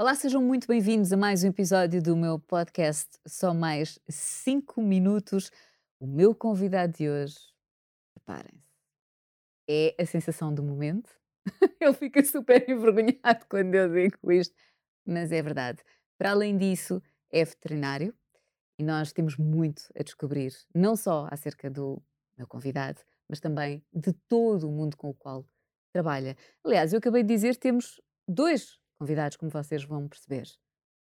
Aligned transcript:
Olá, 0.00 0.14
sejam 0.14 0.40
muito 0.40 0.66
bem-vindos 0.66 1.12
a 1.12 1.16
mais 1.18 1.44
um 1.44 1.48
episódio 1.48 2.02
do 2.02 2.16
meu 2.16 2.38
podcast 2.38 3.18
Só 3.26 3.52
Mais 3.52 3.98
5 4.08 4.80
Minutos. 4.80 5.52
O 6.00 6.06
meu 6.06 6.34
convidado 6.34 6.94
de 6.94 7.06
hoje, 7.06 7.36
preparem-se, 8.14 8.64
é 9.68 9.94
a 10.00 10.06
sensação 10.06 10.54
do 10.54 10.62
momento. 10.62 11.10
Ele 11.78 11.92
fica 11.92 12.24
super 12.24 12.66
envergonhado 12.66 13.44
quando 13.46 13.74
eu 13.74 13.92
digo 13.92 14.32
isto, 14.32 14.54
mas 15.04 15.30
é 15.32 15.42
verdade. 15.42 15.82
Para 16.16 16.30
além 16.30 16.56
disso, 16.56 17.02
é 17.30 17.44
veterinário 17.44 18.14
e 18.78 18.82
nós 18.82 19.12
temos 19.12 19.36
muito 19.36 19.82
a 19.94 20.02
descobrir, 20.02 20.54
não 20.74 20.96
só 20.96 21.28
acerca 21.30 21.68
do 21.68 22.02
meu 22.38 22.46
convidado, 22.46 23.02
mas 23.28 23.38
também 23.38 23.84
de 23.92 24.14
todo 24.14 24.66
o 24.66 24.72
mundo 24.72 24.96
com 24.96 25.10
o 25.10 25.14
qual 25.14 25.44
trabalha. 25.92 26.38
Aliás, 26.64 26.94
eu 26.94 26.98
acabei 27.00 27.22
de 27.22 27.34
dizer 27.34 27.56
temos 27.56 28.00
dois 28.26 28.80
convidados, 29.00 29.38
como 29.38 29.50
vocês 29.50 29.82
vão 29.82 30.06
perceber. 30.06 30.46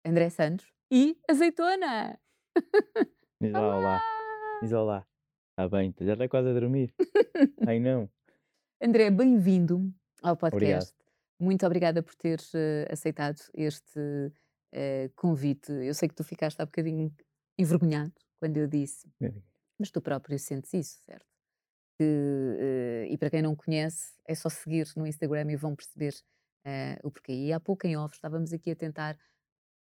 André 0.06 0.30
Santos 0.30 0.66
e 0.90 1.18
Azeitona. 1.28 2.18
Diz 3.38 3.52
lá, 3.52 3.76
olá. 3.76 4.02
Diz 4.62 4.72
olá. 4.72 5.06
Está 5.50 5.68
bem, 5.68 5.94
já 6.00 6.14
está 6.14 6.26
quase 6.26 6.48
a 6.48 6.54
dormir. 6.54 6.94
Ai 7.68 7.78
não. 7.78 8.08
André, 8.80 9.10
bem-vindo 9.10 9.92
ao 10.22 10.32
Obrigado. 10.32 10.50
podcast. 10.52 10.94
Muito 11.38 11.66
obrigada 11.66 12.02
por 12.02 12.14
teres 12.14 12.54
eh, 12.54 12.88
aceitado 12.90 13.38
este 13.52 14.32
eh, 14.72 15.10
convite. 15.14 15.70
Eu 15.70 15.92
sei 15.92 16.08
que 16.08 16.14
tu 16.14 16.24
ficaste 16.24 16.60
há 16.62 16.64
bocadinho 16.64 17.14
envergonhado 17.58 18.14
quando 18.40 18.56
eu 18.56 18.66
disse, 18.66 19.06
mas 19.78 19.90
tu 19.90 20.00
próprio 20.00 20.38
sentes 20.38 20.72
isso, 20.72 21.02
certo? 21.02 21.26
Que, 21.98 22.56
eh, 22.58 23.06
e 23.10 23.18
para 23.18 23.28
quem 23.28 23.42
não 23.42 23.54
conhece, 23.54 24.14
é 24.26 24.34
só 24.34 24.48
seguir 24.48 24.88
no 24.96 25.06
Instagram 25.06 25.52
e 25.52 25.56
vão 25.56 25.76
perceber 25.76 26.14
eh, 26.64 26.98
o 27.02 27.10
porquê. 27.10 27.32
E 27.32 27.52
há 27.52 27.60
pouco 27.60 27.86
em 27.86 27.96
off 27.96 28.14
estávamos 28.14 28.52
aqui 28.52 28.70
a 28.70 28.76
tentar 28.76 29.18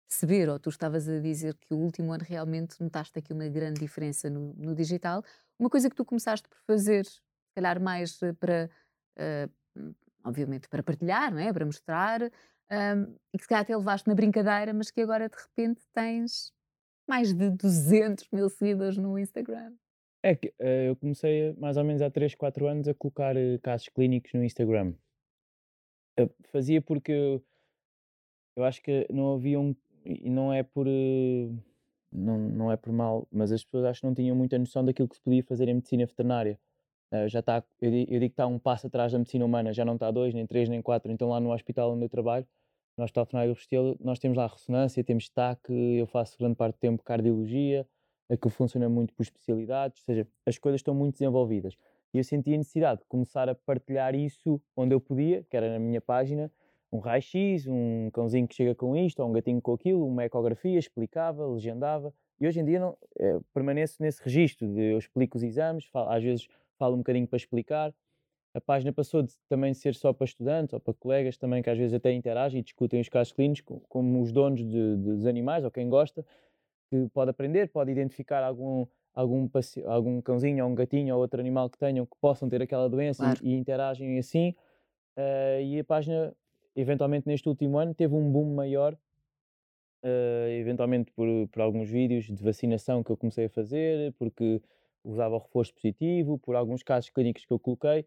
perceber, 0.07 0.49
ou 0.49 0.59
tu 0.59 0.69
estavas 0.69 1.07
a 1.07 1.19
dizer 1.19 1.55
que 1.55 1.73
o 1.73 1.77
último 1.77 2.11
ano 2.11 2.23
realmente 2.27 2.81
notaste 2.81 3.17
aqui 3.19 3.31
uma 3.31 3.47
grande 3.47 3.79
diferença 3.79 4.29
no, 4.29 4.53
no 4.55 4.75
digital. 4.75 5.23
Uma 5.59 5.69
coisa 5.69 5.89
que 5.89 5.95
tu 5.95 6.05
começaste 6.05 6.47
por 6.47 6.57
fazer, 6.65 7.05
se 7.05 7.21
calhar 7.55 7.81
mais 7.81 8.21
eh, 8.23 8.33
para, 8.33 8.69
hum, 9.75 9.93
obviamente, 10.23 10.67
para 10.67 10.83
partilhar, 10.83 11.31
não 11.31 11.39
é? 11.39 11.53
para 11.53 11.65
mostrar, 11.65 12.21
hum, 12.23 13.15
e 13.33 13.37
que 13.37 13.43
se 13.43 13.47
calhar 13.47 13.63
até 13.63 13.75
levaste 13.75 14.07
na 14.07 14.15
brincadeira, 14.15 14.73
mas 14.73 14.89
que 14.91 15.01
agora 15.01 15.29
de 15.29 15.35
repente 15.37 15.81
tens 15.93 16.51
mais 17.07 17.33
de 17.33 17.49
200 17.49 18.27
mil 18.31 18.49
seguidores 18.49 18.97
no 18.97 19.17
Instagram. 19.17 19.73
É 20.21 20.35
que 20.35 20.53
eh, 20.59 20.89
eu 20.89 20.95
comecei 20.95 21.55
mais 21.57 21.77
ou 21.77 21.83
menos 21.83 22.01
há 22.01 22.11
3, 22.11 22.35
4 22.35 22.67
anos 22.67 22.87
a 22.87 22.93
colocar 22.93 23.35
eh, 23.35 23.57
casos 23.63 23.89
clínicos 23.89 24.33
no 24.33 24.43
Instagram. 24.43 24.93
Eu 26.19 26.29
fazia 26.51 26.81
porque 26.81 27.11
eu, 27.11 27.43
eu 28.55 28.63
acho 28.63 28.81
que 28.81 29.07
não 29.11 29.33
havia 29.35 29.59
um. 29.59 29.75
E 30.05 30.29
não 30.29 30.51
é 30.53 30.63
por. 30.63 30.87
eh, 30.87 31.49
Não, 32.11 32.37
não 32.39 32.71
é 32.71 32.77
por 32.77 32.91
mal, 32.93 33.27
mas 33.31 33.51
as 33.51 33.63
pessoas 33.63 33.85
acho 33.85 34.01
que 34.01 34.07
não 34.07 34.15
tinham 34.15 34.35
muita 34.35 34.57
noção 34.59 34.83
daquilo 34.85 35.07
que 35.09 35.15
se 35.15 35.21
podia 35.21 35.43
fazer 35.43 35.67
em 35.69 35.75
medicina 35.75 36.05
veterinária. 36.05 36.59
Eh, 37.11 37.29
já 37.29 37.39
está, 37.41 37.63
eu, 37.81 37.91
di- 37.91 38.07
eu 38.09 38.19
digo 38.21 38.31
que 38.31 38.33
está 38.33 38.47
um 38.47 38.59
passo 38.59 38.87
atrás 38.87 39.11
da 39.13 39.19
medicina 39.19 39.45
humana, 39.45 39.73
já 39.73 39.85
não 39.85 39.95
está 39.95 40.11
dois, 40.11 40.33
nem 40.33 40.47
três, 40.47 40.69
nem 40.69 40.81
quatro. 40.81 41.11
Então 41.11 41.29
lá 41.29 41.39
no 41.41 41.53
hospital 41.53 41.93
onde 41.93 42.05
eu 42.05 42.09
trabalho, 42.09 42.47
no 42.97 43.03
Hospital 43.05 43.25
do 43.47 43.53
Restelo, 43.53 43.97
nós 44.01 44.19
temos 44.19 44.37
lá 44.37 44.47
ressonância, 44.47 45.03
temos 45.03 45.25
destaque, 45.25 45.73
eu 45.73 46.07
faço 46.07 46.37
grande 46.39 46.55
parte 46.55 46.75
do 46.75 46.79
tempo 46.79 47.03
cardiologia, 47.03 47.87
aquilo 48.29 48.51
funciona 48.51 48.89
muito 48.89 49.13
por 49.13 49.23
especialidades, 49.23 50.01
ou 50.01 50.05
seja, 50.05 50.27
as 50.45 50.57
coisas 50.57 50.79
estão 50.79 50.93
muito 50.95 51.13
desenvolvidas. 51.15 51.75
E 52.13 52.17
eu 52.17 52.23
senti 52.23 52.53
a 52.53 52.57
necessidade 52.57 53.01
de 53.01 53.05
começar 53.07 53.47
a 53.49 53.55
partilhar 53.55 54.15
isso 54.15 54.61
onde 54.75 54.93
eu 54.95 54.99
podia, 55.01 55.43
que 55.49 55.55
era 55.55 55.69
na 55.73 55.79
minha 55.79 56.01
página, 56.01 56.51
um 56.91 56.97
raio-x, 56.99 57.67
um 57.67 58.09
cãozinho 58.11 58.47
que 58.47 58.55
chega 58.55 58.73
com 58.73 58.95
isto, 58.95 59.19
ou 59.21 59.29
um 59.29 59.31
gatinho 59.33 59.61
com 59.61 59.73
aquilo, 59.73 60.07
uma 60.07 60.25
ecografia, 60.25 60.79
explicava, 60.79 61.45
legendava. 61.45 62.13
E 62.41 62.47
hoje 62.47 62.59
em 62.59 62.65
dia 62.65 62.79
não, 62.79 62.97
eh, 63.19 63.39
permaneço 63.53 64.01
nesse 64.01 64.23
registro 64.23 64.67
de 64.67 64.93
eu 64.93 64.97
explico 64.97 65.37
os 65.37 65.43
exames, 65.43 65.85
falo- 65.85 66.09
às 66.09 66.23
vezes 66.23 66.47
falo 66.79 66.95
um 66.95 66.99
bocadinho 66.99 67.27
para 67.27 67.37
explicar. 67.37 67.93
A 68.53 68.61
página 68.61 68.91
passou 68.91 69.21
de 69.21 69.33
também 69.47 69.73
ser 69.73 69.93
só 69.95 70.11
para 70.13 70.25
estudantes 70.25 70.73
ou 70.73 70.79
para 70.79 70.93
colegas 70.95 71.37
também 71.37 71.61
que 71.61 71.69
às 71.69 71.77
vezes 71.77 71.93
até 71.93 72.11
interagem 72.13 72.59
e 72.61 72.63
discutem 72.63 72.99
os 72.99 73.09
casos 73.09 73.31
clínicos, 73.33 73.61
co- 73.61 73.81
como 73.87 74.21
os 74.21 74.31
donos 74.31 74.61
de- 74.61 74.67
de- 74.67 74.97
dos 74.97 75.25
animais 75.27 75.63
ou 75.63 75.71
quem 75.71 75.87
gosta, 75.89 76.25
que 76.89 77.07
pode 77.13 77.29
aprender, 77.31 77.69
pode 77.69 77.91
identificar 77.91 78.43
algum, 78.43 78.87
algum, 79.13 79.49
algum 79.85 80.21
cãozinho 80.21 80.65
ou 80.65 80.71
um 80.71 80.75
gatinho 80.75 81.15
ou 81.15 81.21
outro 81.21 81.39
animal 81.39 81.69
que 81.69 81.77
tenham 81.77 82.05
que 82.05 82.15
possam 82.21 82.47
ter 82.49 82.61
aquela 82.61 82.89
doença 82.89 83.23
e- 83.23 83.25
Claro. 83.27 83.39
e, 83.45 83.53
interagem 83.55 84.17
assim. 84.19 84.55
eh, 85.17 85.61
e 85.63 85.79
a 85.79 85.83
página, 85.83 86.33
eventualmente 86.75 87.27
neste 87.27 87.49
último 87.49 87.77
ano, 87.77 87.93
teve 87.93 88.15
um 88.15 88.31
boom 88.31 88.55
maior, 88.55 88.97
eh, 90.03 90.57
eventualmente 90.59 91.11
por, 91.11 91.27
por 91.49 91.61
alguns 91.61 91.89
vídeos 91.89 92.25
de 92.25 92.41
vacinação 92.43 93.03
que 93.03 93.11
eu 93.11 93.17
comecei 93.17 93.45
a 93.45 93.49
fazer, 93.49 94.13
porque 94.17 94.61
usava 95.03 95.35
o 95.35 95.39
reforço 95.39 95.73
positivo, 95.73 96.37
por 96.37 96.55
alguns 96.55 96.83
casos 96.83 97.09
clínicos 97.09 97.45
que 97.45 97.51
eu 97.53 97.59
coloquei, 97.59 98.05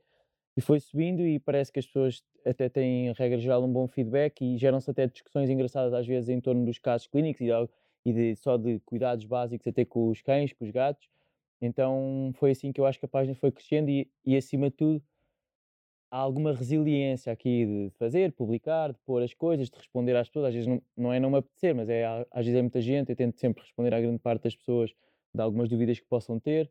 e 0.56 0.60
foi 0.60 0.80
subindo 0.80 1.22
e 1.22 1.38
parece 1.38 1.72
que 1.72 1.78
as 1.78 1.86
pessoas 1.86 2.22
até 2.44 2.68
têm, 2.68 3.08
em 3.08 3.12
regra 3.12 3.38
geral, 3.38 3.62
um 3.64 3.72
bom 3.72 3.86
feedback 3.88 4.42
e 4.42 4.56
geram-se 4.58 4.90
até 4.90 5.06
discussões 5.06 5.48
engraçadas 5.50 5.92
às 5.94 6.06
vezes 6.06 6.28
em 6.28 6.40
torno 6.40 6.64
dos 6.64 6.78
casos 6.78 7.06
clínicos 7.06 7.40
e, 7.42 7.46
de 7.46 7.68
e 8.04 8.12
de, 8.12 8.36
só 8.36 8.56
de 8.56 8.80
cuidados 8.80 9.24
básicos 9.24 9.66
até 9.66 9.84
com 9.84 10.08
os 10.08 10.20
cães, 10.22 10.52
com 10.52 10.64
os 10.64 10.70
gatos. 10.70 11.08
Então 11.60 12.32
foi 12.34 12.50
assim 12.52 12.72
que 12.72 12.80
eu 12.80 12.86
acho 12.86 12.98
que 12.98 13.04
a 13.06 13.08
página 13.08 13.34
foi 13.34 13.52
crescendo 13.52 13.90
e, 13.90 14.10
e 14.24 14.36
acima 14.36 14.68
de 14.70 14.76
tudo, 14.76 15.02
há 16.12 16.18
alguma 16.18 16.52
resiliência 16.52 17.32
aqui 17.32 17.64
de 17.64 17.90
fazer, 17.98 18.32
publicar, 18.32 18.92
de 18.92 18.98
pôr 19.06 19.22
as 19.22 19.32
coisas, 19.32 19.70
de 19.70 19.76
responder 19.78 20.14
às 20.14 20.28
pessoas. 20.28 20.48
Às 20.48 20.54
vezes 20.54 20.68
não, 20.68 20.82
não 20.94 21.12
é 21.12 21.18
não 21.18 21.30
me 21.30 21.38
apetecer, 21.38 21.74
mas 21.74 21.88
é, 21.88 22.04
às 22.30 22.44
vezes 22.44 22.58
é 22.58 22.60
muita 22.60 22.82
gente. 22.82 23.10
Eu 23.10 23.16
tento 23.16 23.38
sempre 23.40 23.62
responder 23.62 23.94
à 23.94 24.00
grande 24.00 24.18
parte 24.18 24.42
das 24.42 24.54
pessoas 24.54 24.92
de 25.34 25.40
algumas 25.40 25.70
dúvidas 25.70 25.98
que 25.98 26.06
possam 26.06 26.38
ter. 26.38 26.70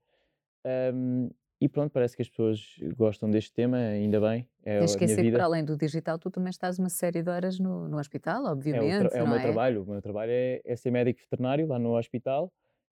Ahm, 0.64 1.30
e 1.62 1.70
pronto, 1.70 1.92
parece 1.92 2.16
que 2.16 2.22
as 2.24 2.30
pessoas 2.30 2.76
gostam 2.98 3.30
deste 3.30 3.54
tema, 3.54 3.78
ainda 3.78 4.20
bem. 4.20 4.50
É 4.64 4.72
a 4.72 4.80
de 4.80 4.80
minha 4.80 4.86
esquecer 4.86 5.16
que 5.18 5.22
vida. 5.24 5.38
para 5.38 5.46
além 5.46 5.64
do 5.64 5.78
digital, 5.78 6.18
tu 6.20 6.30
também 6.32 6.50
estás 6.50 6.80
uma 6.80 6.90
série 6.90 7.22
de 7.22 7.30
horas 7.30 7.60
no, 7.60 7.88
no 7.88 7.98
hospital, 8.00 8.48
É 8.48 8.50
obviamente, 8.52 8.98
tra- 8.98 9.18
é 9.18 9.24
o 9.24 9.28
meu 9.28 9.38
é? 9.38 9.42
trabalho. 9.42 9.84
O 9.84 9.86
meu 9.92 10.02
trabalho 10.02 10.32
é, 10.32 10.62
é 10.66 10.76
ser 10.76 10.92
médico 10.92 11.20
veterinário 11.22 11.68
lá 11.68 11.78
no 11.80 11.98
hospital. 11.98 12.52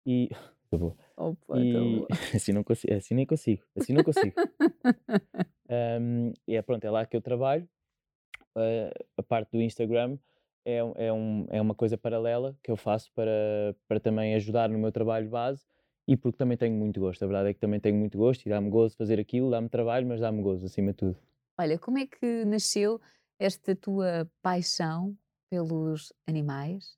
E. 0.06 0.28
Tá 0.72 0.78
bom. 0.78 0.96
Opa, 1.18 1.52
tá 1.52 1.58
E 1.60 1.72
boa. 1.74 2.06
assim, 2.34 2.50
não 2.54 2.64
consigo, 2.64 2.94
assim 2.94 3.14
nem 3.14 3.26
consigo. 3.26 3.62
Assim 3.76 3.92
não 3.92 4.02
consigo. 4.02 4.34
E 6.48 6.56
é 6.56 6.62
pronto, 6.62 6.84
é 6.84 6.90
lá 6.90 7.04
que 7.06 7.16
eu 7.16 7.20
trabalho. 7.20 7.68
Ah, 8.54 8.90
a 9.18 9.22
parte 9.22 9.50
do 9.52 9.60
Instagram 9.60 10.16
é, 10.64 10.82
um- 10.82 10.92
é, 10.96 11.12
um, 11.12 11.46
é 11.50 11.60
uma 11.60 11.74
coisa 11.74 11.96
paralela 11.98 12.56
que 12.62 12.70
eu 12.70 12.76
faço 12.76 13.12
para, 13.14 13.74
para 13.88 14.00
também 14.00 14.34
ajudar 14.34 14.68
no 14.68 14.78
meu 14.78 14.90
trabalho 14.92 15.28
base 15.28 15.66
e 16.06 16.16
porque 16.16 16.38
também 16.38 16.56
tenho 16.56 16.74
muito 16.74 17.00
gosto. 17.00 17.22
A 17.22 17.26
verdade 17.26 17.50
é 17.50 17.54
que 17.54 17.60
também 17.60 17.80
tenho 17.80 17.96
muito 17.96 18.18
gosto 18.18 18.44
e 18.44 18.48
dá-me 18.48 18.70
gozo 18.70 18.96
fazer 18.96 19.20
aquilo, 19.20 19.50
dá-me 19.50 19.68
trabalho, 19.68 20.06
mas 20.06 20.20
dá-me 20.20 20.42
gozo 20.42 20.66
acima 20.66 20.92
de 20.92 20.98
tudo. 20.98 21.16
Olha, 21.58 21.78
como 21.78 21.98
é 21.98 22.06
que 22.06 22.44
nasceu 22.44 23.00
esta 23.38 23.74
tua 23.76 24.30
paixão 24.42 25.16
pelos 25.50 26.12
animais? 26.26 26.96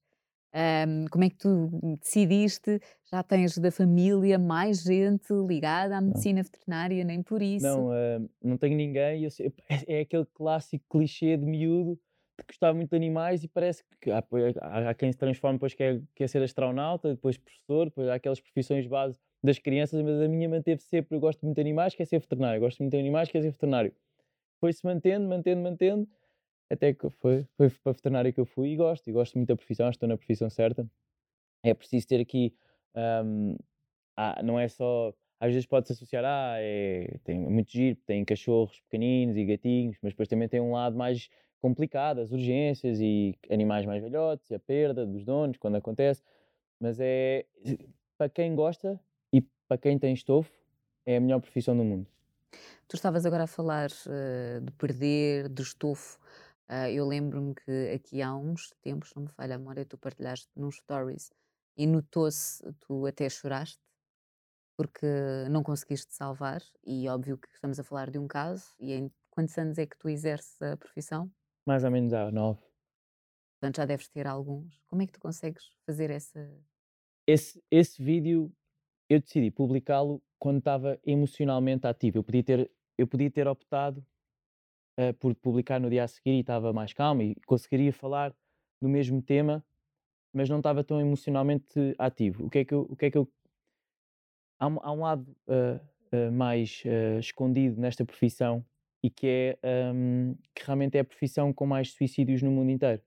Ahm, 0.53 1.07
como 1.11 1.25
é 1.25 1.31
que 1.31 1.37
tu 1.37 1.69
decidiste? 2.01 2.81
Já 3.11 3.25
tens 3.25 3.59
da 3.59 3.73
família 3.73 4.39
mais 4.39 4.83
gente 4.83 5.33
ligada 5.33 5.97
à 5.97 6.01
medicina 6.01 6.43
veterinária, 6.45 7.05
nem 7.05 7.23
por 7.23 7.43
isso. 7.43 7.67
Não, 7.67 7.91
ah, 7.91 8.21
não 8.41 8.57
tenho 8.57 8.77
ninguém. 8.77 9.25
eu 9.25 9.31
é, 9.69 9.99
é 9.99 10.01
aquele 10.03 10.27
clássico 10.27 10.85
clichê 10.89 11.37
de 11.37 11.45
miúdo 11.45 11.99
que 12.43 12.45
gostava 12.49 12.75
muito 12.77 12.91
de 12.91 12.97
animais 12.97 13.45
e 13.45 13.49
parece 13.49 13.85
que 14.01 14.11
há, 14.11 14.19
há- 14.61 14.91
há 14.91 14.95
quem 14.95 15.11
se 15.13 15.19
transforma 15.19 15.55
depois 15.59 15.75
quer, 15.75 16.03
quer 16.15 16.29
ser 16.29 16.43
astronauta, 16.43 17.11
depois 17.15 17.37
professor, 17.39 17.87
depois 17.87 18.09
há 18.09 18.15
aquelas 18.15 18.41
profissões 18.41 18.87
base 18.87 19.21
das 19.43 19.59
crianças, 19.59 20.03
mas 20.03 20.21
a 20.21 20.29
minha 20.29 20.49
manteve 20.49 20.83
sempre, 20.83 21.17
eu 21.17 21.21
gosto 21.21 21.43
muito 21.45 21.57
de 21.57 21.61
animais, 21.61 21.95
quer 21.95 22.07
ser 22.07 22.19
veterinário, 22.19 22.61
gosto 22.61 22.79
muito 22.81 22.93
de 22.93 22.99
animais, 22.99 23.31
quer 23.31 23.43
ser 23.43 23.51
veterinário. 23.51 23.95
Foi-se 24.61 24.85
mantendo, 24.87 25.29
mantendo, 25.29 25.63
mantendo, 25.63 26.09
até 26.71 26.95
que 26.95 27.11
foi, 27.11 27.47
foi 27.57 27.71
para 27.71 27.91
a 27.91 27.95
veterinária 27.95 28.33
que 28.33 28.41
eu 28.41 28.47
fui 28.47 28.71
e 28.71 28.77
gosto, 28.77 29.09
e 29.09 29.13
gosto 29.13 29.37
muito 29.37 29.49
da 29.49 29.57
profissão, 29.57 29.91
estou 29.91 30.09
na 30.09 30.17
profissão 30.17 30.51
certa. 30.51 30.89
É 31.63 31.73
preciso 31.75 32.07
ter 32.07 32.21
aqui, 32.21 32.55
ahm, 32.95 33.57
ah, 34.17 34.43
não 34.43 34.59
é 34.61 34.69
só, 34.69 35.15
às 35.41 35.53
vezes 35.53 35.67
pode-se 35.67 35.93
associar, 35.95 36.25
ah, 36.27 36.57
é, 36.61 37.19
tem 37.25 37.39
muito 37.41 37.73
giro, 37.73 37.99
tem 38.07 38.25
cachorros 38.25 38.81
pequeninos 38.83 39.37
e 39.37 39.45
gatinhos, 39.45 39.99
mas 40.03 40.13
depois 40.13 40.29
também 40.29 40.49
tem 40.49 40.61
um 40.61 40.73
lado 40.73 40.97
mais 40.97 41.29
complicado, 41.65 42.21
as 42.21 42.31
urgências 42.31 43.01
e 43.01 43.35
animais 43.51 43.87
mais 43.87 44.03
velhotes, 44.03 44.51
e 44.51 44.55
a 44.55 44.59
perda 44.59 45.07
dos 45.07 45.25
donos, 45.25 45.57
quando 45.57 45.77
acontece, 45.77 46.23
mas 46.79 47.01
é, 47.01 47.47
para 48.19 48.29
quem 48.29 48.55
gosta 48.55 49.01
e 49.33 49.41
para 49.67 49.79
quem 49.79 49.99
tem 49.99 50.13
estofo, 50.13 50.53
é 51.07 51.17
a 51.17 51.21
melhor 51.21 51.41
profissão 51.41 51.75
do 51.75 51.83
mundo. 51.83 52.07
Tu 52.87 52.97
estavas 52.97 53.25
agora 53.25 53.45
a 53.45 53.47
falar 53.47 53.89
eh, 54.07 54.61
de 54.61 54.73
perder, 54.73 55.49
de 55.49 55.63
estofo. 55.63 56.19
Ah, 56.69 56.91
eu 56.91 57.07
lembro-me 57.09 57.55
que 57.55 57.93
aqui 57.95 58.21
há 58.21 58.35
uns 58.37 58.75
tempos, 58.83 59.15
não 59.15 59.23
me 59.23 59.31
falha 59.31 59.55
a 59.55 59.59
memória, 59.59 59.87
tu 59.87 59.97
partilhaste 59.97 60.51
num 60.55 60.71
stories 60.71 61.33
e 61.79 61.87
notou-se, 61.87 62.63
tu 62.81 63.07
até 63.07 63.27
choraste 63.31 63.81
porque 64.77 65.07
não 65.51 65.63
conseguiste 65.63 66.15
salvar. 66.15 66.61
E 66.85 67.09
óbvio 67.09 67.39
que 67.39 67.49
estamos 67.55 67.81
a 67.81 67.85
falar 67.85 68.11
de 68.11 68.19
um 68.19 68.27
caso. 68.27 68.67
E 68.79 68.93
em 68.93 69.11
quantos 69.31 69.57
anos 69.57 69.79
é 69.79 69.87
que 69.87 69.97
tu 69.97 70.11
exerces 70.11 70.61
a 70.61 70.77
profissão? 70.77 71.31
Mais 71.67 71.85
ou 71.85 71.91
menos 71.91 72.13
há 72.13 72.31
nove. 72.31 72.61
Portanto, 73.59 73.77
já 73.77 73.87
deves 73.87 74.09
ter 74.09 74.27
alguns. 74.27 74.83
Como 74.87 75.03
é 75.03 75.07
que 75.07 75.13
tu 75.13 75.21
consegues 75.21 75.75
fazer 75.87 76.11
essa. 76.11 76.51
Esse, 77.27 77.63
esse 77.71 78.03
vídeo 78.03 78.53
eu 79.09 79.21
decidi 79.21 79.51
publicá-lo 79.51 80.23
quando 80.39 80.59
estava 80.59 81.01
emocionalmente 81.05 81.87
ativo. 81.87 82.19
Eu 82.19 82.25
podia 82.25 82.43
ter, 82.43 82.71
eu 82.99 83.07
podia 83.07 83.31
ter 83.31 83.49
optado 83.49 84.05
uh, 84.99 85.15
por 85.15 85.35
publicar 85.35 85.81
no 85.81 85.89
dia 85.89 86.05
a 86.05 86.09
seguir 86.09 86.33
e 86.33 86.41
estava 86.41 86.73
mais 86.73 86.93
calmo 86.93 87.23
e 87.23 87.35
conseguiria 87.47 87.93
falar 87.93 88.35
no 88.81 88.89
mesmo 88.89 89.23
tema, 89.23 89.65
mas 90.33 90.51
não 90.51 90.59
estava 90.59 90.85
tão 90.85 91.01
emocionalmente 91.01 91.95
ativo. 91.99 92.47
O 92.47 92.51
que 92.51 92.59
é 92.59 92.65
que 92.65 92.75
eu. 92.75 92.83
O 92.83 92.97
que 92.97 93.07
é 93.07 93.11
que 93.11 93.17
eu... 93.17 93.27
Há, 94.59 94.67
um, 94.67 94.79
há 94.83 94.93
um 94.93 95.01
lado 95.01 95.37
uh, 95.49 95.81
uh, 96.15 96.33
mais 96.33 96.83
escondido 97.19 97.81
nesta 97.81 98.05
profissão 98.05 98.65
e 99.05 99.11
que 99.11 99.27
é 99.63 99.93
um, 99.95 100.35
que 100.55 100.65
realmente 100.65 100.97
é 100.97 101.01
a 101.01 101.05
profissão 101.05 101.53
com 101.53 101.67
mais 101.67 101.93
suicídios 101.93 102.41
no 102.41 102.51
mundo 102.51 102.71
inteiro. 102.71 103.03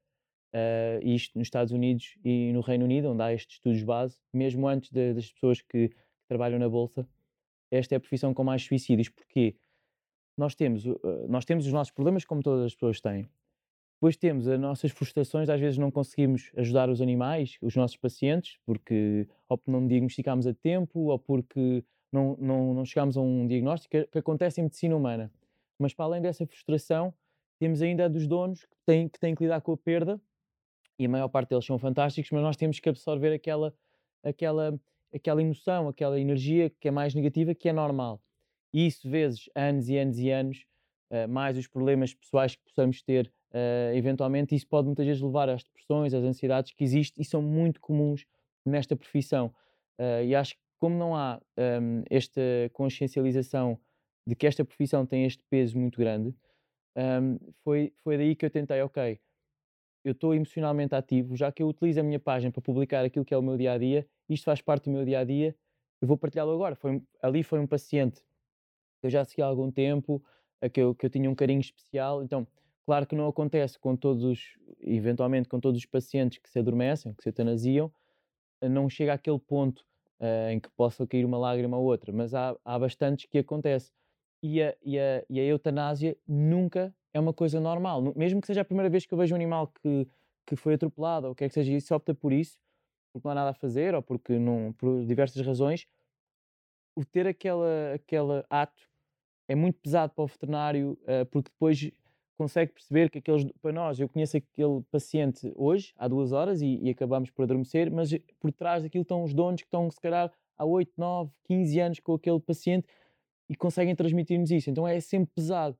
Uh, 0.53 1.03
isto 1.03 1.35
nos 1.35 1.47
Estados 1.47 1.73
Unidos 1.73 2.15
e 2.23 2.51
no 2.53 2.61
Reino 2.61 2.85
Unido, 2.85 3.09
onde 3.09 3.23
há 3.23 3.33
estes 3.33 3.55
estudos 3.55 3.81
base, 3.81 4.15
mesmo 4.31 4.67
antes 4.67 4.91
de, 4.91 5.15
das 5.15 5.31
pessoas 5.31 5.59
que, 5.59 5.91
trabalham 6.27 6.59
na 6.59 6.69
Bolsa, 6.69 7.07
esta 7.71 7.95
é 7.95 7.97
a 7.97 7.99
profissão 7.99 8.33
com 8.33 8.43
mais 8.43 8.61
suicídios, 8.61 9.07
porque 9.09 9.55
nós 10.37 10.53
temos, 10.53 10.85
uh, 10.85 10.99
nós 11.27 11.45
temos 11.45 11.65
os 11.65 11.73
nossos 11.73 11.91
problemas 11.91 12.23
como 12.23 12.43
todas 12.43 12.65
as 12.65 12.73
pessoas 12.75 13.01
têm. 13.01 13.27
Depois 13.95 14.15
temos 14.15 14.47
as 14.47 14.59
nossas 14.59 14.91
frustrações, 14.91 15.49
às 15.49 15.59
vezes 15.59 15.79
não 15.79 15.89
conseguimos 15.89 16.51
ajudar 16.57 16.89
os 16.91 17.01
animais, 17.01 17.57
os 17.59 17.75
nossos 17.75 17.97
pacientes, 17.97 18.59
porque 18.67 19.27
ou 19.49 19.57
porque 19.57 19.71
não 19.71 19.87
diagnosticámos 19.87 20.45
a 20.45 20.53
tempo, 20.53 20.99
ou 20.99 21.17
porque 21.17 21.83
não, 22.11 22.37
não, 22.39 22.73
não 22.75 22.85
chegámos 22.85 23.17
a 23.17 23.21
um 23.21 23.47
diagnóstico, 23.47 24.05
que 24.11 24.19
acontece 24.19 24.61
em 24.61 24.65
medicina 24.65 24.95
humana. 24.95 25.31
Mas 25.79 25.93
para 25.93 26.05
além 26.05 26.21
dessa 26.21 26.45
frustração, 26.45 27.13
temos 27.59 27.81
ainda 27.81 28.05
a 28.05 28.07
dos 28.07 28.27
donos 28.27 28.65
que 28.65 28.77
têm, 28.85 29.07
que 29.07 29.19
têm 29.19 29.35
que 29.35 29.43
lidar 29.43 29.61
com 29.61 29.73
a 29.73 29.77
perda, 29.77 30.21
e 30.99 31.05
a 31.05 31.09
maior 31.09 31.27
parte 31.27 31.49
deles 31.49 31.65
são 31.65 31.77
fantásticos, 31.77 32.31
mas 32.31 32.41
nós 32.41 32.57
temos 32.57 32.79
que 32.79 32.89
absorver 32.89 33.33
aquela, 33.33 33.73
aquela, 34.23 34.79
aquela 35.13 35.41
emoção, 35.41 35.87
aquela 35.87 36.19
energia 36.19 36.69
que 36.69 36.87
é 36.87 36.91
mais 36.91 37.13
negativa, 37.13 37.53
que 37.53 37.69
é 37.69 37.73
normal. 37.73 38.21
E 38.73 38.87
isso, 38.87 39.09
vezes, 39.09 39.49
anos 39.55 39.89
e 39.89 39.97
anos 39.97 40.19
e 40.19 40.29
anos, 40.29 40.65
uh, 41.11 41.27
mais 41.27 41.57
os 41.57 41.67
problemas 41.67 42.13
pessoais 42.13 42.55
que 42.55 42.63
possamos 42.63 43.01
ter, 43.01 43.31
uh, 43.51 43.95
eventualmente, 43.95 44.55
isso 44.55 44.67
pode 44.67 44.87
muitas 44.87 45.05
vezes 45.05 45.21
levar 45.21 45.49
às 45.49 45.63
depressões, 45.63 46.13
às 46.13 46.23
ansiedades 46.23 46.73
que 46.73 46.83
existem 46.83 47.21
e 47.21 47.25
são 47.25 47.41
muito 47.41 47.79
comuns 47.79 48.25
nesta 48.65 48.95
profissão. 48.95 49.53
Uh, 49.99 50.23
e 50.25 50.35
acho 50.35 50.55
que, 50.55 50.61
como 50.79 50.95
não 50.97 51.15
há 51.15 51.41
um, 51.57 51.61
ehm, 51.61 52.03
esta 52.07 52.41
consciencialização 52.71 53.79
de 54.27 54.35
que 54.35 54.45
esta 54.45 54.65
profissão 54.65 55.05
tem 55.05 55.25
este 55.25 55.41
peso 55.49 55.77
muito 55.79 55.97
grande, 55.97 56.35
um, 56.97 57.37
foi, 57.63 57.93
foi 58.03 58.17
daí 58.17 58.35
que 58.35 58.45
eu 58.45 58.49
tentei, 58.49 58.81
ok, 58.81 59.17
eu 60.03 60.11
estou 60.11 60.33
emocionalmente 60.33 60.93
ativo, 60.93 61.35
já 61.35 61.49
que 61.49 61.63
eu 61.63 61.67
utilizo 61.69 62.01
a 62.01 62.03
minha 62.03 62.19
página 62.19 62.51
para 62.51 62.61
publicar 62.61 63.05
aquilo 63.05 63.23
que 63.23 63.33
é 63.33 63.37
o 63.37 63.41
meu 63.41 63.55
dia 63.55 63.71
a 63.71 63.77
dia, 63.77 64.05
isto 64.27 64.43
faz 64.43 64.61
parte 64.61 64.85
do 64.85 64.91
meu 64.91 65.05
dia 65.05 65.19
a 65.19 65.23
dia, 65.23 65.55
eu 66.01 66.07
vou 66.07 66.17
partilhá-lo 66.17 66.51
agora. 66.51 66.75
Foi, 66.75 67.01
ali 67.21 67.41
foi 67.41 67.59
um 67.59 67.65
paciente 67.67 68.21
que 68.99 69.07
eu 69.07 69.09
já 69.09 69.23
segui 69.23 69.41
há 69.41 69.45
algum 69.45 69.71
tempo, 69.71 70.21
que 70.73 70.81
eu, 70.81 70.93
que 70.93 71.05
eu 71.05 71.09
tinha 71.09 71.29
um 71.29 71.35
carinho 71.35 71.61
especial, 71.61 72.21
então, 72.21 72.45
claro 72.85 73.07
que 73.07 73.15
não 73.15 73.27
acontece 73.27 73.79
com 73.79 73.95
todos, 73.95 74.57
eventualmente 74.81 75.47
com 75.47 75.59
todos 75.59 75.79
os 75.79 75.85
pacientes 75.85 76.39
que 76.39 76.49
se 76.49 76.59
adormecem, 76.59 77.13
que 77.13 77.23
se 77.23 77.29
eutanasiam, 77.29 77.91
não 78.61 78.89
chega 78.89 79.13
àquele 79.13 79.39
ponto 79.39 79.85
uh, 80.19 80.49
em 80.49 80.59
que 80.59 80.69
possa 80.71 81.05
cair 81.07 81.23
uma 81.25 81.37
lágrima 81.37 81.77
ou 81.77 81.85
outra, 81.85 82.11
mas 82.11 82.33
há, 82.33 82.57
há 82.65 82.79
bastantes 82.79 83.25
que 83.25 83.37
acontece 83.37 83.91
e 84.41 84.61
a, 84.61 84.75
e, 84.83 84.99
a, 84.99 85.23
e 85.29 85.39
a 85.39 85.43
eutanásia 85.43 86.17
nunca 86.27 86.93
é 87.13 87.19
uma 87.19 87.33
coisa 87.33 87.59
normal. 87.59 88.01
Mesmo 88.15 88.39
que 88.41 88.47
seja 88.47 88.61
a 88.61 88.65
primeira 88.65 88.89
vez 88.89 89.05
que 89.05 89.13
eu 89.13 89.17
vejo 89.17 89.33
um 89.33 89.35
animal 89.35 89.67
que, 89.81 90.07
que 90.45 90.55
foi 90.55 90.75
atropelado 90.75 91.27
ou 91.27 91.33
o 91.33 91.35
que 91.35 91.43
é 91.43 91.47
que 91.47 91.53
seja, 91.53 91.71
e 91.71 91.81
se 91.81 91.93
opta 91.93 92.13
por 92.13 92.31
isso, 92.31 92.59
porque 93.11 93.27
não 93.27 93.31
há 93.31 93.35
nada 93.35 93.49
a 93.51 93.53
fazer 93.53 93.95
ou 93.95 94.01
porque 94.01 94.37
não, 94.37 94.73
por 94.73 95.05
diversas 95.05 95.45
razões, 95.45 95.87
o 96.95 97.05
ter 97.05 97.27
aquela, 97.27 97.93
aquele 97.93 98.43
ato 98.49 98.81
é 99.47 99.55
muito 99.55 99.79
pesado 99.79 100.13
para 100.13 100.23
o 100.23 100.27
veterinário, 100.27 100.97
uh, 101.03 101.25
porque 101.31 101.49
depois 101.51 101.91
consegue 102.37 102.71
perceber 102.71 103.09
que 103.09 103.17
aqueles, 103.17 103.51
para 103.61 103.71
nós, 103.71 103.99
eu 103.99 104.07
conheço 104.07 104.37
aquele 104.37 104.81
paciente 104.91 105.51
hoje, 105.55 105.93
há 105.97 106.07
duas 106.07 106.31
horas, 106.31 106.61
e, 106.61 106.79
e 106.83 106.89
acabamos 106.89 107.31
por 107.31 107.43
adormecer, 107.43 107.91
mas 107.91 108.11
por 108.39 108.51
trás 108.51 108.83
daquilo 108.83 109.01
estão 109.01 109.23
os 109.23 109.33
donos 109.33 109.61
que 109.61 109.67
estão, 109.67 109.89
se 109.89 109.99
calhar, 109.99 110.31
há 110.57 110.65
8, 110.65 110.91
9, 110.95 111.31
15 111.45 111.79
anos 111.79 111.99
com 111.99 112.13
aquele 112.13 112.39
paciente 112.39 112.87
e 113.49 113.55
conseguem 113.55 113.95
transmitir-nos 113.95 114.51
isso. 114.51 114.69
Então 114.69 114.87
é 114.87 114.99
sempre 114.99 115.31
pesado. 115.33 115.77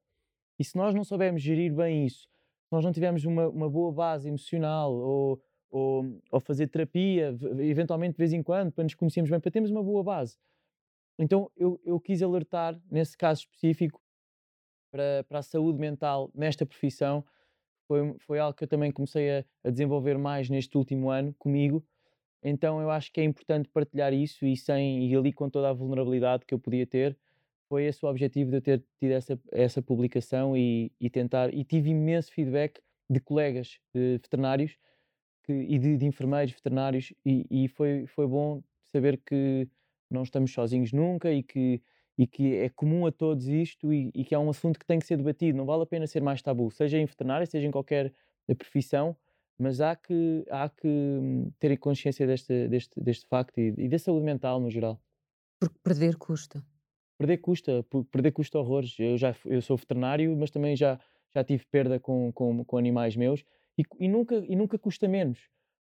E 0.60 0.64
se 0.64 0.76
nós 0.76 0.94
não 0.94 1.04
soubermos 1.04 1.42
gerir 1.42 1.74
bem 1.74 2.06
isso, 2.06 2.22
se 2.22 2.72
nós 2.72 2.84
não 2.84 2.92
tivermos 2.92 3.24
uma, 3.26 3.48
uma 3.48 3.70
boa 3.70 3.92
base 3.92 4.28
emocional 4.28 4.94
ou, 4.94 5.42
ou, 5.70 6.20
ou, 6.32 6.40
fazer 6.40 6.68
terapia, 6.68 7.36
eventualmente 7.60 8.14
de 8.14 8.18
vez 8.18 8.34
em 8.34 8.42
quando, 8.42 8.72
para 8.72 8.84
nos 8.84 8.96
conhecermos 8.96 9.30
bem, 9.30 9.40
para 9.40 9.52
termos 9.52 9.70
uma 9.70 9.84
boa 9.84 10.04
base. 10.04 10.38
Então 11.20 11.52
eu, 11.56 11.80
eu 11.84 12.00
quis 12.00 12.22
alertar, 12.22 12.80
nesse 12.90 13.18
caso 13.18 13.42
específico, 13.42 14.02
para, 14.92 15.24
para 15.28 15.40
a 15.40 15.44
saúde 15.44 15.80
mental 15.80 16.32
nesta 16.34 16.66
profissão. 16.66 17.24
Foi, 17.88 18.16
foi 18.20 18.40
algo 18.40 18.58
que 18.58 18.64
eu 18.64 18.68
também 18.68 18.92
comecei 18.92 19.40
a, 19.40 19.46
a 19.64 19.70
desenvolver 19.70 20.18
mais 20.18 20.50
neste 20.50 20.78
último 20.78 21.10
ano 21.10 21.34
comigo. 21.38 21.86
Então 22.44 22.82
eu 22.82 22.90
acho 22.90 23.12
que 23.12 23.22
é 23.22 23.24
importante 23.24 23.70
partilhar 23.70 24.14
isso 24.14 24.46
e 24.46 24.56
sem 24.56 25.10
e 25.10 25.16
ali 25.16 25.34
com 25.34 25.50
toda 25.50 25.70
a 25.70 25.74
vulnerabilidade 25.74 26.46
que 26.46 26.54
eu 26.54 26.60
podia 26.60 26.86
ter 26.86 27.18
foi 27.68 27.86
esse 27.86 28.04
o 28.06 28.10
objetivo 28.10 28.50
de 28.50 28.58
eu 28.58 28.62
ter 28.62 28.84
tido 29.00 29.12
essa, 29.12 29.40
essa 29.52 29.82
publicação 29.82 30.56
e, 30.56 30.92
e 31.00 31.10
tentar. 31.10 31.54
E 31.54 31.64
tive 31.64 31.90
imenso 31.90 32.32
feedback 32.32 32.82
de 33.10 33.20
colegas 33.20 33.80
de 33.94 34.20
veterinários 34.22 34.78
que, 35.44 35.54
e 35.54 35.80
de, 35.80 35.98
de, 35.98 36.06
enfermeiros 36.06 36.54
veterinários, 36.54 37.14
e, 37.26 37.46
e, 37.50 37.68
foi, 37.68 38.06
foi 38.08 38.28
bom 38.28 38.62
saber 38.84 39.22
que 39.26 39.68
não 40.10 40.24
estamos 40.24 40.52
sozinhos 40.52 40.92
nunca 40.92 41.32
e 41.32 41.44
que, 41.44 41.82
e 42.18 42.28
que 42.28 42.56
é 42.56 42.70
comum 42.70 43.06
a 43.06 43.12
todos 43.12 43.48
isto 43.48 43.94
e, 43.94 44.12
e 44.14 44.24
que 44.24 44.36
é 44.36 44.40
um 44.40 44.50
assunto 44.50 44.80
que 44.80 44.86
tem 44.86 45.00
que 45.00 45.06
ser 45.06 45.18
debatido. 45.18 45.58
Não 45.58 45.66
vale 45.66 45.84
a 45.84 45.86
pena 45.86 46.08
ser 46.08 46.22
mais 46.22 46.42
tabu, 46.42 46.70
seja 46.72 46.98
em 46.98 47.06
veterinária, 47.06 47.46
seja 47.46 47.68
em 47.68 47.72
qualquer 47.72 48.14
profissão, 48.58 49.16
mas 49.58 49.82
há 49.82 49.96
que, 49.96 50.46
há 50.50 50.70
que 50.70 50.88
hum, 50.88 51.52
ter 51.60 51.78
consciência 51.78 52.28
deste, 52.28 52.68
deste, 52.68 53.00
deste 53.02 53.28
facto 53.28 53.58
e, 53.58 53.74
e 53.78 53.90
da 53.90 54.00
saúde 54.00 54.26
mental 54.26 54.60
no 54.60 54.70
geral. 54.70 55.02
Porque 55.60 55.78
perder 55.84 56.18
custa. 56.18 56.64
Perder 57.18 57.38
custa, 57.38 57.86
perder 58.12 58.32
custa 58.32 58.60
horrores. 58.60 58.96
Eu 59.00 59.18
já 59.18 59.36
eu 59.46 59.62
sou 59.62 59.76
veterinário, 59.76 60.36
mas 60.38 60.52
também 60.52 60.76
já, 60.76 61.00
já 61.34 61.44
tive 61.44 61.66
perda 61.66 62.00
com, 62.00 62.32
com, 62.32 62.64
com 62.64 62.78
animais 62.78 63.16
meus 63.16 63.44
e, 63.78 63.84
e, 64.00 64.08
nunca, 64.08 64.36
e 64.48 64.56
nunca 64.56 64.78
custa 64.78 65.08
menos. 65.08 65.40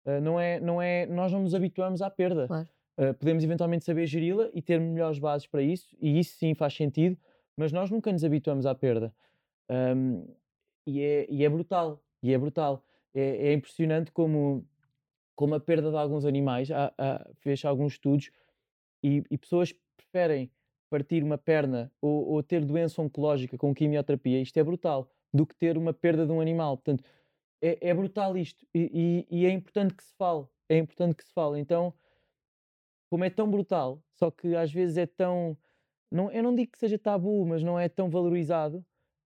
Uh, 0.05 0.19
não 0.21 0.39
é, 0.39 0.59
não 0.59 0.81
é, 0.81 1.05
nós 1.05 1.31
não 1.31 1.41
nos 1.41 1.55
habituamos 1.55 2.01
à 2.01 2.09
perda. 2.09 2.47
Claro. 2.47 2.67
Uh, 2.97 3.13
podemos 3.15 3.43
eventualmente 3.43 3.85
saber 3.85 4.05
geri-la 4.05 4.49
e 4.53 4.61
ter 4.61 4.79
melhores 4.79 5.17
bases 5.17 5.47
para 5.47 5.61
isso, 5.61 5.95
e 5.99 6.19
isso 6.19 6.37
sim 6.37 6.53
faz 6.53 6.75
sentido, 6.75 7.17
mas 7.57 7.71
nós 7.71 7.89
nunca 7.89 8.11
nos 8.11 8.23
habituamos 8.23 8.65
à 8.65 8.75
perda. 8.75 9.13
Um, 9.69 10.27
e, 10.85 11.01
é, 11.01 11.25
e 11.29 11.43
é 11.43 11.49
brutal, 11.49 12.03
e 12.21 12.33
é 12.33 12.37
brutal. 12.37 12.83
É, 13.13 13.49
é, 13.49 13.53
impressionante 13.53 14.11
como, 14.11 14.67
como 15.35 15.55
a 15.55 15.59
perda 15.59 15.89
de 15.89 15.97
alguns 15.97 16.25
animais, 16.25 16.69
há, 16.69 16.93
há, 16.97 17.29
fez 17.39 17.63
alguns 17.65 17.93
estudos, 17.93 18.29
e, 19.01 19.23
e 19.29 19.37
pessoas 19.37 19.73
preferem 19.97 20.51
partir 20.93 21.23
uma 21.23 21.39
perna 21.39 21.91
ou, 21.99 22.27
ou, 22.33 22.43
ter 22.43 22.63
doença 22.63 23.01
oncológica 23.01 23.57
com 23.57 23.73
quimioterapia, 23.73 24.39
isto 24.39 24.55
é 24.59 24.63
brutal, 24.63 25.09
do 25.33 25.43
que 25.43 25.55
ter 25.55 25.75
uma 25.75 25.91
perda 25.91 26.23
de 26.23 26.31
um 26.31 26.39
animal. 26.39 26.77
Portanto, 26.77 27.03
é, 27.59 27.89
é 27.89 27.93
brutal 27.95 28.37
isto 28.37 28.63
e, 28.71 29.25
e, 29.31 29.39
e, 29.39 29.45
é 29.47 29.49
importante 29.49 29.95
que 29.95 30.03
se 30.03 30.13
fale. 30.15 30.45
É 30.69 30.77
importante 30.77 31.15
que 31.15 31.23
se 31.23 31.33
fale. 31.33 31.59
Então, 31.59 31.91
como 33.09 33.23
é 33.23 33.29
tão 33.31 33.49
brutal, 33.49 34.03
só 34.11 34.29
que 34.29 34.55
às 34.55 34.71
vezes 34.71 34.97
é 34.97 35.07
tão. 35.07 35.57
Não, 36.11 36.31
eu 36.31 36.43
não 36.43 36.53
digo 36.53 36.71
que 36.71 36.77
seja 36.77 36.99
tabu, 36.99 37.43
mas 37.43 37.63
não 37.63 37.79
é 37.79 37.89
tão 37.89 38.07
valorizado. 38.07 38.85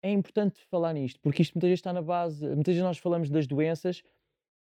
É 0.03 0.11
importante 0.11 0.65
falar 0.71 0.95
nisto, 0.95 1.21
porque 1.21 1.43
isto 1.43 1.53
muitas 1.55 1.69
vezes 1.69 1.81
está 1.81 1.93
na 1.93 2.01
base. 2.01 2.43
Muitas 2.47 2.75
vezes 2.75 2.83
nós 2.83 2.97
falamos 2.97 3.29
das 3.29 3.47
doenças 3.47 4.03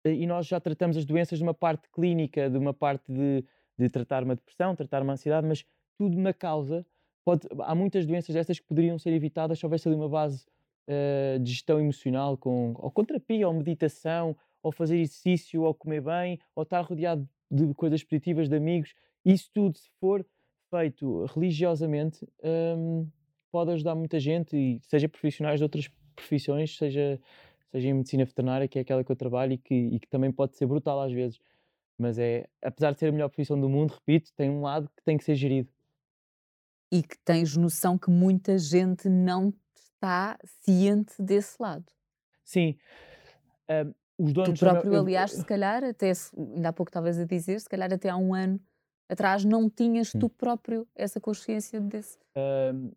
eh, 0.03 0.15
e 0.15 0.25
nós 0.25 0.47
já 0.47 0.59
tratamos 0.59 0.97
as 0.97 1.05
doenças 1.05 1.37
de 1.37 1.43
uma 1.43 1.53
parte 1.53 1.87
clínica, 1.89 2.49
de 2.49 2.57
uma 2.57 2.73
parte 2.73 3.11
de, 3.13 3.45
de 3.77 3.87
tratar 3.87 4.23
uma 4.23 4.35
depressão, 4.35 4.75
tratar 4.75 5.03
uma 5.03 5.13
ansiedade, 5.13 5.45
mas 5.45 5.63
tudo 6.01 6.17
na 6.17 6.33
causa. 6.33 6.83
Pode, 7.23 7.47
há 7.59 7.75
muitas 7.75 8.07
doenças 8.07 8.33
destas 8.33 8.59
que 8.59 8.65
poderiam 8.65 8.97
ser 8.97 9.13
evitadas 9.13 9.59
se 9.59 9.65
houvesse 9.67 9.87
ali 9.87 9.95
uma 9.95 10.09
base 10.09 10.47
uh, 10.87 11.39
de 11.39 11.51
gestão 11.51 11.79
emocional, 11.79 12.35
com, 12.35 12.73
ou 12.79 12.89
com 12.89 13.05
terapia, 13.05 13.47
ou 13.47 13.53
meditação, 13.53 14.35
ou 14.63 14.71
fazer 14.71 14.97
exercício, 14.97 15.61
ou 15.61 15.75
comer 15.75 16.01
bem, 16.01 16.39
ou 16.55 16.63
estar 16.63 16.81
rodeado 16.81 17.29
de 17.51 17.71
coisas 17.75 18.03
positivas, 18.03 18.49
de 18.49 18.55
amigos. 18.55 18.95
Isso 19.23 19.47
tudo, 19.53 19.77
se 19.77 19.91
for 19.99 20.25
feito 20.71 21.25
religiosamente, 21.25 22.27
um, 22.43 23.07
pode 23.51 23.69
ajudar 23.73 23.93
muita 23.93 24.19
gente, 24.19 24.57
e 24.57 24.79
seja 24.81 25.07
profissionais 25.07 25.59
de 25.59 25.63
outras 25.63 25.87
profissões, 26.15 26.75
seja, 26.75 27.21
seja 27.71 27.89
em 27.89 27.93
medicina 27.93 28.25
veterinária, 28.25 28.67
que 28.67 28.79
é 28.79 28.81
aquela 28.81 29.03
que 29.03 29.11
eu 29.11 29.15
trabalho 29.15 29.53
e 29.53 29.57
que, 29.59 29.75
e 29.75 29.99
que 29.99 30.07
também 30.07 30.31
pode 30.31 30.55
ser 30.55 30.65
brutal 30.65 30.99
às 30.99 31.11
vezes. 31.11 31.39
Mas 31.99 32.17
é, 32.17 32.47
apesar 32.63 32.91
de 32.91 32.97
ser 32.97 33.09
a 33.09 33.11
melhor 33.11 33.29
profissão 33.29 33.59
do 33.59 33.69
mundo, 33.69 33.93
repito, 33.93 34.31
tem 34.35 34.49
um 34.49 34.61
lado 34.61 34.89
que 34.97 35.03
tem 35.03 35.15
que 35.15 35.23
ser 35.23 35.35
gerido 35.35 35.69
e 36.91 37.01
que 37.01 37.17
tens 37.19 37.55
noção 37.55 37.97
que 37.97 38.09
muita 38.09 38.57
gente 38.57 39.07
não 39.07 39.53
está 39.75 40.37
ciente 40.63 41.13
desse 41.21 41.55
lado. 41.61 41.85
Sim. 42.43 42.77
Uh, 43.69 43.93
os 44.17 44.33
donos. 44.33 44.59
Tu 44.59 44.65
próprio, 44.65 44.99
aliás, 44.99 45.31
se 45.31 45.45
calhar, 45.45 45.83
até 45.83 46.11
ainda 46.37 46.69
há 46.69 46.73
pouco 46.73 46.89
estavas 46.89 47.17
a 47.17 47.25
dizer, 47.25 47.59
se 47.59 47.69
calhar 47.69 47.91
até 47.91 48.09
há 48.09 48.17
um 48.17 48.33
ano 48.33 48.59
atrás 49.11 49.43
não 49.43 49.69
tinhas 49.69 50.11
tu 50.11 50.29
próprio 50.29 50.87
essa 50.95 51.19
consciência 51.19 51.81
desse. 51.81 52.17
Uh, 52.35 52.95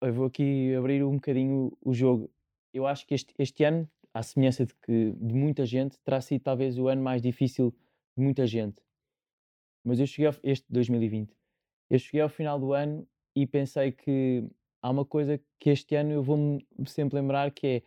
eu 0.00 0.12
vou 0.12 0.26
aqui 0.26 0.72
abrir 0.74 1.02
um 1.02 1.14
bocadinho 1.14 1.76
o 1.82 1.92
jogo. 1.92 2.30
Eu 2.72 2.86
acho 2.86 3.04
que 3.06 3.14
este, 3.14 3.34
este 3.38 3.64
ano, 3.64 3.90
à 4.14 4.22
semelhança 4.22 4.64
de, 4.64 4.74
que, 4.74 5.12
de 5.12 5.34
muita 5.34 5.66
gente, 5.66 5.98
terá 6.00 6.20
sido 6.20 6.42
talvez 6.42 6.78
o 6.78 6.86
ano 6.86 7.02
mais 7.02 7.20
difícil 7.20 7.74
de 8.16 8.22
muita 8.22 8.46
gente. 8.46 8.80
Mas 9.84 9.98
eu 9.98 10.06
cheguei, 10.06 10.26
ao, 10.26 10.34
este 10.44 10.64
2020, 10.68 11.34
eu 11.90 11.98
cheguei 11.98 12.20
ao 12.20 12.28
final 12.28 12.58
do 12.58 12.72
ano 12.72 13.06
e 13.34 13.46
pensei 13.46 13.92
que 13.92 14.44
há 14.82 14.90
uma 14.90 15.04
coisa 15.04 15.40
que 15.58 15.70
este 15.70 15.94
ano 15.94 16.12
eu 16.12 16.22
vou-me 16.22 16.64
sempre 16.86 17.16
lembrar 17.16 17.50
que 17.50 17.66
é 17.66 17.82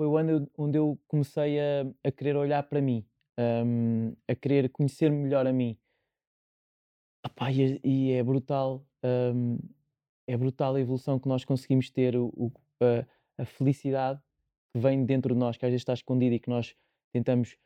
foi 0.00 0.06
o 0.06 0.16
ano 0.16 0.50
onde 0.56 0.78
eu 0.78 0.98
comecei 1.06 1.60
a, 1.60 1.86
a 2.02 2.10
querer 2.10 2.34
olhar 2.34 2.62
para 2.62 2.80
mim, 2.80 3.04
um, 3.38 4.16
a 4.26 4.34
querer 4.34 4.70
conhecer 4.70 5.12
melhor 5.12 5.46
a 5.46 5.52
mim. 5.52 5.76
Epá, 7.22 7.52
e, 7.52 7.78
e, 7.84 8.12
é 8.12 8.22
brutal, 8.22 8.82
um, 9.04 9.58
é 10.26 10.34
brutal 10.38 10.74
a 10.74 10.80
evolução 10.80 11.18
que 11.18 11.28
nós 11.28 11.44
conseguimos 11.44 11.90
ter, 11.90 12.16
o, 12.16 12.50
a, 12.80 13.42
a, 13.42 13.44
felicidade 13.44 14.18
que 14.72 14.80
vem 14.80 15.04
dentro 15.04 15.34
de 15.34 15.38
nós, 15.38 15.58
que 15.58 15.66
às 15.66 15.70
vezes 15.70 15.82
está 15.82 15.92
escondida 15.92 16.34
e 16.34 16.40
que 16.40 16.48
nós 16.48 16.74
tentamos 17.12 17.58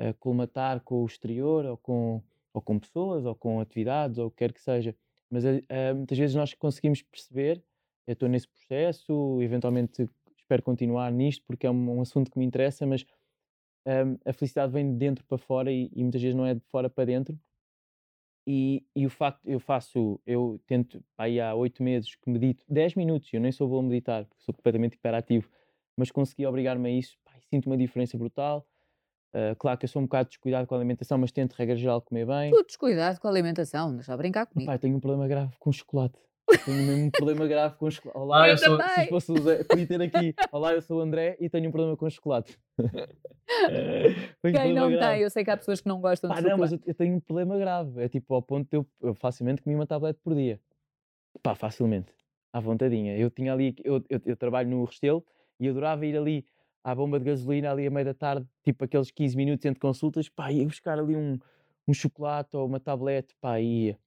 uh, 0.00 0.14
colmatar 0.18 0.80
com 0.80 1.02
o 1.02 1.06
exterior 1.06 1.66
ou 1.66 1.76
com, 1.76 2.22
ou 2.54 2.62
com 2.62 2.78
pessoas 2.78 3.26
ou 3.26 3.34
com 3.34 3.60
atividades 3.60 4.16
ou 4.16 4.28
o 4.28 4.30
que 4.30 4.38
quer 4.38 4.54
que 4.54 4.62
seja. 4.62 4.96
Mas 5.34 5.44
uh, 5.44 5.96
muitas 5.96 6.16
vezes 6.16 6.36
nós 6.36 6.54
conseguimos 6.54 7.02
perceber, 7.02 7.60
eu 8.06 8.12
estou 8.12 8.28
nesse 8.28 8.46
processo, 8.46 9.42
eventualmente 9.42 10.08
espero 10.36 10.62
continuar 10.62 11.10
nisto 11.10 11.42
porque 11.44 11.66
é 11.66 11.70
um, 11.70 11.96
um 11.96 12.00
assunto 12.00 12.30
que 12.30 12.38
me 12.38 12.44
interessa, 12.44 12.86
mas 12.86 13.04
um, 13.84 14.16
a 14.24 14.32
felicidade 14.32 14.72
vem 14.72 14.92
de 14.92 14.96
dentro 14.96 15.24
para 15.24 15.36
fora 15.36 15.72
e, 15.72 15.90
e, 15.92 16.02
muitas 16.04 16.22
vezes 16.22 16.36
não 16.36 16.46
é 16.46 16.54
de 16.54 16.60
fora 16.70 16.88
para 16.88 17.06
dentro. 17.06 17.36
E, 18.46 18.86
e 18.94 19.04
o 19.06 19.10
facto, 19.10 19.40
eu 19.44 19.58
faço, 19.58 20.20
eu 20.24 20.60
tento, 20.68 21.02
aí 21.18 21.40
há 21.40 21.52
oito 21.54 21.82
meses 21.82 22.14
que 22.14 22.30
medito 22.30 22.62
10 22.68 22.94
minutos, 22.94 23.32
eu 23.32 23.40
nem 23.40 23.50
sou 23.50 23.68
bom 23.68 23.80
a 23.80 23.82
meditar, 23.82 24.28
sou 24.38 24.54
completamente 24.54 24.94
hiperativo, 24.94 25.50
mas 25.96 26.12
consegui 26.12 26.46
obrigar-me 26.46 26.88
a 26.88 26.92
isso, 26.92 27.18
pá, 27.24 27.32
sinto 27.50 27.66
uma 27.66 27.76
diferença 27.76 28.16
brutal. 28.16 28.64
Uh, 29.34 29.56
claro 29.58 29.76
que 29.76 29.84
eu 29.84 29.88
sou 29.88 30.00
um 30.00 30.04
bocado 30.04 30.28
descuidado 30.28 30.64
com 30.64 30.76
a 30.76 30.78
alimentação, 30.78 31.18
mas 31.18 31.32
tento, 31.32 31.54
regra 31.54 31.74
geral, 31.74 32.00
comer 32.00 32.24
bem. 32.24 32.52
Tu 32.52 32.64
descuidado 32.64 33.18
com 33.18 33.26
a 33.26 33.30
alimentação, 33.32 33.92
deixa 33.92 34.16
brincar 34.16 34.46
comigo. 34.46 34.70
Pai, 34.70 34.78
tenho 34.78 34.96
um 34.96 35.00
problema 35.00 35.26
grave 35.26 35.52
com 35.58 35.72
chocolate. 35.72 36.16
Tenho 36.66 36.86
mesmo 36.86 37.06
um 37.06 37.10
problema 37.10 37.46
grave 37.46 37.74
com 37.76 37.90
chocolate. 37.90 38.18
Olá, 38.18 38.48
eu, 38.48 38.52
eu 38.52 38.58
sou, 38.58 38.78
se 38.82 39.06
fosse 39.08 39.32
o 39.32 39.42
Zé, 39.42 39.64
podia 39.64 39.86
ter 39.86 40.02
aqui. 40.02 40.34
Olá, 40.52 40.74
eu 40.74 40.82
sou 40.82 40.98
o 40.98 41.00
André 41.00 41.38
e 41.40 41.48
tenho 41.48 41.70
um 41.70 41.72
problema 41.72 41.96
com 41.96 42.08
chocolate. 42.10 42.58
Quem 44.42 44.74
não 44.74 44.90
grave. 44.90 45.14
tem? 45.14 45.22
Eu 45.22 45.30
sei 45.30 45.42
que 45.42 45.50
há 45.50 45.56
pessoas 45.56 45.80
que 45.80 45.88
não 45.88 46.02
gostam 46.02 46.28
Pá, 46.28 46.36
de 46.36 46.42
não, 46.42 46.50
chocolate. 46.50 46.72
mas 46.72 46.86
eu, 46.86 46.90
eu, 46.90 46.94
tenho 46.94 47.16
um 47.16 47.20
problema 47.20 47.56
grave. 47.56 48.02
É 48.02 48.08
tipo 48.10 48.34
ao 48.34 48.42
ponto 48.42 48.68
de 48.68 48.76
eu, 48.76 48.86
eu 49.02 49.14
facilmente 49.14 49.62
comi 49.62 49.74
uma 49.74 49.86
tablete 49.86 50.20
por 50.22 50.34
dia. 50.34 50.60
Pá, 51.42 51.54
facilmente. 51.54 52.12
À 52.52 52.60
vontadinha. 52.60 53.16
Eu 53.16 53.30
tinha 53.30 53.50
ali, 53.50 53.74
eu, 53.82 54.04
eu, 54.10 54.20
eu 54.26 54.36
trabalho 54.36 54.68
no 54.68 54.84
Restelo 54.84 55.24
e 55.58 55.66
adorava 55.66 56.04
ir 56.04 56.14
ali 56.14 56.44
à 56.84 56.94
bomba 56.94 57.18
de 57.18 57.24
gasolina 57.24 57.72
ali 57.72 57.86
à 57.86 57.90
meia 57.90 58.04
da 58.04 58.14
tarde, 58.14 58.46
tipo 58.62 58.84
aqueles 58.84 59.10
15 59.10 59.36
minutos 59.36 59.64
entre 59.64 59.80
consultas, 59.80 60.28
pá, 60.28 60.52
ia 60.52 60.64
buscar 60.66 60.98
ali 60.98 61.16
um, 61.16 61.38
um 61.88 61.94
chocolate 61.94 62.54
ou 62.54 62.66
uma 62.66 62.78
tablete, 62.78 63.34
pá, 63.40 63.58
ia. 63.58 63.98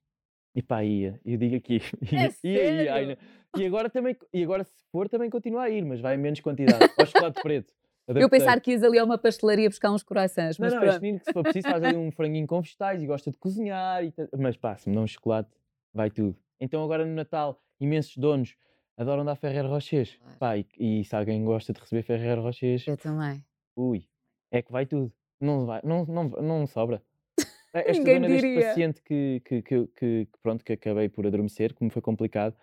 E 0.53 0.61
pá, 0.61 0.83
ia. 0.83 1.19
Eu 1.25 1.37
digo 1.37 1.55
aqui. 1.55 1.81
É 2.13 2.47
ia, 2.47 2.83
ia, 2.83 3.03
ia, 3.03 3.17
E 3.57 3.65
agora 3.65 3.89
também, 3.89 4.15
e 4.31 4.43
agora 4.43 4.63
se 4.63 4.83
for 4.91 5.09
também 5.09 5.29
continua 5.29 5.63
a 5.63 5.69
ir, 5.69 5.83
mas 5.83 5.99
vai 5.99 6.15
em 6.15 6.19
menos 6.19 6.39
quantidade. 6.39 6.91
Ao 6.97 7.05
chocolate 7.05 7.41
preto. 7.41 7.73
Adaptei. 8.07 8.23
Eu 8.23 8.29
pensar 8.29 8.61
que 8.61 8.71
ias 8.71 8.83
ali 8.83 8.99
a 8.99 9.03
uma 9.03 9.17
pastelaria 9.17 9.67
buscar 9.67 9.91
uns 9.91 10.03
corações. 10.03 10.57
Não, 10.57 10.69
não, 10.69 10.83
este 10.83 11.01
menino 11.01 11.19
que 11.19 11.25
se 11.25 11.33
for 11.33 11.43
preciso 11.43 11.67
faz 11.67 11.83
ali 11.83 11.97
um 11.97 12.11
franguinho 12.11 12.47
com 12.47 12.61
vegetais 12.61 13.01
e 13.01 13.07
gosta 13.07 13.31
de 13.31 13.37
cozinhar. 13.37 14.01
Mas 14.37 14.55
pá, 14.55 14.77
se 14.77 14.87
me 14.87 14.95
dá 14.95 15.01
um 15.01 15.07
chocolate, 15.07 15.49
vai 15.93 16.09
tudo. 16.09 16.37
Então 16.59 16.83
agora 16.83 17.05
no 17.05 17.13
Natal, 17.13 17.61
imensos 17.79 18.15
donos 18.15 18.55
adoram 18.97 19.23
dar 19.23 19.35
Ferreiro 19.35 19.69
Rochers. 19.69 20.15
Claro. 20.15 20.37
Pá, 20.39 20.57
e, 20.57 20.65
e, 20.77 21.03
se 21.03 21.15
alguém 21.15 21.43
gosta 21.45 21.71
de 21.71 21.79
receber 21.79 22.01
Ferreiro 22.01 22.41
Rochers... 22.41 22.85
Eu 22.87 22.97
também. 22.97 23.43
Ui, 23.75 24.07
é 24.51 24.61
que 24.61 24.71
vai 24.71 24.85
tudo. 24.85 25.13
Não, 25.39 25.65
vai, 25.65 25.79
não, 25.83 26.03
não, 26.05 26.23
não 26.29 26.67
sobra. 26.67 27.01
Esta 27.73 27.93
Ninguém 27.93 28.21
dona 28.21 28.27
diria. 28.27 28.55
deste 28.55 28.67
paciente 28.69 29.01
que, 29.03 29.41
que, 29.45 29.61
que, 29.61 29.87
que, 29.87 30.27
pronto, 30.41 30.65
que 30.65 30.73
acabei 30.73 31.07
por 31.07 31.27
adormecer, 31.27 31.73
como 31.75 31.91
foi 31.91 32.01
complicado, 32.01 32.55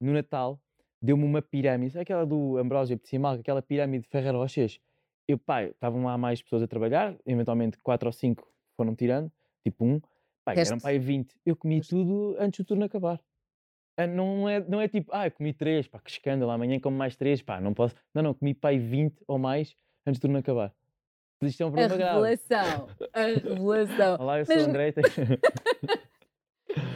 no 0.00 0.12
Natal 0.12 0.60
deu-me 1.02 1.24
uma 1.24 1.42
pirâmide, 1.42 1.98
aquela 1.98 2.24
do 2.24 2.56
Ambrósio 2.56 2.96
Pecimal, 2.96 3.34
aquela 3.34 3.60
pirâmide 3.60 4.04
de 4.04 4.08
Ferreiro 4.08 4.38
Rochers. 4.38 4.78
Eu, 5.26 5.36
pai, 5.36 5.70
estavam 5.70 6.04
lá 6.04 6.16
mais 6.16 6.40
pessoas 6.40 6.62
a 6.62 6.68
trabalhar, 6.68 7.16
eventualmente 7.26 7.76
quatro 7.78 8.08
ou 8.08 8.12
cinco 8.12 8.48
foram 8.76 8.94
tirando, 8.94 9.30
tipo 9.62 9.84
um, 9.84 10.00
pai, 10.44 10.56
eram 10.58 10.78
pai 10.78 10.98
20. 10.98 11.36
Eu 11.44 11.56
comi 11.56 11.80
tudo 11.80 12.36
antes 12.38 12.60
do 12.60 12.66
turno 12.66 12.84
acabar. 12.84 13.20
Ah, 13.96 14.06
não 14.06 14.48
é, 14.48 14.60
não 14.60 14.80
é 14.80 14.88
tipo, 14.88 15.10
ah, 15.12 15.26
eu 15.26 15.30
comi 15.30 15.52
três, 15.52 15.86
pá, 15.86 15.98
que 15.98 16.10
escândalo, 16.10 16.50
amanhã 16.50 16.80
como 16.80 16.96
mais 16.96 17.14
três, 17.14 17.42
pá, 17.42 17.60
não 17.60 17.74
posso. 17.74 17.94
Não, 18.14 18.22
não, 18.22 18.34
comi 18.34 18.54
pai 18.54 18.78
20 18.78 19.22
ou 19.26 19.38
mais 19.38 19.76
antes 20.06 20.18
do 20.18 20.22
turno 20.22 20.38
acabar. 20.38 20.74
Isto 21.42 21.62
é 21.62 21.66
um 21.66 21.72
problema 21.72 21.96
grave. 21.96 22.10
A 22.10 22.14
revelação. 22.14 22.88
A 23.12 23.22
revelação. 23.22 24.16
Olá, 24.20 24.38
eu 24.38 24.46
sou 24.46 24.54
Mas... 24.54 24.68
André. 24.68 24.94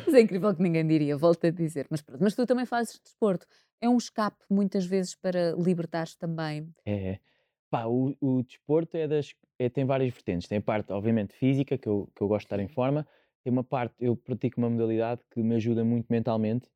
Mas 0.06 0.14
é 0.14 0.20
incrível 0.20 0.54
que 0.54 0.62
ninguém 0.62 0.86
diria, 0.86 1.16
volto 1.16 1.46
a 1.46 1.50
dizer. 1.50 1.86
Mas 1.90 2.00
pronto, 2.00 2.22
mas 2.22 2.34
tu 2.34 2.46
também 2.46 2.64
fazes 2.64 2.98
desporto. 2.98 3.46
É 3.80 3.88
um 3.88 3.96
escape 3.96 4.42
muitas 4.48 4.86
vezes 4.86 5.14
para 5.14 5.52
libertar 5.52 6.06
também. 6.18 6.72
É, 6.84 6.92
é. 6.94 7.20
Pá, 7.68 7.84
o, 7.86 8.16
o 8.20 8.42
desporto 8.42 8.96
é 8.96 9.06
das, 9.06 9.34
é, 9.58 9.68
tem 9.68 9.84
várias 9.84 10.12
vertentes. 10.12 10.48
Tem 10.48 10.58
a 10.58 10.62
parte, 10.62 10.92
obviamente, 10.92 11.34
física, 11.34 11.76
que 11.76 11.88
eu, 11.88 12.08
que 12.14 12.22
eu 12.22 12.28
gosto 12.28 12.42
de 12.42 12.46
estar 12.46 12.60
em 12.60 12.68
forma. 12.68 13.06
Tem 13.42 13.52
uma 13.52 13.64
parte, 13.64 13.94
eu 14.00 14.16
pratico 14.16 14.58
uma 14.58 14.70
modalidade 14.70 15.20
que 15.30 15.42
me 15.42 15.56
ajuda 15.56 15.84
muito 15.84 16.06
mentalmente. 16.08 16.68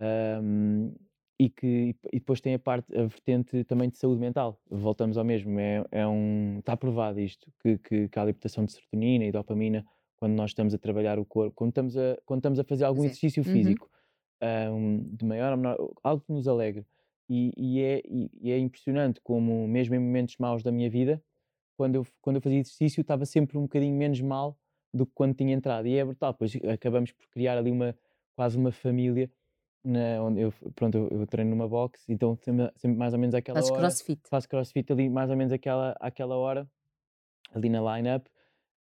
Um, 0.00 0.92
e 1.38 1.50
que 1.50 1.96
e 2.12 2.18
depois 2.18 2.40
tem 2.40 2.54
a 2.54 2.58
parte, 2.58 2.96
a 2.96 3.02
vertente 3.02 3.64
também 3.64 3.90
de 3.90 3.98
saúde 3.98 4.20
mental. 4.20 4.60
Voltamos 4.70 5.16
ao 5.16 5.24
mesmo, 5.24 5.58
é, 5.58 5.84
é 5.90 6.06
um, 6.06 6.58
está 6.60 6.76
provado 6.76 7.20
isto, 7.20 7.50
que, 7.60 7.78
que, 7.78 8.08
que 8.08 8.18
a 8.18 8.24
libertação 8.24 8.64
de 8.64 8.72
serotonina 8.72 9.24
e 9.24 9.32
dopamina, 9.32 9.84
quando 10.16 10.34
nós 10.34 10.50
estamos 10.50 10.74
a 10.74 10.78
trabalhar 10.78 11.18
o 11.18 11.24
corpo, 11.24 11.54
quando 11.54 11.70
estamos 11.70 11.96
a, 11.96 12.16
quando 12.24 12.40
estamos 12.40 12.58
a 12.58 12.64
fazer 12.64 12.84
algum 12.84 13.02
Sim. 13.02 13.06
exercício 13.08 13.42
uhum. 13.44 13.52
físico, 13.52 13.90
um, 14.72 15.02
de 15.12 15.24
maior 15.24 15.52
ou 15.52 15.56
menor, 15.56 15.76
algo 16.02 16.22
que 16.24 16.32
nos 16.32 16.46
alegre. 16.46 16.86
E, 17.28 17.52
e, 17.56 17.80
é, 17.80 18.02
e, 18.04 18.30
e, 18.40 18.52
é 18.52 18.58
impressionante 18.58 19.20
como, 19.22 19.66
mesmo 19.66 19.94
em 19.94 19.98
momentos 19.98 20.36
maus 20.38 20.62
da 20.62 20.70
minha 20.70 20.90
vida, 20.90 21.22
quando 21.76 21.96
eu, 21.96 22.06
quando 22.20 22.36
eu 22.36 22.42
fazia 22.42 22.60
exercício, 22.60 23.00
estava 23.00 23.24
sempre 23.24 23.56
um 23.56 23.62
bocadinho 23.62 23.96
menos 23.96 24.20
mal 24.20 24.58
do 24.92 25.06
que 25.06 25.12
quando 25.14 25.34
tinha 25.34 25.52
entrado. 25.52 25.88
E 25.88 25.96
é 25.96 26.04
brutal, 26.04 26.34
pois 26.34 26.54
acabamos 26.72 27.12
por 27.12 27.26
criar 27.30 27.56
ali 27.58 27.70
uma, 27.70 27.96
quase 28.36 28.56
uma 28.56 28.70
família 28.70 29.30
na, 29.84 30.22
onde 30.22 30.40
eu, 30.40 30.52
pronto, 30.74 30.96
eu, 30.96 31.08
eu, 31.08 31.26
treino 31.26 31.50
numa 31.50 31.68
box, 31.68 32.04
então 32.08 32.36
sempre, 32.36 32.72
sempre 32.76 32.96
mais 32.96 33.12
ou 33.12 33.18
menos 33.18 33.34
aquela 33.34 33.56
Fazes 33.56 33.70
hora. 33.70 33.80
crossfit. 33.80 34.20
Faço 34.28 34.48
crossfit 34.48 34.90
ali 34.92 35.10
mais 35.10 35.30
ou 35.30 35.36
menos 35.36 35.52
aquela, 35.52 35.94
aquela 36.00 36.36
hora, 36.36 36.66
ali 37.52 37.68
na 37.68 37.96
line-up. 37.96 38.28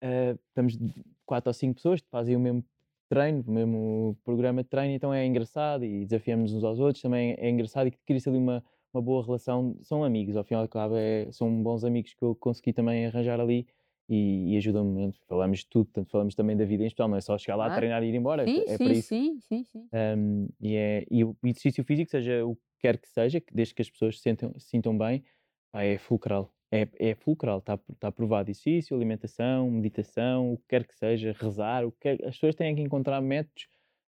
Uh, 0.02 0.38
estamos 0.48 0.78
quatro 1.24 1.50
ou 1.50 1.54
cinco 1.54 1.76
pessoas 1.76 2.00
que 2.00 2.08
fazem 2.08 2.34
o 2.36 2.40
mesmo 2.40 2.64
treino, 3.08 3.42
o 3.46 3.50
mesmo 3.50 4.16
programa 4.24 4.62
de 4.62 4.68
treino, 4.68 4.94
então 4.94 5.12
é 5.14 5.24
engraçado 5.24 5.84
e 5.84 6.04
desafiamos 6.04 6.52
uns 6.52 6.62
aos 6.62 6.78
outros, 6.78 7.00
também 7.00 7.34
é 7.38 7.48
engraçado 7.48 7.86
e 7.86 7.90
cria-se 7.90 8.28
ali 8.28 8.38
uma, 8.38 8.62
uma 8.92 9.02
boa 9.02 9.24
relação. 9.24 9.76
São 9.82 10.04
amigos, 10.04 10.36
ao 10.36 10.44
final 10.44 10.64
e 10.64 10.68
cabo, 10.68 10.96
é, 10.96 11.30
são 11.32 11.62
bons 11.62 11.84
amigos 11.84 12.12
que 12.14 12.22
eu 12.22 12.34
consegui 12.34 12.72
também 12.72 13.06
arranjar 13.06 13.40
ali 13.40 13.66
e, 14.08 14.54
e 14.54 14.56
ajudam-me. 14.56 15.12
Falamos 15.28 15.60
de 15.60 15.66
tudo, 15.68 15.90
tanto 15.92 16.10
falamos 16.10 16.34
também 16.34 16.56
da 16.56 16.64
vida 16.64 16.82
em 16.82 16.86
especial, 16.86 17.08
não 17.08 17.16
é 17.16 17.20
só 17.20 17.36
chegar 17.36 17.56
lá, 17.56 17.66
claro. 17.66 17.80
treinar 17.80 18.02
e 18.02 18.08
ir 18.08 18.14
embora. 18.14 18.44
Sim, 18.44 18.64
é 18.66 18.76
sim, 18.76 18.84
para 18.84 18.92
isso. 18.92 19.08
sim, 19.08 19.40
sim, 19.40 19.64
sim. 19.64 19.88
Um, 19.92 20.48
e, 20.60 20.76
é, 20.76 21.06
e 21.10 21.24
o 21.24 21.36
exercício 21.44 21.84
físico, 21.84 22.10
seja 22.10 22.44
o 22.44 22.56
que 22.56 22.62
quer 22.80 22.98
que 22.98 23.08
seja, 23.08 23.42
desde 23.52 23.74
que 23.74 23.82
as 23.82 23.90
pessoas 23.90 24.16
se, 24.16 24.22
sentam, 24.22 24.58
se 24.58 24.68
sintam 24.68 24.96
bem, 24.96 25.24
pá, 25.70 25.82
é 25.82 25.98
fulcral. 25.98 26.52
É, 26.70 26.86
é 26.98 27.14
fulcral, 27.14 27.58
está 27.58 27.78
tá 27.98 28.12
provado. 28.12 28.50
Exercício, 28.50 28.96
alimentação, 28.96 29.70
meditação, 29.70 30.52
o 30.52 30.58
que 30.58 30.64
quer 30.68 30.86
que 30.86 30.94
seja, 30.94 31.34
rezar, 31.38 31.84
o 31.84 31.92
que 31.92 31.98
quer, 32.00 32.24
as 32.26 32.34
pessoas 32.34 32.54
têm 32.54 32.74
que 32.74 32.82
encontrar 32.82 33.20
métodos 33.20 33.68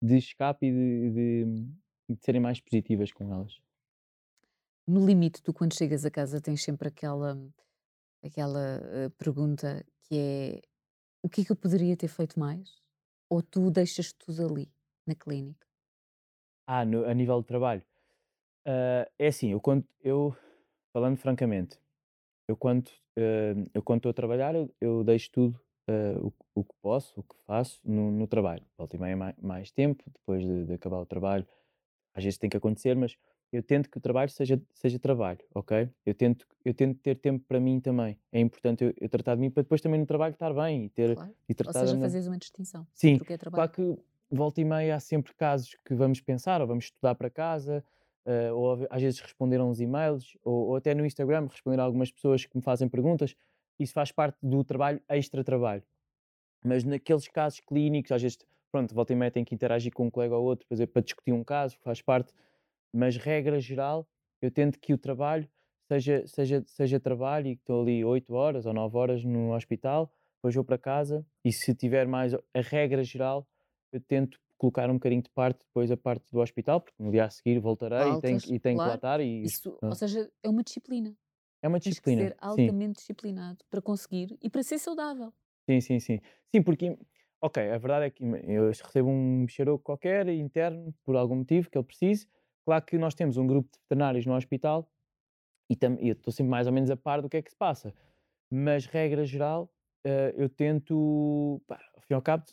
de 0.03 0.17
escape 0.17 0.67
e 0.67 0.71
de, 0.73 1.11
de, 1.11 1.45
de 2.11 2.25
serem 2.25 2.41
mais 2.41 2.61
positivas 2.61 3.13
com 3.13 3.33
elas. 3.33 3.61
No 4.87 5.07
limite, 5.07 5.41
tu 5.43 5.53
quando 5.55 5.75
chegas 5.75 6.05
a 6.05 6.11
casa 6.11 6.41
tens 6.41 6.63
sempre 6.63 6.89
aquela 6.89 7.39
aquela 8.23 8.79
uh, 8.79 9.11
pergunta 9.13 9.85
que 10.03 10.19
é 10.19 10.63
o 11.23 11.29
que 11.29 11.43
é 11.43 11.45
que 11.45 11.53
eu 11.53 11.57
poderia 11.57 11.97
ter 11.97 12.09
feito 12.09 12.39
mais? 12.39 12.81
Ou 13.31 13.43
tu 13.43 13.71
deixas 13.71 14.13
tudo 14.13 14.45
ali, 14.45 14.71
na 15.07 15.15
clínica? 15.15 15.67
Ah, 16.67 16.85
no, 16.85 17.05
a 17.05 17.15
nível 17.15 17.41
de 17.41 17.47
trabalho. 17.47 17.83
Uh, 18.67 19.07
é 19.19 19.29
assim, 19.29 19.53
eu 19.53 19.61
quando 19.61 19.87
eu 20.03 20.37
falando 20.93 21.17
francamente, 21.17 21.79
eu 22.49 22.57
quando 22.57 22.89
uh, 22.89 23.71
eu 23.73 23.83
quando 23.83 23.99
estou 24.01 24.11
a 24.11 24.15
trabalhar, 24.15 24.55
eu, 24.55 24.75
eu 24.81 25.05
deixo 25.05 25.31
tudo 25.31 25.61
o, 26.23 26.33
o, 26.55 26.65
que 26.65 26.75
posso, 26.81 27.21
o 27.21 27.23
que 27.23 27.37
faço 27.45 27.81
no, 27.85 28.11
no 28.11 28.27
trabalho. 28.27 28.65
Volto 28.79 28.95
e 28.95 28.99
meia 28.99 29.17
mais, 29.17 29.37
mais 29.37 29.71
tempo, 29.71 30.03
depois 30.11 30.43
de, 30.43 30.65
de, 30.65 30.73
acabar 30.73 30.99
o 30.99 31.07
trabalho, 31.07 31.47
às 32.15 32.25
vezes 32.25 32.39
tem 32.39 32.49
que 32.49 32.57
acontecer, 32.57 32.97
mas 32.97 33.17
eu 33.53 33.63
tento 33.63 33.91
que 33.91 33.99
o 33.99 34.01
trabalho 34.01 34.31
seja, 34.31 34.61
seja 34.75 34.99
trabalho, 34.99 35.39
ok? 35.55 35.89
Eu 36.07 36.15
tento, 36.15 36.47
eu 36.65 36.73
tento 36.73 36.99
ter 37.01 37.17
tempo 37.17 37.45
para 37.47 37.61
mim 37.61 37.81
também. 37.81 38.19
É 38.33 38.41
importante 38.41 38.83
eu, 38.83 38.95
eu 38.99 39.09
tratar 39.09 39.35
de 39.35 39.43
mim 39.43 39.51
para 39.51 39.63
depois 39.63 39.81
também 39.81 40.01
no 40.01 40.07
trabalho 40.07 40.33
estar 40.33 40.55
bem 40.55 40.87
e 40.87 40.89
ter 40.89 41.15
claro. 41.15 41.35
e 41.49 41.55
tratar 41.55 41.81
Ou 41.81 41.87
seja, 41.87 42.01
fazeres 42.01 42.27
uma 42.27 42.39
distinção. 42.39 42.87
Sim, 42.95 43.21
é 43.29 43.37
claro 43.39 43.71
que 43.71 43.99
volta 44.31 44.61
e 44.61 44.65
meia 44.65 44.97
há 44.97 45.01
sempre 45.01 45.35
casos 45.35 45.77
que 45.85 45.95
vamos 45.95 46.21
pensar 46.21 46.63
ou 46.63 46.67
vamos 46.67 46.85
estudar 46.87 47.15
para 47.15 47.29
casa, 47.29 47.85
uh, 48.27 48.55
ou 48.55 48.87
às 48.89 49.03
vezes 49.03 49.21
responder 49.21 49.61
a 49.61 49.65
uns 49.65 49.81
e-mails, 49.81 50.37
ou, 50.43 50.69
ou, 50.69 50.77
até 50.77 50.95
no 50.95 51.05
Instagram 51.05 51.47
responder 51.47 51.79
a 51.79 51.83
algumas 51.83 52.11
pessoas 52.11 52.47
que 52.47 52.57
me 52.57 52.63
fazem 52.63 52.89
perguntas. 52.89 53.37
Isso 53.79 53.93
faz 53.93 54.11
parte 54.11 54.39
do 54.43 54.65
trabalho, 54.65 55.01
extra 55.09 55.45
trabalho. 55.45 55.83
Mas 56.65 56.85
naqueles 56.85 57.29
casos 57.29 57.61
clínicos, 57.61 58.13
às 58.13 58.23
vezes, 58.23 58.39
pronto, 58.71 58.95
volta 58.95 59.13
e 59.13 59.17
meia 59.17 59.31
tem 59.31 59.45
que 59.45 59.55
interagir 59.55 59.93
com 59.93 60.07
um 60.07 60.11
colega 60.11 60.37
ou 60.37 60.45
outro, 60.45 60.67
por 60.67 60.75
exemplo, 60.75 60.95
para 60.95 61.03
discutir 61.03 61.33
um 61.33 61.45
caso, 61.45 61.77
faz 61.81 62.01
parte. 62.01 62.33
Mas, 62.93 63.17
regra 63.17 63.61
geral, 63.61 64.09
eu 64.41 64.51
tento 64.51 64.79
que 64.81 64.93
o 64.95 64.99
trabalho 64.99 65.49
seja, 65.91 66.27
seja, 66.27 66.63
seja 66.67 67.01
trabalho 67.01 67.49
e 67.49 67.53
estou 67.53 67.83
ali 67.83 68.05
8 68.05 68.35
horas 68.35 68.67
ou 68.67 68.73
9 68.75 68.97
horas 68.97 69.25
no 69.25 69.55
hospital, 69.55 70.13
depois 70.39 70.55
vou 70.55 70.65
para 70.65 70.79
casa 70.79 71.27
e 71.45 71.53
se 71.53 71.75
tiver 71.75 72.07
mais, 72.07 72.35
a 72.35 72.41
regra 72.61 73.03
geral, 73.05 73.49
eu 73.93 74.01
tento 74.01 74.39
colocar 74.59 74.89
um 74.91 74.95
bocadinho 74.95 75.23
de 75.23 75.31
parte 75.31 75.61
depois 75.67 75.91
a 75.91 75.97
parte 75.97 76.25
do 76.31 76.41
hospital, 76.41 76.81
porque 76.81 77.03
no 77.03 77.11
dia 77.11 77.25
a 77.25 77.31
seguir 77.31 77.59
voltarei 77.61 78.13
Voltas, 78.13 78.15
e 78.15 78.19
tenho, 78.19 78.41
e 78.55 78.61
tenho 78.61 78.81
claro. 78.81 78.81
que 78.81 78.89
lá 78.89 78.95
estar. 78.97 79.21
E, 79.21 79.53
Isso, 79.53 79.81
ou 79.89 79.95
seja, 79.97 80.31
é 80.43 80.49
uma 80.49 80.63
disciplina. 80.63 81.17
É 81.61 81.69
uma 81.69 81.79
disciplina. 81.81 81.93
Tens 81.93 82.01
que 82.01 82.11
ser 82.11 82.37
altamente 82.41 82.95
sim. 82.95 82.99
disciplinado 82.99 83.65
para 83.71 83.83
conseguir 83.83 84.39
e 84.43 84.51
para 84.51 84.63
ser 84.63 84.79
saudável. 84.79 85.33
Sim, 85.69 85.81
sim, 85.81 86.01
sim. 86.01 86.21
Sim, 86.55 86.63
porque, 86.63 86.99
ok, 87.41 87.71
a 87.71 87.79
verdade 87.79 88.07
é 88.07 88.11
que 88.11 88.23
eu 88.25 88.67
recebo 88.69 89.09
um 89.09 89.47
xeroco 89.49 89.85
qualquer 89.85 90.29
interno, 90.29 90.93
por 91.05 91.17
algum 91.17 91.37
motivo 91.37 91.71
que 91.71 91.79
ele 91.79 91.85
precise. 91.87 92.27
Claro 92.65 92.85
que 92.85 92.97
nós 92.99 93.15
temos 93.15 93.37
um 93.37 93.47
grupo 93.47 93.69
de 93.73 93.79
veterinários 93.81 94.27
no 94.27 94.35
hospital 94.35 94.89
e, 95.69 95.77
tam, 95.77 95.97
eu 96.01 96.13
estou 96.13 96.33
sempre 96.33 96.51
mais 96.51 96.67
ou 96.67 96.73
menos 96.73 96.91
a 96.91 96.97
par 96.97 97.21
do 97.21 97.29
que 97.29 97.37
é 97.37 97.43
que 97.43 97.51
se 97.51 97.57
passa. 97.57 97.95
Mas, 98.51 98.87
regra 98.87 99.25
geral, 99.25 99.71
uh, 100.07 100.35
eu 100.37 100.49
tento, 100.49 101.61
pá, 101.67 101.81
ao 101.95 102.03
fim 102.03 102.13
e 102.13 102.15
ao 102.15 102.23
cabo, 102.23 102.45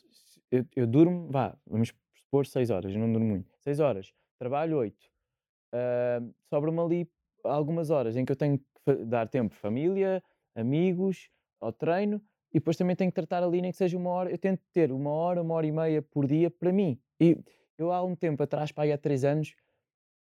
eu, 0.52 0.66
eu 0.76 0.88
durmo, 0.88 1.30
vá, 1.30 1.56
vamos 1.68 1.94
supor 2.16 2.46
6 2.46 2.70
horas, 2.70 2.96
não 2.96 3.12
durmo 3.12 3.28
muito. 3.28 3.54
6 3.60 3.80
horas, 3.80 4.14
trabalho 4.40 4.78
8. 4.78 4.96
Uh, 4.96 6.34
Sobra-me 6.50 6.80
ali 6.80 7.12
algumas 7.44 7.90
horas 7.90 8.16
em 8.16 8.26
que 8.26 8.32
eu 8.32 8.36
tenho 8.36 8.58
que 8.58 9.06
dar 9.06 9.28
tempo 9.28 9.54
família, 9.56 10.24
amigos, 10.56 11.30
ao 11.60 11.72
treino 11.72 12.22
e 12.52 12.60
depois 12.60 12.78
também 12.78 12.96
tenho 12.96 13.12
que 13.12 13.16
tratar 13.16 13.44
ali 13.44 13.62
nem 13.62 13.72
que 13.72 13.78
seja 13.78 13.98
uma 13.98 14.10
hora. 14.10 14.32
Eu 14.32 14.38
tento 14.38 14.62
ter 14.74 14.92
uma 14.92 15.12
hora, 15.12 15.42
uma 15.42 15.54
hora 15.54 15.68
e 15.68 15.72
meia 15.72 16.02
por 16.02 16.26
dia 16.26 16.50
para 16.50 16.72
mim. 16.72 17.00
E 17.20 17.38
eu 17.78 17.92
há 17.92 18.04
um 18.04 18.16
tempo 18.16 18.42
atrás, 18.42 18.72
aí 18.76 18.92
há 18.92 18.98
3 18.98 19.24
anos, 19.24 19.54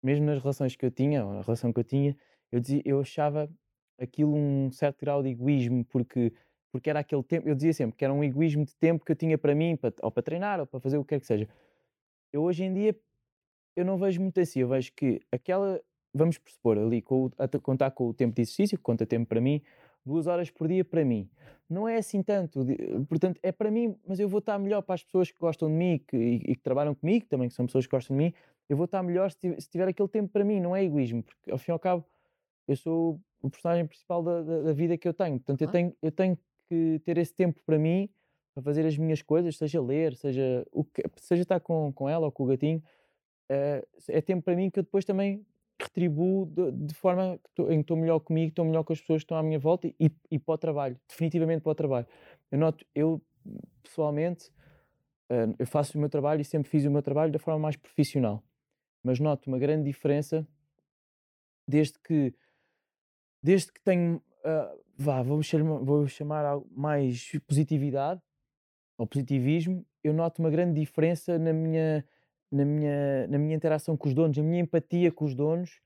mesmo 0.04 0.26
nas 0.26 0.40
relações 0.40 0.76
que 0.76 0.84
eu 0.84 0.90
tinha, 0.90 1.22
a 1.22 1.40
relação 1.40 1.72
que 1.72 1.80
eu 1.80 1.84
tinha, 1.84 2.16
eu, 2.52 2.60
dizia, 2.60 2.82
eu 2.84 3.00
achava 3.00 3.50
aquilo 3.98 4.34
um 4.34 4.70
certo 4.70 5.00
grau 5.00 5.22
de 5.22 5.30
egoísmo, 5.30 5.84
porque 5.86 6.32
porque 6.70 6.90
era 6.90 6.98
aquele 6.98 7.22
tempo, 7.22 7.48
eu 7.48 7.54
dizia 7.54 7.72
sempre 7.72 7.96
que 7.96 8.04
era 8.04 8.12
um 8.12 8.24
egoísmo 8.24 8.64
de 8.64 8.74
tempo 8.74 9.04
que 9.04 9.12
eu 9.12 9.14
tinha 9.14 9.38
para 9.38 9.54
mim, 9.54 9.76
para, 9.76 9.94
ou 10.02 10.10
para 10.10 10.24
treinar, 10.24 10.58
ou 10.58 10.66
para 10.66 10.80
fazer 10.80 10.98
o 10.98 11.04
que 11.04 11.10
quer 11.10 11.20
que 11.20 11.26
seja. 11.26 11.48
Eu 12.32 12.42
hoje 12.42 12.64
em 12.64 12.74
dia, 12.74 12.98
eu 13.76 13.84
não 13.84 13.96
vejo 13.96 14.20
muito 14.20 14.40
assim, 14.40 14.58
eu 14.58 14.66
vejo 14.66 14.92
que 14.92 15.20
aquela, 15.30 15.80
vamos 16.12 16.36
pressupor 16.36 16.76
ali, 16.76 17.00
com 17.00 17.26
o, 17.26 17.32
a 17.38 17.46
contar 17.60 17.92
com 17.92 18.08
o 18.08 18.12
tempo 18.12 18.34
de 18.34 18.42
exercício, 18.42 18.76
conta 18.80 19.06
tempo 19.06 19.28
para 19.28 19.40
mim, 19.40 19.62
duas 20.04 20.26
horas 20.26 20.50
por 20.50 20.66
dia 20.66 20.84
para 20.84 21.04
mim. 21.04 21.30
Não 21.70 21.88
é 21.88 21.96
assim 21.96 22.24
tanto, 22.24 22.66
portanto, 23.08 23.38
é 23.40 23.52
para 23.52 23.70
mim, 23.70 23.96
mas 24.04 24.18
eu 24.18 24.28
vou 24.28 24.40
estar 24.40 24.58
melhor 24.58 24.82
para 24.82 24.96
as 24.96 25.04
pessoas 25.04 25.30
que 25.30 25.38
gostam 25.38 25.68
de 25.68 25.74
mim 25.76 26.00
que, 26.04 26.16
e, 26.16 26.34
e, 26.38 26.56
que 26.56 26.60
trabalham 26.60 26.92
comigo, 26.92 27.24
também 27.26 27.48
que 27.48 27.54
são 27.54 27.66
pessoas 27.66 27.86
que 27.86 27.92
gostam 27.92 28.16
de 28.16 28.24
mim, 28.24 28.34
eu 28.68 28.76
vou 28.76 28.84
estar 28.84 29.02
melhor 29.02 29.30
se 29.30 29.68
tiver, 29.70 29.88
aquele 29.88 30.08
tempo 30.08 30.32
para 30.32 30.44
mim, 30.44 30.60
não 30.60 30.74
é 30.74 30.84
egoísmo, 30.84 31.22
porque 31.22 31.50
ao 31.50 31.58
fim 31.58 31.70
e 31.70 31.74
ao 31.74 31.78
cabo 31.78 32.04
eu 32.66 32.76
sou 32.76 33.20
o 33.42 33.50
personagem 33.50 33.86
principal 33.86 34.22
da, 34.22 34.42
da, 34.42 34.62
da 34.62 34.72
vida 34.72 34.96
que 34.96 35.06
eu 35.06 35.12
tenho, 35.12 35.38
portanto, 35.38 35.62
eu, 35.62 35.68
tenho, 35.68 35.96
eu 36.02 36.12
tenho 36.12 36.38
que 36.68 37.00
ter 37.04 37.18
esse 37.18 37.34
tempo 37.34 37.60
para 37.66 37.78
mim, 37.78 38.08
para 38.54 38.62
fazer 38.62 38.86
as 38.86 38.96
minhas 38.96 39.20
coisas, 39.20 39.56
seja 39.56 39.82
ler, 39.82 40.14
seja, 40.14 40.66
o 40.72 40.84
que, 40.84 41.02
seja 41.16 41.42
estar 41.42 41.60
com, 41.60 41.92
com 41.92 42.08
ela 42.08 42.26
ou 42.26 42.32
com 42.32 42.44
o 42.44 42.46
gatinho, 42.46 42.82
uh, 43.50 43.86
é 44.08 44.20
tempo 44.20 44.42
para 44.42 44.54
mim 44.54 44.70
que 44.70 44.78
eu 44.78 44.82
depois 44.82 45.04
também 45.04 45.44
retribuo 45.80 46.46
de, 46.46 46.70
de 46.70 46.94
forma 46.94 47.38
que 47.38 47.50
tô, 47.54 47.70
em 47.70 47.76
que 47.76 47.80
estou 47.80 47.96
melhor 47.96 48.20
comigo, 48.20 48.48
estou 48.48 48.64
melhor 48.64 48.84
com 48.84 48.92
as 48.92 49.00
pessoas 49.00 49.22
que 49.22 49.24
estão 49.24 49.36
à 49.36 49.42
minha 49.42 49.58
volta 49.58 49.88
e, 49.88 50.10
e 50.30 50.38
para 50.38 50.54
o 50.54 50.58
trabalho, 50.58 50.98
definitivamente 51.08 51.62
para 51.62 51.72
o 51.72 51.74
trabalho. 51.74 52.06
Eu 52.50 52.58
noto, 52.58 52.86
eu 52.94 53.20
pessoalmente, 53.82 54.48
uh, 55.30 55.54
eu 55.58 55.66
faço 55.66 55.98
o 55.98 56.00
meu 56.00 56.08
trabalho 56.08 56.40
e 56.40 56.44
sempre 56.44 56.70
fiz 56.70 56.84
o 56.84 56.90
meu 56.90 57.02
trabalho 57.02 57.32
da 57.32 57.38
forma 57.38 57.60
mais 57.60 57.76
profissional, 57.76 58.42
mas 59.04 59.20
noto 59.20 59.48
uma 59.48 59.58
grande 59.58 59.84
diferença 59.84 60.46
desde 61.68 61.98
que 62.00 62.34
desde 63.42 63.72
que 63.72 63.80
tenho 63.82 64.16
uh, 64.16 64.84
vá, 64.96 65.22
vou 65.22 65.42
chamar, 65.42 65.78
vou 65.78 66.06
chamar 66.06 66.60
mais 66.70 67.32
positividade 67.46 68.20
ou 68.96 69.06
positivismo, 69.06 69.84
eu 70.02 70.12
noto 70.12 70.40
uma 70.40 70.50
grande 70.50 70.80
diferença 70.80 71.38
na 71.38 71.52
minha, 71.52 72.04
na 72.50 72.64
minha, 72.64 73.26
na 73.26 73.38
minha 73.38 73.56
interação 73.56 73.96
com 73.96 74.08
os 74.08 74.14
donos, 74.14 74.36
na 74.36 74.42
minha 74.42 74.62
empatia 74.62 75.10
com 75.10 75.24
os 75.24 75.34
donos. 75.34 75.80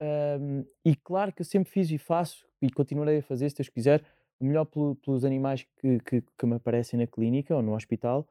Um, 0.00 0.64
e 0.84 0.96
claro 0.96 1.32
que 1.32 1.42
eu 1.42 1.46
sempre 1.46 1.70
fiz 1.70 1.90
e 1.90 1.98
faço, 1.98 2.46
e 2.60 2.70
continuarei 2.70 3.18
a 3.18 3.22
fazer, 3.22 3.48
se 3.50 3.56
Deus 3.56 3.68
quiser, 3.68 4.02
o 4.40 4.44
melhor 4.44 4.64
pelo, 4.64 4.96
pelos 4.96 5.24
animais 5.24 5.66
que, 5.76 5.98
que, 6.00 6.22
que, 6.22 6.46
me 6.46 6.54
aparecem 6.54 6.98
na 6.98 7.06
clínica 7.06 7.54
ou 7.54 7.62
no 7.62 7.74
hospital, 7.74 8.26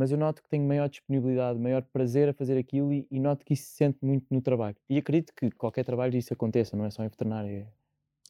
mas 0.00 0.10
eu 0.10 0.16
noto 0.16 0.42
que 0.42 0.48
tenho 0.48 0.66
maior 0.66 0.88
disponibilidade, 0.88 1.58
maior 1.58 1.82
prazer 1.82 2.30
a 2.30 2.32
fazer 2.32 2.56
aquilo 2.56 2.90
e, 2.90 3.06
e 3.10 3.20
noto 3.20 3.44
que 3.44 3.52
isso 3.52 3.64
se 3.64 3.76
sente 3.76 3.98
muito 4.02 4.24
no 4.30 4.40
trabalho. 4.40 4.74
E 4.88 4.96
acredito 4.96 5.34
que 5.34 5.50
qualquer 5.50 5.84
trabalho 5.84 6.16
isso 6.16 6.32
aconteça, 6.32 6.74
não 6.74 6.86
é 6.86 6.90
só 6.90 7.04
em 7.04 7.08
veterinária. 7.08 7.50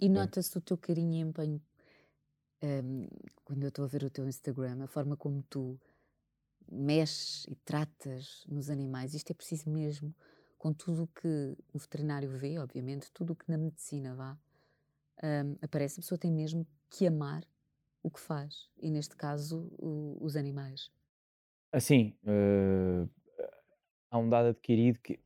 É 0.01 0.05
e 0.05 0.09
nota-se 0.09 0.59
o 0.59 0.61
teu 0.61 0.77
carinho 0.77 1.15
e 1.15 1.21
empenho 1.21 1.63
um, 2.61 3.07
quando 3.45 3.63
eu 3.63 3.69
estou 3.69 3.85
a 3.85 3.89
ver 3.89 4.03
o 4.03 4.11
teu 4.11 4.27
Instagram, 4.27 4.83
a 4.83 4.89
forma 4.89 5.17
como 5.17 5.45
tu 5.49 5.81
mexes 6.69 7.47
e 7.49 7.55
tratas 7.55 8.45
nos 8.49 8.69
animais. 8.69 9.15
Isto 9.15 9.31
é 9.31 9.35
preciso 9.35 9.71
mesmo, 9.71 10.13
com 10.59 10.73
tudo 10.73 11.05
o 11.05 11.07
que 11.07 11.57
o 11.73 11.79
veterinário 11.79 12.31
vê, 12.31 12.59
obviamente, 12.59 13.13
tudo 13.13 13.35
o 13.35 13.37
que 13.37 13.49
na 13.49 13.57
medicina 13.57 14.13
vá, 14.13 14.37
um, 15.23 15.57
aparece, 15.63 16.01
a 16.01 16.03
pessoa 16.03 16.19
tem 16.19 16.33
mesmo 16.33 16.67
que 16.91 17.07
amar 17.07 17.45
o 18.03 18.11
que 18.11 18.19
faz. 18.19 18.69
E 18.77 18.91
neste 18.91 19.15
caso, 19.15 19.71
o, 19.79 20.19
os 20.21 20.35
animais. 20.35 20.91
Assim, 21.73 22.15
uh, 22.25 23.09
há 24.11 24.19
um 24.19 24.29
dado 24.29 24.49
adquirido 24.49 24.99
que 24.99 25.21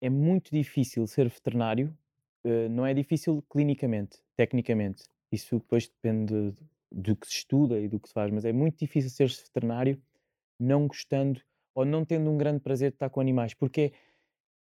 é 0.00 0.10
muito 0.10 0.50
difícil 0.50 1.06
ser 1.06 1.28
veterinário 1.28 1.96
eh, 2.44 2.68
não 2.68 2.86
é 2.86 2.94
difícil 2.94 3.44
clinicamente, 3.50 4.18
tecnicamente. 4.36 5.04
Isso 5.30 5.58
depois 5.58 5.88
depende 5.88 6.54
do 6.90 7.16
que 7.16 7.26
se 7.26 7.34
estuda 7.34 7.78
e 7.78 7.88
do 7.88 8.00
que 8.00 8.08
se 8.08 8.14
faz, 8.14 8.30
mas 8.32 8.44
é 8.44 8.52
muito 8.52 8.78
difícil 8.78 9.10
ser 9.10 9.28
veterinário 9.28 10.00
não 10.58 10.86
gostando 10.86 11.40
ou 11.74 11.84
não 11.84 12.04
tendo 12.04 12.30
um 12.30 12.38
grande 12.38 12.60
prazer 12.60 12.90
de 12.90 12.96
estar 12.96 13.10
com 13.10 13.20
animais, 13.20 13.54
porque 13.54 13.92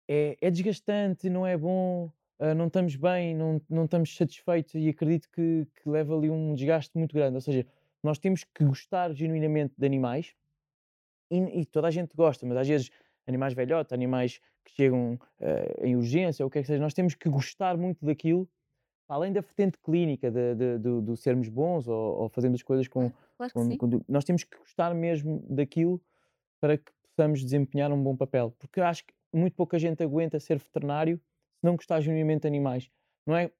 é, 0.08 0.38
é 0.42 0.52
desgastante, 0.52 1.30
não 1.30 1.46
é 1.46 1.58
bom, 1.58 2.12
uh, 2.40 2.56
não 2.56 2.68
estamos 2.68 2.96
bem, 2.96 3.36
não, 3.36 3.62
não 3.70 3.86
estamos 3.86 4.16
satisfeitos 4.16 4.74
e 4.76 4.90
acredito 4.90 5.30
que, 5.30 5.68
que 5.76 5.90
leva 5.90 6.16
ali 6.16 6.30
um 6.30 6.56
desgaste 6.56 6.98
muito 6.98 7.14
grande. 7.14 7.36
Ou 7.36 7.42
seja, 7.42 7.66
nós 8.02 8.18
temos 8.18 8.44
que 8.44 8.64
gostar 8.64 9.14
genuinamente 9.14 9.74
de 9.78 9.86
animais 9.86 10.34
e, 11.34 11.62
e 11.62 11.66
toda 11.66 11.88
a 11.88 11.92
gente 11.92 12.16
gosta, 12.16 12.46
mas 12.46 12.58
às 12.58 12.68
vezes 12.68 12.90
animais 13.28 13.54
velhotes, 13.54 13.94
animais 13.94 14.40
que 14.64 14.74
chegam 14.74 15.14
uh, 15.14 15.86
em 15.86 15.96
urgência, 15.96 16.44
ou 16.44 16.48
o 16.48 16.52
que 16.52 16.60
é 16.60 16.62
que 16.62 16.68
seja, 16.68 16.82
nós 16.82 16.94
temos 16.94 17.16
que 17.16 17.30
gostar 17.30 17.78
muito 17.78 18.06
daquilo, 18.06 18.48
além 19.08 19.34
da 19.34 19.42
vertente 19.42 19.78
clínica 19.80 20.32
de, 20.32 20.56
de, 20.56 20.80
de, 20.80 21.02
de 21.02 21.18
sermos 21.18 21.50
bons 21.50 21.88
ou, 21.88 22.22
ou, 22.22 22.30
fazendo 22.30 22.56
as 22.56 22.64
coisas 22.64 22.88
com, 22.88 23.12
claro 23.38 23.54
com, 23.54 23.78
com, 23.78 24.04
Nós 24.08 24.24
temos 24.24 24.44
que 24.44 24.58
gostar 24.58 24.94
mesmo 24.94 25.44
daquilo 25.50 26.02
para 26.60 26.78
que 26.78 26.92
possamos 27.16 27.44
desempenhar 27.44 27.92
um 27.92 28.02
bom 28.02 28.16
papel. 28.16 28.54
Porque 28.58 28.80
acho 28.80 29.06
que 29.06 29.14
muito 29.34 29.56
pouca 29.56 29.78
gente 29.78 30.02
aguenta 30.02 30.40
ser 30.40 30.58
veterinário 30.58 31.18
se 31.18 31.66
não 31.66 31.76
gostar 31.76 32.00
genuinamente 32.02 32.42
de 32.42 32.48
animais. 32.48 32.90
Não 33.26 33.36
é? 33.36 33.52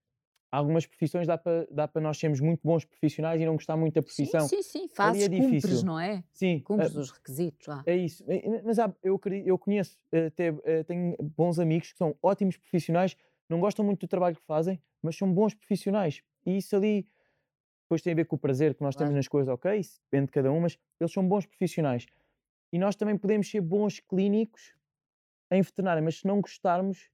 Algumas 0.54 0.86
profissões 0.86 1.26
dá 1.26 1.36
para 1.36 1.66
dá 1.72 1.88
para 1.88 2.00
nós 2.00 2.18
sermos 2.18 2.40
muito 2.40 2.62
bons 2.64 2.86
profissionais 2.86 3.42
e 3.42 3.46
não 3.46 3.54
gostar 3.56 3.76
muito 3.76 3.96
da 3.96 4.04
profissão. 4.04 4.48
Sim, 4.48 4.62
sim, 4.62 4.80
sim. 4.82 4.88
Fazes, 4.88 5.24
é 5.24 5.30
cumpres, 5.30 5.84
não 5.84 6.00
é? 6.00 6.24
Sim. 6.32 6.60
Cumpres 6.60 6.96
uh, 6.96 7.00
os 7.00 7.10
requisitos. 7.10 7.68
Ah. 7.68 7.82
É 7.88 7.96
isso. 7.96 8.24
Mas 8.64 8.78
eu, 9.02 9.20
eu 9.46 9.58
conheço, 9.58 9.98
até, 10.28 10.52
uh, 10.52 10.84
tenho 10.86 11.18
bons 11.36 11.58
amigos 11.58 11.92
que 11.92 11.98
são 11.98 12.16
ótimos 12.22 12.56
profissionais, 12.56 13.18
não 13.50 13.60
gostam 13.60 13.84
muito 13.84 14.02
do 14.02 14.08
trabalho 14.08 14.36
que 14.36 14.46
fazem, 14.46 14.80
mas 15.02 15.18
são 15.18 15.32
bons 15.34 15.56
profissionais. 15.56 16.22
E 16.46 16.58
isso 16.58 16.76
ali 16.76 17.08
depois 17.86 18.04
tem 18.04 18.14
a 18.14 18.16
ver 18.16 18.26
com 18.26 18.36
o 18.36 18.40
prazer 18.40 18.76
que 18.76 18.84
nós 18.84 18.96
claro. 18.96 19.10
temos 19.10 19.16
nas 19.16 19.28
coisas, 19.28 19.52
ok? 19.52 19.76
Isso 19.76 20.00
depende 20.04 20.28
de 20.28 20.34
cada 20.34 20.52
um, 20.52 20.60
mas 20.60 20.78
eles 21.00 21.12
são 21.12 21.28
bons 21.28 21.48
profissionais. 21.48 22.06
E 22.72 22.78
nós 22.78 22.96
também 22.96 23.18
podemos 23.18 23.50
ser 23.50 23.62
bons 23.62 24.00
clínicos 24.00 24.74
em 25.52 25.62
veterinária, 25.62 26.02
mas 26.02 26.20
se 26.20 26.28
não 26.28 26.42
gostarmos, 26.42 27.10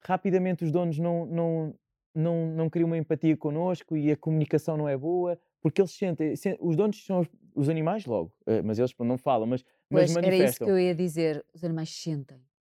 rapidamente 0.00 0.64
os 0.64 0.70
donos 0.70 0.98
não, 0.98 1.26
não, 1.26 1.74
não, 2.14 2.46
não 2.46 2.70
criam 2.70 2.86
uma 2.86 2.96
empatia 2.96 3.36
connosco 3.36 3.96
e 3.96 4.10
a 4.12 4.16
comunicação 4.16 4.76
não 4.76 4.88
é 4.88 4.96
boa, 4.96 5.38
porque 5.60 5.80
eles 5.80 5.92
sentem, 5.92 6.34
os 6.60 6.76
donos 6.76 7.04
são 7.04 7.20
os, 7.20 7.28
os, 7.54 7.68
animais 7.68 8.06
logo, 8.06 8.32
eh, 8.46 8.62
mas 8.62 8.78
eles 8.78 8.94
não 8.98 9.18
falam, 9.18 9.46
mas, 9.46 9.64
mas 9.90 10.12
manifestam. 10.12 10.40
Era 10.40 10.50
isso 10.50 10.64
que 10.64 10.70
eu 10.70 10.78
ia 10.78 10.94
dizer, 10.94 11.44
os 11.54 11.64
animais 11.64 11.90
sentem. 11.90 12.38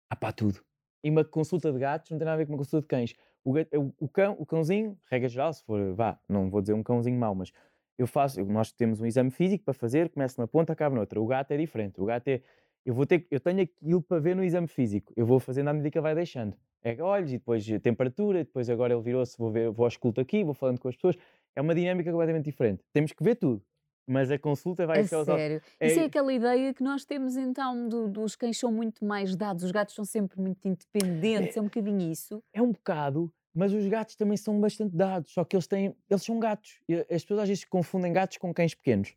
Ah 0.09 0.17
pá, 0.17 0.33
tudo. 0.33 0.61
E 1.03 1.11
uma 1.11 1.25
consulta 1.25 1.73
de 1.73 1.79
gatos 1.79 2.11
não 2.11 2.19
tem 2.19 2.25
nada 2.25 2.35
a 2.35 2.39
ver 2.39 2.47
com 2.47 2.53
uma 2.53 2.59
consulta 2.59 2.83
de 2.83 2.89
cães. 2.89 3.15
O, 3.45 3.53
o, 3.99 4.09
cão, 4.09 4.37
o 4.39 4.47
cãozinho, 4.47 4.99
regra 5.11 5.29
geral, 5.29 5.53
se 5.53 5.63
for, 5.65 5.95
vá, 5.95 6.19
não 6.29 6.49
vou 6.49 6.63
dizer 6.63 6.73
um 6.73 6.83
cãozinho 6.83 7.19
mau, 7.19 7.35
mas 7.35 7.53
eu 7.99 8.07
faço, 8.07 8.45
nós 8.45 8.73
temos 8.73 9.01
um 9.01 9.07
exame 9.07 9.31
físico 9.31 9.65
para 9.65 9.75
fazer, 9.75 10.09
começa 10.09 10.41
numa 10.41 10.49
ponta, 10.49 10.73
acaba 10.73 10.95
noutra. 10.95 11.21
O 11.21 11.27
gato 11.27 11.51
é 11.53 11.57
diferente. 11.57 12.01
O 12.01 12.07
gato 12.07 12.29
é, 12.29 12.43
eu 12.85 12.95
vou 12.95 13.07
ter, 13.07 13.27
eu 13.31 13.39
tenho 13.39 13.63
aquilo 13.63 14.03
para 14.03 14.19
ver 14.19 14.35
no 14.35 14.43
exame 14.43 14.67
físico. 14.67 15.13
Eu 15.17 15.27
vou 15.27 15.39
fazendo 15.39 15.69
à 15.69 15.73
medida 15.73 15.91
que 15.91 15.99
ele 15.99 16.03
vai 16.03 16.15
deixando. 16.15 16.57
É 16.85 17.03
olhos 17.03 17.31
e 17.31 17.39
depois 17.39 17.67
temperatura, 17.83 18.45
depois 18.45 18.69
agora 18.69 18.93
ele 18.93 19.03
virou-se, 19.03 19.37
vou 19.39 19.51
ver, 19.51 19.71
vou 19.71 19.87
ao 19.87 20.21
aqui, 20.21 20.45
vou 20.45 20.53
falando 20.53 20.79
com 20.79 20.89
as 20.89 20.95
pessoas. 20.95 21.17
É 21.57 21.63
uma 21.63 21.75
dinâmica 21.75 22.11
completamente 22.11 22.45
diferente. 22.45 22.85
Temos 22.93 23.13
que 23.13 23.25
ver 23.25 23.37
tudo. 23.37 23.65
Mas 24.07 24.31
a 24.31 24.39
consulta 24.39 24.87
vai 24.87 25.01
a 25.01 25.07
ser 25.07 25.25
sério. 25.25 25.63
É... 25.81 25.87
Isso 25.87 26.01
é 26.01 26.05
aquela 26.05 26.33
ideia 26.33 26.75
que 26.75 26.83
nós 26.83 27.07
temos 27.07 27.37
então 27.39 27.89
do, 27.89 28.07
dos 28.07 28.37
cães 28.37 28.59
são 28.59 28.71
muito 28.71 29.03
mais 29.03 29.35
dados, 29.35 29.65
os 29.65 29.71
gatos 29.71 29.95
são 29.95 30.05
sempre 30.05 30.39
muito 30.39 30.69
independentes, 30.69 31.57
é, 31.57 31.59
é 31.59 31.63
um 31.63 31.65
bocadinho 31.65 32.13
isso. 32.13 32.43
É 32.53 32.61
um 32.61 32.71
bocado, 32.71 33.33
mas 33.55 33.73
os 33.73 33.87
gatos 33.87 34.15
também 34.15 34.37
são 34.37 34.61
bastante 34.61 34.95
dados, 34.95 35.33
só 35.33 35.43
que 35.43 35.57
eles 35.57 35.67
têm, 35.67 35.97
eles 36.11 36.23
são 36.23 36.39
gatos. 36.39 36.79
As 37.11 37.23
pessoas 37.23 37.41
às 37.41 37.49
vezes 37.49 37.65
confundem 37.65 38.13
gatos 38.13 38.37
com 38.37 38.53
cães 38.53 38.75
pequenos, 38.75 39.15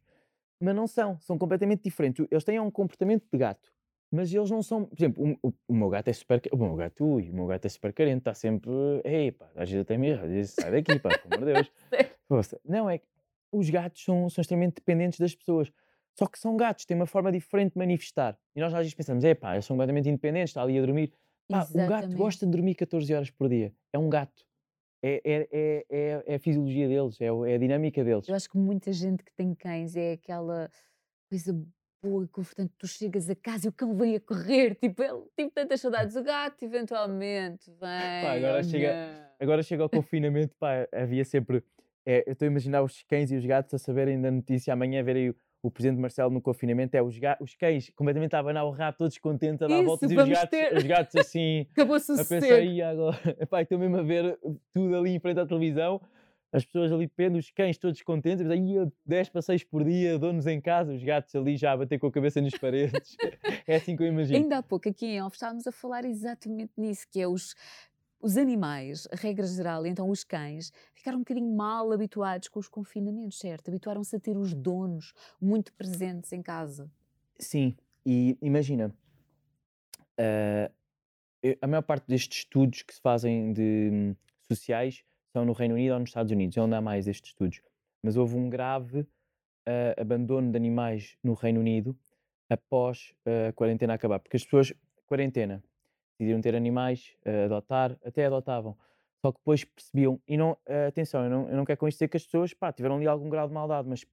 mas 0.61 0.73
não 0.73 0.87
são, 0.87 1.19
são 1.19 1.37
completamente 1.37 1.83
diferentes. 1.83 2.25
Eles 2.31 2.45
têm 2.45 2.57
um 2.57 2.71
comportamento 2.71 3.25
de 3.29 3.37
gato, 3.37 3.69
mas 4.11 4.33
eles 4.33 4.49
não 4.49 4.63
são, 4.63 4.85
por 4.85 4.97
exemplo, 4.97 5.37
o, 5.41 5.49
o, 5.49 5.53
o 5.67 5.73
meu 5.73 5.89
gato 5.89 6.07
é 6.07 6.13
super, 6.13 6.41
o 6.51 6.57
meu 6.57 6.75
gato, 6.75 7.05
ui, 7.05 7.29
o 7.29 7.33
meu 7.33 7.45
gato 7.45 7.65
é 7.65 7.69
super 7.69 7.91
carente, 7.93 8.19
está 8.19 8.33
sempre, 8.33 8.71
ei 9.03 9.31
pá, 9.31 9.49
às 9.55 9.69
vezes 9.69 9.81
até 9.81 9.97
me 9.97 10.13
às 10.13 10.21
vezes 10.21 10.51
sai 10.53 10.71
daqui, 10.71 10.97
pá, 10.99 11.09
pelo 11.09 11.35
amor 11.35 11.45
de 11.45 11.53
Deus. 11.53 11.71
não, 12.65 12.89
é 12.89 12.99
que 12.99 13.07
os 13.51 13.69
gatos 13.69 14.03
são, 14.03 14.29
são 14.29 14.41
extremamente 14.41 14.75
dependentes 14.75 15.19
das 15.19 15.35
pessoas. 15.35 15.71
Só 16.17 16.25
que 16.25 16.39
são 16.39 16.57
gatos, 16.57 16.85
têm 16.85 16.97
uma 16.97 17.05
forma 17.05 17.31
diferente 17.31 17.73
de 17.73 17.77
manifestar. 17.77 18.37
E 18.55 18.59
nós 18.59 18.73
às 18.73 18.79
vezes 18.79 18.93
pensamos, 18.93 19.23
é 19.23 19.35
pá, 19.35 19.53
eles 19.53 19.65
são 19.65 19.75
completamente 19.75 20.09
independentes, 20.09 20.49
está 20.49 20.63
ali 20.63 20.77
a 20.77 20.81
dormir. 20.81 21.13
Pá, 21.47 21.67
um 21.73 21.87
gato 21.87 22.15
gosta 22.15 22.45
de 22.45 22.51
dormir 22.51 22.75
14 22.75 23.13
horas 23.13 23.29
por 23.29 23.47
dia. 23.47 23.73
É 23.93 23.99
um 23.99 24.09
gato. 24.09 24.45
É, 25.01 25.21
é, 25.23 25.47
é, 25.51 25.85
é, 25.89 26.23
é 26.25 26.35
a 26.35 26.39
fisiologia 26.39 26.87
deles, 26.87 27.21
é, 27.21 27.25
é, 27.25 27.55
a 27.55 27.57
dinâmica 27.57 28.03
deles. 28.03 28.27
Eu 28.27 28.35
acho 28.35 28.49
que 28.49 28.57
muita 28.57 28.91
gente 28.91 29.23
que 29.23 29.31
tem 29.33 29.53
cães 29.53 29.95
é 29.95 30.13
aquela 30.13 30.71
coisa 31.29 31.53
e 32.05 32.27
confortante. 32.27 32.73
Tu 32.77 32.87
chegas 32.87 33.29
a 33.29 33.35
casa 33.35 33.67
e 33.67 33.69
o 33.69 33.71
cão 33.71 33.95
vem 33.95 34.15
a 34.15 34.19
correr, 34.19 34.75
tipo, 34.75 35.01
ele 35.01 35.23
tipo 35.35 35.51
tantas 35.53 35.81
saudades. 35.81 36.15
O 36.15 36.23
gato, 36.23 36.63
eventualmente, 36.63 37.69
vem. 37.71 37.79
Pá, 37.79 38.33
agora, 38.35 38.63
chega, 38.63 39.31
agora 39.39 39.63
chega 39.63 39.83
ao 39.83 39.89
confinamento, 39.89 40.55
pá, 40.59 40.87
havia 40.93 41.25
sempre. 41.25 41.63
É, 42.05 42.23
eu 42.27 42.33
estou 42.33 42.45
a 42.45 42.51
imaginar 42.51 42.83
os 42.83 43.03
cães 43.03 43.31
e 43.31 43.35
os 43.35 43.45
gatos 43.45 43.73
a 43.73 43.77
saberem 43.77 44.21
da 44.21 44.31
notícia 44.31 44.71
amanhã, 44.71 45.03
verem 45.03 45.29
o, 45.29 45.35
o 45.61 45.71
presidente 45.71 45.99
Marcelo 45.99 46.31
no 46.31 46.41
confinamento 46.41 46.95
é 46.95 47.01
os, 47.01 47.19
os 47.41 47.55
cães 47.55 47.91
completamente 47.95 48.35
a 48.35 48.39
abanar 48.39 48.65
o 48.65 48.71
rabo, 48.71 48.97
todos 48.97 49.17
contentes 49.17 49.61
a 49.61 49.67
dar 49.67 49.75
Isso, 49.75 49.85
voltas 49.85 50.11
e 50.11 50.17
os 50.17 50.29
gatos, 50.29 50.49
ter... 50.49 50.77
os 50.77 50.83
gatos 50.83 51.15
assim 51.17 51.67
Acabou-se 51.73 52.11
a 52.13 52.23
pensar, 52.23 52.89
agora, 52.89 53.17
epá, 53.41 53.61
estou 53.61 53.77
mesmo 53.77 53.97
a 53.97 54.03
ver 54.03 54.39
tudo 54.73 54.95
ali 54.95 55.15
em 55.15 55.19
frente 55.19 55.39
à 55.39 55.45
televisão, 55.45 56.01
as 56.51 56.65
pessoas 56.65 56.91
ali 56.91 57.07
pendem, 57.07 57.39
os 57.39 57.51
cães 57.51 57.77
todos 57.77 58.01
contentes, 58.01 58.45
mas 58.45 58.51
aí 58.51 58.91
10 59.05 59.29
passeios 59.29 59.63
por 59.63 59.83
dia, 59.83 60.17
donos 60.17 60.47
em 60.47 60.61
casa, 60.61 60.93
os 60.93 61.03
gatos 61.03 61.35
ali 61.35 61.57
já 61.57 61.73
a 61.73 61.77
bater 61.77 61.99
com 61.99 62.07
a 62.07 62.11
cabeça 62.11 62.41
nas 62.41 62.53
paredes. 62.53 63.15
é 63.67 63.75
assim 63.75 63.95
que 63.95 64.03
eu 64.03 64.07
imagino. 64.07 64.39
Ainda 64.39 64.59
há 64.59 64.63
pouco 64.63 64.87
aqui 64.87 65.05
em 65.05 65.21
off 65.21 65.35
estávamos 65.35 65.67
a 65.67 65.71
falar 65.71 66.05
exatamente 66.05 66.71
nisso, 66.77 67.05
que 67.11 67.19
é 67.19 67.27
os 67.27 67.55
os 68.19 68.35
animais, 68.35 69.07
a 69.11 69.15
regra 69.15 69.45
geral, 69.45 69.85
então 69.85 70.09
os 70.09 70.23
cães, 70.23 70.71
ficaram 70.93 71.17
um 71.17 71.21
bocadinho 71.21 71.55
mal 71.55 71.91
habituados 71.91 72.47
com 72.47 72.59
os 72.59 72.67
confinamentos, 72.67 73.37
certo? 73.37 73.69
Habituaram-se 73.69 74.15
a 74.15 74.19
ter 74.19 74.35
os 74.35 74.53
donos 74.53 75.13
muito 75.39 75.71
presentes 75.73 76.33
em 76.33 76.41
casa. 76.41 76.89
Sim, 77.39 77.75
e 78.05 78.37
imagina, 78.41 78.93
uh, 80.19 80.73
a 81.61 81.67
maior 81.67 81.83
parte 81.83 82.07
destes 82.07 82.39
estudos 82.39 82.81
que 82.81 82.93
se 82.93 83.01
fazem 83.01 83.53
de 83.53 83.89
um, 83.91 84.15
sociais 84.51 85.03
são 85.37 85.45
no 85.45 85.53
Reino 85.53 85.75
Unido 85.75 85.93
ou 85.93 85.99
nos 85.99 86.09
Estados 86.09 86.31
Unidos, 86.31 86.57
é 86.57 86.61
onde 86.61 86.73
há 86.73 86.81
mais 86.81 87.07
estes 87.07 87.29
estudos. 87.29 87.61
Mas 88.01 88.17
houve 88.17 88.35
um 88.35 88.49
grave 88.49 89.01
uh, 89.01 90.01
abandono 90.01 90.49
de 90.49 90.57
animais 90.57 91.15
no 91.23 91.35
Reino 91.35 91.59
Unido 91.59 91.95
após 92.49 93.13
uh, 93.23 93.49
a 93.49 93.53
quarentena 93.53 93.93
acabar, 93.93 94.19
porque 94.19 94.35
as 94.35 94.43
pessoas, 94.43 94.73
quarentena, 95.05 95.63
decidiram 96.17 96.41
ter 96.41 96.55
animais, 96.55 97.15
uh, 97.23 97.45
adotar, 97.45 97.95
até 98.03 98.25
adotavam. 98.25 98.75
Só 99.21 99.31
que 99.31 99.37
depois 99.37 99.63
percebiam, 99.63 100.19
e 100.27 100.37
não, 100.37 100.57
atenção, 100.87 101.23
eu 101.23 101.29
não, 101.29 101.49
eu 101.49 101.57
não 101.57 101.65
quero 101.65 101.79
com 101.79 101.87
isto 101.87 101.97
dizer 101.97 102.07
que 102.07 102.17
as 102.17 102.23
pessoas 102.23 102.53
pá, 102.53 102.71
tiveram 102.71 102.95
ali 102.95 103.07
algum 103.07 103.29
grau 103.29 103.47
de 103.47 103.53
maldade, 103.53 103.87
mas 103.87 104.05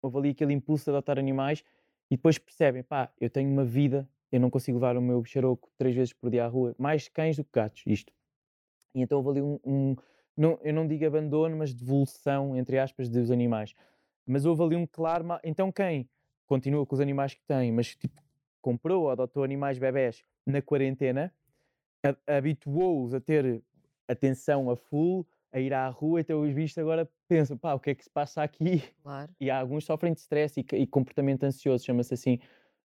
houve 0.00 0.18
ali 0.18 0.30
aquele 0.30 0.52
impulso 0.52 0.84
de 0.84 0.90
adotar 0.90 1.18
animais 1.18 1.64
e 2.10 2.16
depois 2.16 2.38
percebem, 2.38 2.82
pá, 2.82 3.10
eu 3.18 3.28
tenho 3.28 3.50
uma 3.50 3.64
vida, 3.64 4.08
eu 4.30 4.38
não 4.38 4.50
consigo 4.50 4.76
levar 4.76 4.96
o 4.96 5.02
meu 5.02 5.20
bicharoco 5.20 5.70
três 5.76 5.94
vezes 5.94 6.12
por 6.12 6.30
dia 6.30 6.44
à 6.44 6.48
rua, 6.48 6.74
mais 6.78 7.08
cães 7.08 7.36
do 7.36 7.44
que 7.44 7.50
gatos, 7.52 7.82
isto. 7.86 8.12
E 8.94 9.00
então 9.00 9.18
houve 9.18 9.30
ali 9.30 9.42
um, 9.42 9.58
um 9.64 9.96
não, 10.36 10.58
eu 10.62 10.72
não 10.72 10.86
digo 10.86 11.06
abandono, 11.06 11.56
mas 11.56 11.72
devolução, 11.72 12.56
entre 12.56 12.78
aspas, 12.78 13.08
dos 13.08 13.30
animais. 13.30 13.74
Mas 14.26 14.44
houve 14.44 14.62
ali 14.62 14.76
um 14.76 14.86
claro. 14.86 15.24
Então 15.42 15.70
quem 15.70 16.08
continua 16.46 16.84
com 16.84 16.94
os 16.94 17.00
animais 17.00 17.34
que 17.34 17.42
tem, 17.44 17.72
mas 17.72 17.94
tipo, 17.94 18.22
comprou 18.60 19.04
ou 19.04 19.10
adotou 19.10 19.44
animais 19.44 19.78
bebés 19.78 20.24
na 20.46 20.60
quarentena, 20.60 21.32
habituou-os 22.26 23.14
a 23.14 23.20
ter 23.20 23.62
atenção 24.08 24.70
a 24.70 24.76
full, 24.76 25.26
a 25.52 25.60
ir 25.60 25.72
à 25.72 25.88
rua, 25.88 26.20
então 26.20 26.42
os 26.42 26.52
bichos 26.52 26.76
agora 26.76 27.08
pensam, 27.28 27.56
pá, 27.56 27.74
o 27.74 27.80
que 27.80 27.90
é 27.90 27.94
que 27.94 28.02
se 28.02 28.10
passa 28.10 28.42
aqui? 28.42 28.82
Claro. 29.02 29.32
E 29.40 29.50
alguns 29.50 29.84
sofrem 29.84 30.12
de 30.12 30.20
stress 30.20 30.60
e, 30.60 30.76
e 30.76 30.86
comportamento 30.86 31.44
ansioso, 31.44 31.84
chama-se 31.84 32.12
assim 32.12 32.40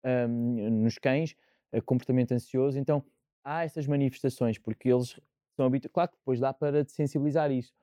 um, 0.04 0.70
nos 0.70 0.98
cães, 0.98 1.36
uh, 1.74 1.82
comportamento 1.82 2.34
ansioso. 2.34 2.78
Então 2.78 3.04
há 3.44 3.64
essas 3.64 3.88
manifestações, 3.88 4.58
porque 4.58 4.90
eles 4.90 5.18
são 5.58 5.65
habituados. 5.65 5.93
Claro 5.93 6.12
que 6.12 6.17
depois 6.17 6.39
dá 6.39 6.54
para 6.54 6.86
sensibilizar 6.86 7.52
isso, 7.52 7.74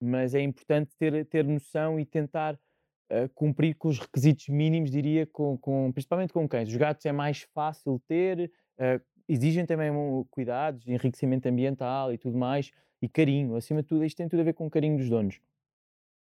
mas 0.00 0.34
é 0.34 0.40
importante 0.40 0.94
ter, 0.96 1.24
ter 1.26 1.44
noção 1.44 1.98
e 1.98 2.04
tentar 2.04 2.54
uh, 2.54 3.28
cumprir 3.34 3.74
com 3.74 3.88
os 3.88 3.98
requisitos 3.98 4.48
mínimos, 4.48 4.90
diria, 4.90 5.26
com, 5.26 5.58
com, 5.58 5.90
principalmente 5.90 6.32
com 6.32 6.46
cães. 6.46 6.68
Os 6.68 6.76
gatos 6.76 7.04
é 7.06 7.10
mais 7.10 7.42
fácil 7.54 8.00
ter, 8.06 8.52
uh, 8.78 9.04
exigem 9.28 9.66
também 9.66 9.90
cuidados, 10.30 10.86
enriquecimento 10.86 11.48
ambiental 11.48 12.12
e 12.12 12.18
tudo 12.18 12.38
mais, 12.38 12.70
e 13.02 13.08
carinho. 13.08 13.56
Acima 13.56 13.82
de 13.82 13.88
tudo, 13.88 14.04
isto 14.04 14.16
tem 14.16 14.28
tudo 14.28 14.40
a 14.40 14.44
ver 14.44 14.52
com 14.52 14.66
o 14.66 14.70
carinho 14.70 14.96
dos 14.96 15.08
donos. 15.08 15.40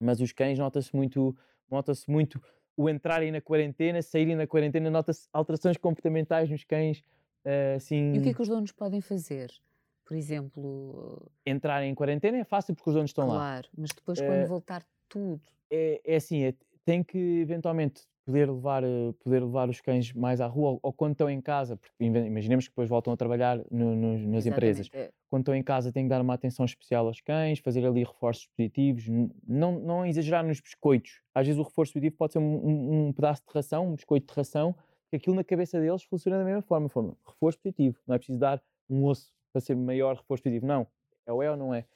Mas 0.01 0.20
os 0.20 0.33
cães 0.33 0.59
nota-se 0.59 0.94
muito, 0.94 1.37
nota-se 1.70 2.09
muito 2.11 2.40
o 2.77 2.88
entrarem 2.88 3.31
na 3.31 3.40
quarentena, 3.40 4.03
saírem 4.03 4.37
na 4.37 4.47
quarentena, 4.47 4.90
nota-se 4.90 5.29
alterações 5.33 5.77
comportamentais 5.77 6.51
nos 6.51 6.64
cães. 6.64 7.03
Assim... 7.77 8.14
E 8.14 8.18
o 8.18 8.23
que 8.23 8.31
é 8.31 8.35
que 8.35 8.42
os 8.42 8.49
donos 8.49 8.73
podem 8.73 9.01
fazer? 9.01 9.51
Por 10.05 10.17
exemplo. 10.17 11.31
Entrar 11.47 11.83
em 11.83 11.95
quarentena 11.95 12.38
é 12.38 12.45
fácil 12.45 12.75
porque 12.75 12.90
os 12.90 12.95
donos 12.95 13.11
estão 13.11 13.27
claro, 13.27 13.40
lá. 13.40 13.51
Claro, 13.51 13.69
mas 13.77 13.90
depois, 13.90 14.21
quando 14.21 14.45
uh, 14.45 14.47
voltar 14.47 14.85
tudo. 15.09 15.40
É, 15.71 16.01
é 16.05 16.17
assim, 16.17 16.45
é, 16.45 16.55
tem 16.85 17.03
que 17.03 17.19
eventualmente 17.19 18.03
poder 18.25 18.51
levar, 18.51 18.83
eh, 18.83 19.12
poder 19.23 19.43
levar 19.43 19.69
os 19.69 19.81
cães 19.81 20.12
mais 20.12 20.40
à 20.40 20.47
rua 20.47 20.71
ou, 20.71 20.81
ou, 20.83 20.93
quando 20.93 21.12
estão 21.12 21.29
em 21.29 21.40
casa, 21.40 21.77
porque 21.77 21.93
imaginemos 22.03 22.64
que 22.64 22.71
depois 22.71 22.88
voltam 22.88 23.12
a 23.12 23.17
trabalhar 23.17 23.59
no, 23.71 23.95
no, 23.95 24.19
nas 24.19 24.47
Exatamente. 24.47 24.49
empresas. 24.49 24.88
É. 24.93 25.11
Quando 25.29 25.43
estão 25.43 25.55
em 25.55 25.62
casa, 25.62 25.93
tem 25.93 26.05
que 26.05 26.09
dar 26.09 26.21
uma 26.21 26.35
atenção 26.35 26.64
especial 26.64 27.07
aos 27.07 27.21
cães, 27.21 27.59
fazer 27.59 27.85
ali 27.85 28.03
reforços 28.03 28.47
positivos, 28.57 29.05
não, 29.47 29.79
não 29.79 30.07
exagerar 30.07 30.45
nos 30.45 30.61
biscoitos. 30.61 31.21
Às 31.35 31.47
vezes 31.47 31.61
o 31.61 31.64
reforço 31.64 31.93
positivo 31.93 32.17
pode 32.17 32.33
ser 32.33 32.38
um, 32.38 32.67
um, 32.67 33.09
um 33.09 33.12
pedaço 33.12 33.43
de 33.47 33.53
ração, 33.53 33.88
um 33.88 33.95
biscoito 33.95 34.33
de 34.33 34.37
ração, 34.37 34.75
que 35.11 35.17
aquilo 35.17 35.37
na 35.37 35.45
cabeça 35.45 35.79
deles 35.79 36.03
funciona 36.03 36.38
da 36.38 36.45
mesma 36.45 36.62
forma. 36.62 36.88
forma. 36.88 37.17
Reforço 37.27 37.59
positivo, 37.59 37.99
não 38.07 38.14
é 38.14 38.19
preciso 38.19 38.38
dar 38.38 38.62
um 38.88 39.05
osso 39.05 39.34
para 39.55 39.61
ser 39.61 39.77
maior 39.77 40.17
reforço 40.17 40.43
positivo, 40.43 40.67
não. 40.67 40.85
É 41.25 41.33
ou 41.33 41.40
é 41.40 41.49
ou 41.49 41.57
não 41.57 41.73
é. 41.73 41.87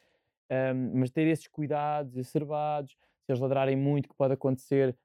Um, 0.51 1.01
mas 1.01 1.11
ter 1.11 1.27
esses 1.27 1.49
cuidados 1.49 2.17
exacerbados, 2.17 2.93
se 2.93 3.33
eles 3.33 3.41
ladrarem 3.41 3.77
muito, 3.77 4.09
que 4.09 4.15
pode 4.15 4.33
acontecer, 4.33 4.97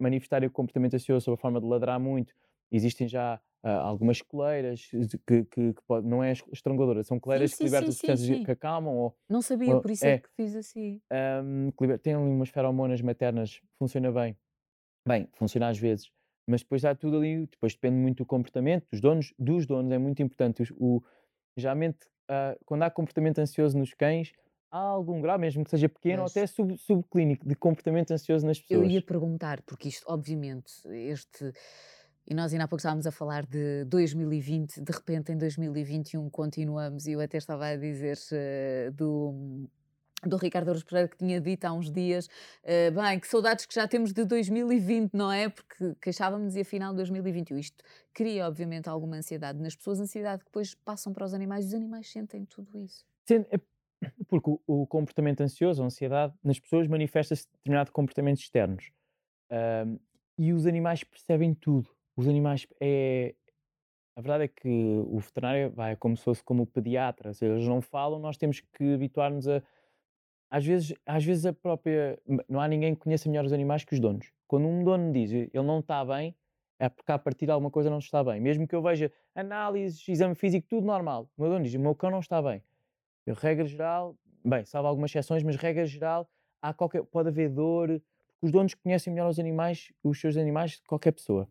manifestarem 0.00 0.48
o 0.48 0.50
comportamento 0.50 0.94
ansioso 0.94 1.26
sob 1.26 1.34
a 1.34 1.36
forma 1.36 1.60
de 1.60 1.66
ladrar 1.66 2.00
muito. 2.00 2.34
Existem 2.72 3.06
já 3.06 3.38
uh, 3.62 3.68
algumas 3.68 4.22
coleiras 4.22 4.90
que, 5.26 5.44
que, 5.44 5.74
que 5.74 5.82
pode, 5.86 6.06
não 6.06 6.24
é 6.24 6.32
estranguladora, 6.32 7.04
são 7.04 7.20
coleiras 7.20 7.50
sim, 7.50 7.56
sim, 7.56 7.58
que 7.58 7.64
libertam 7.64 7.92
sim, 7.92 7.98
substâncias 7.98 8.44
que 8.44 8.50
acalmam. 8.50 8.96
Ou, 8.96 9.16
não 9.28 9.42
sabia, 9.42 9.74
ou, 9.74 9.82
por 9.82 9.90
isso 9.90 10.06
é, 10.06 10.14
é, 10.14 10.18
que 10.18 10.30
fiz 10.30 10.56
assim. 10.56 11.00
Um, 11.44 11.70
tem 11.98 12.14
ali 12.14 12.24
umas 12.24 12.48
feromonas 12.48 13.02
maternas, 13.02 13.60
funciona 13.78 14.10
bem. 14.10 14.36
Bem, 15.06 15.28
funciona 15.34 15.68
às 15.68 15.78
vezes, 15.78 16.10
mas 16.46 16.62
depois 16.62 16.84
há 16.84 16.94
tudo 16.94 17.18
ali, 17.18 17.46
depois 17.46 17.74
depende 17.74 17.96
muito 17.96 18.18
do 18.18 18.26
comportamento 18.26 18.86
dos 18.90 19.00
donos, 19.00 19.34
dos 19.38 19.66
donos, 19.66 19.92
é 19.92 19.98
muito 19.98 20.22
importante. 20.22 20.64
O, 20.76 21.02
geralmente, 21.60 22.06
uh, 22.30 22.58
quando 22.64 22.82
há 22.82 22.90
comportamento 22.90 23.38
ansioso 23.38 23.76
nos 23.76 23.92
cães, 23.94 24.32
há 24.70 24.78
algum 24.78 25.20
grau, 25.20 25.38
mesmo 25.38 25.64
que 25.64 25.70
seja 25.70 25.88
pequeno, 25.88 26.22
Mas... 26.22 26.36
ou 26.36 26.40
até 26.40 26.46
sub, 26.46 26.76
subclínico, 26.78 27.46
de 27.46 27.54
comportamento 27.54 28.12
ansioso 28.12 28.46
nas 28.46 28.60
pessoas. 28.60 28.80
Eu 28.80 28.90
ia 28.90 29.02
perguntar, 29.02 29.62
porque 29.62 29.88
isto, 29.88 30.04
obviamente, 30.08 30.72
este. 30.86 31.52
E 32.30 32.34
nós 32.34 32.52
ainda 32.52 32.64
há 32.64 32.68
pouco 32.68 32.80
estávamos 32.80 33.06
a 33.06 33.10
falar 33.10 33.46
de 33.46 33.84
2020, 33.86 34.82
de 34.82 34.92
repente 34.92 35.32
em 35.32 35.38
2021 35.38 36.28
continuamos, 36.28 37.06
e 37.06 37.12
eu 37.12 37.20
até 37.20 37.38
estava 37.38 37.68
a 37.68 37.76
dizer 37.76 38.18
uh, 38.18 38.92
do, 38.92 39.66
do 40.24 40.36
Ricardo 40.36 40.70
Aruz 40.70 40.82
Pereira 40.82 41.08
que 41.08 41.16
tinha 41.16 41.40
dito 41.40 41.64
há 41.64 41.72
uns 41.72 41.90
dias, 41.90 42.26
uh, 42.26 42.92
bem, 42.92 43.20
que 43.20 43.28
saudades 43.28 43.66
que 43.66 43.74
já 43.74 43.86
temos 43.86 44.12
de 44.12 44.24
2020, 44.24 45.14
não 45.14 45.30
é? 45.30 45.48
Porque 45.48 45.94
queixávamos 46.00 46.56
e 46.56 46.60
afinal 46.60 46.92
2021. 46.94 47.58
Isto 47.58 47.84
cria, 48.12 48.46
obviamente, 48.46 48.88
alguma 48.88 49.16
ansiedade 49.16 49.60
nas 49.60 49.76
pessoas, 49.76 50.00
ansiedade 50.00 50.40
que 50.40 50.46
depois 50.46 50.74
passam 50.74 51.12
para 51.12 51.24
os 51.24 51.34
animais 51.34 51.66
e 51.66 51.68
os 51.68 51.74
animais 51.74 52.10
sentem 52.10 52.44
tudo 52.44 52.78
isso. 52.78 53.04
É 53.50 53.58
porque 54.28 54.50
o, 54.66 54.86
comportamento 54.86 55.40
ansioso, 55.40 55.82
a 55.82 55.86
ansiedade, 55.86 56.34
nas 56.42 56.60
pessoas 56.60 56.86
manifesta-se 56.86 57.46
determinado 57.50 57.90
comportamentos 57.90 58.42
externos. 58.42 58.90
Um, 59.50 59.98
e 60.38 60.52
os 60.52 60.66
animais 60.66 61.02
percebem 61.02 61.54
tudo. 61.54 61.90
Os 62.16 62.28
animais 62.28 62.66
é. 62.80 63.34
A 64.16 64.20
verdade 64.20 64.44
é 64.44 64.48
que 64.48 64.68
o 64.68 65.18
veterinário 65.18 65.70
vai 65.70 65.94
como 65.94 66.16
se 66.16 66.24
fosse 66.24 66.42
como 66.42 66.64
o 66.64 66.66
pediatra. 66.66 67.32
Se 67.32 67.44
eles 67.44 67.66
não 67.66 67.80
falam, 67.80 68.18
nós 68.18 68.36
temos 68.36 68.60
que 68.60 68.94
habituar-nos 68.94 69.48
a. 69.48 69.62
Às 70.50 70.64
vezes, 70.64 70.94
às 71.04 71.24
vezes 71.24 71.46
a 71.46 71.52
própria. 71.52 72.18
Não 72.48 72.60
há 72.60 72.68
ninguém 72.68 72.94
que 72.94 73.00
conheça 73.00 73.28
melhor 73.28 73.44
os 73.44 73.52
animais 73.52 73.84
que 73.84 73.92
os 73.92 74.00
donos. 74.00 74.32
Quando 74.46 74.66
um 74.66 74.82
dono 74.82 75.12
diz 75.12 75.30
ele 75.30 75.50
não 75.54 75.80
está 75.80 76.04
bem, 76.04 76.34
é 76.78 76.88
porque 76.88 77.12
a 77.12 77.18
partir 77.18 77.46
de 77.46 77.52
alguma 77.52 77.70
coisa 77.70 77.90
não 77.90 77.98
está 77.98 78.24
bem. 78.24 78.40
Mesmo 78.40 78.66
que 78.66 78.74
eu 78.74 78.82
veja 78.82 79.12
análises, 79.34 80.08
exame 80.08 80.34
físico, 80.34 80.66
tudo 80.68 80.86
normal. 80.86 81.28
O 81.36 81.42
meu 81.42 81.50
dono 81.50 81.64
diz: 81.64 81.74
o 81.74 81.80
meu 81.80 81.94
cão 81.94 82.10
não 82.10 82.20
está 82.20 82.40
bem. 82.40 82.62
Eu, 83.26 83.34
regra 83.34 83.66
geral, 83.66 84.16
bem, 84.44 84.64
salvo 84.64 84.88
algumas 84.88 85.10
exceções, 85.10 85.42
mas 85.42 85.56
regra 85.56 85.84
geral, 85.84 86.28
há 86.62 86.72
qualquer, 86.72 87.02
pode 87.04 87.28
haver 87.28 87.50
dor, 87.50 88.00
os 88.40 88.50
donos 88.50 88.74
conhecem 88.74 89.12
melhor 89.12 89.28
os 89.28 89.38
animais, 89.38 89.92
os 90.02 90.20
seus 90.20 90.36
animais, 90.36 90.80
qualquer 90.86 91.12
pessoa. 91.12 91.48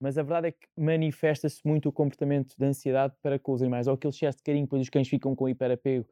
Mas 0.00 0.18
a 0.18 0.22
verdade 0.22 0.48
é 0.48 0.50
que 0.50 0.66
manifesta-se 0.76 1.60
muito 1.64 1.88
o 1.88 1.92
comportamento 1.92 2.56
de 2.58 2.64
ansiedade 2.64 3.14
para 3.22 3.38
com 3.38 3.52
os 3.52 3.62
animais, 3.62 3.86
ou 3.86 3.94
aquele 3.94 4.12
excesso 4.12 4.38
de 4.38 4.42
carinho, 4.42 4.66
pois 4.66 4.82
os 4.82 4.88
cães 4.88 5.06
ficam 5.06 5.36
com 5.36 5.48
hiperapego 5.48 6.04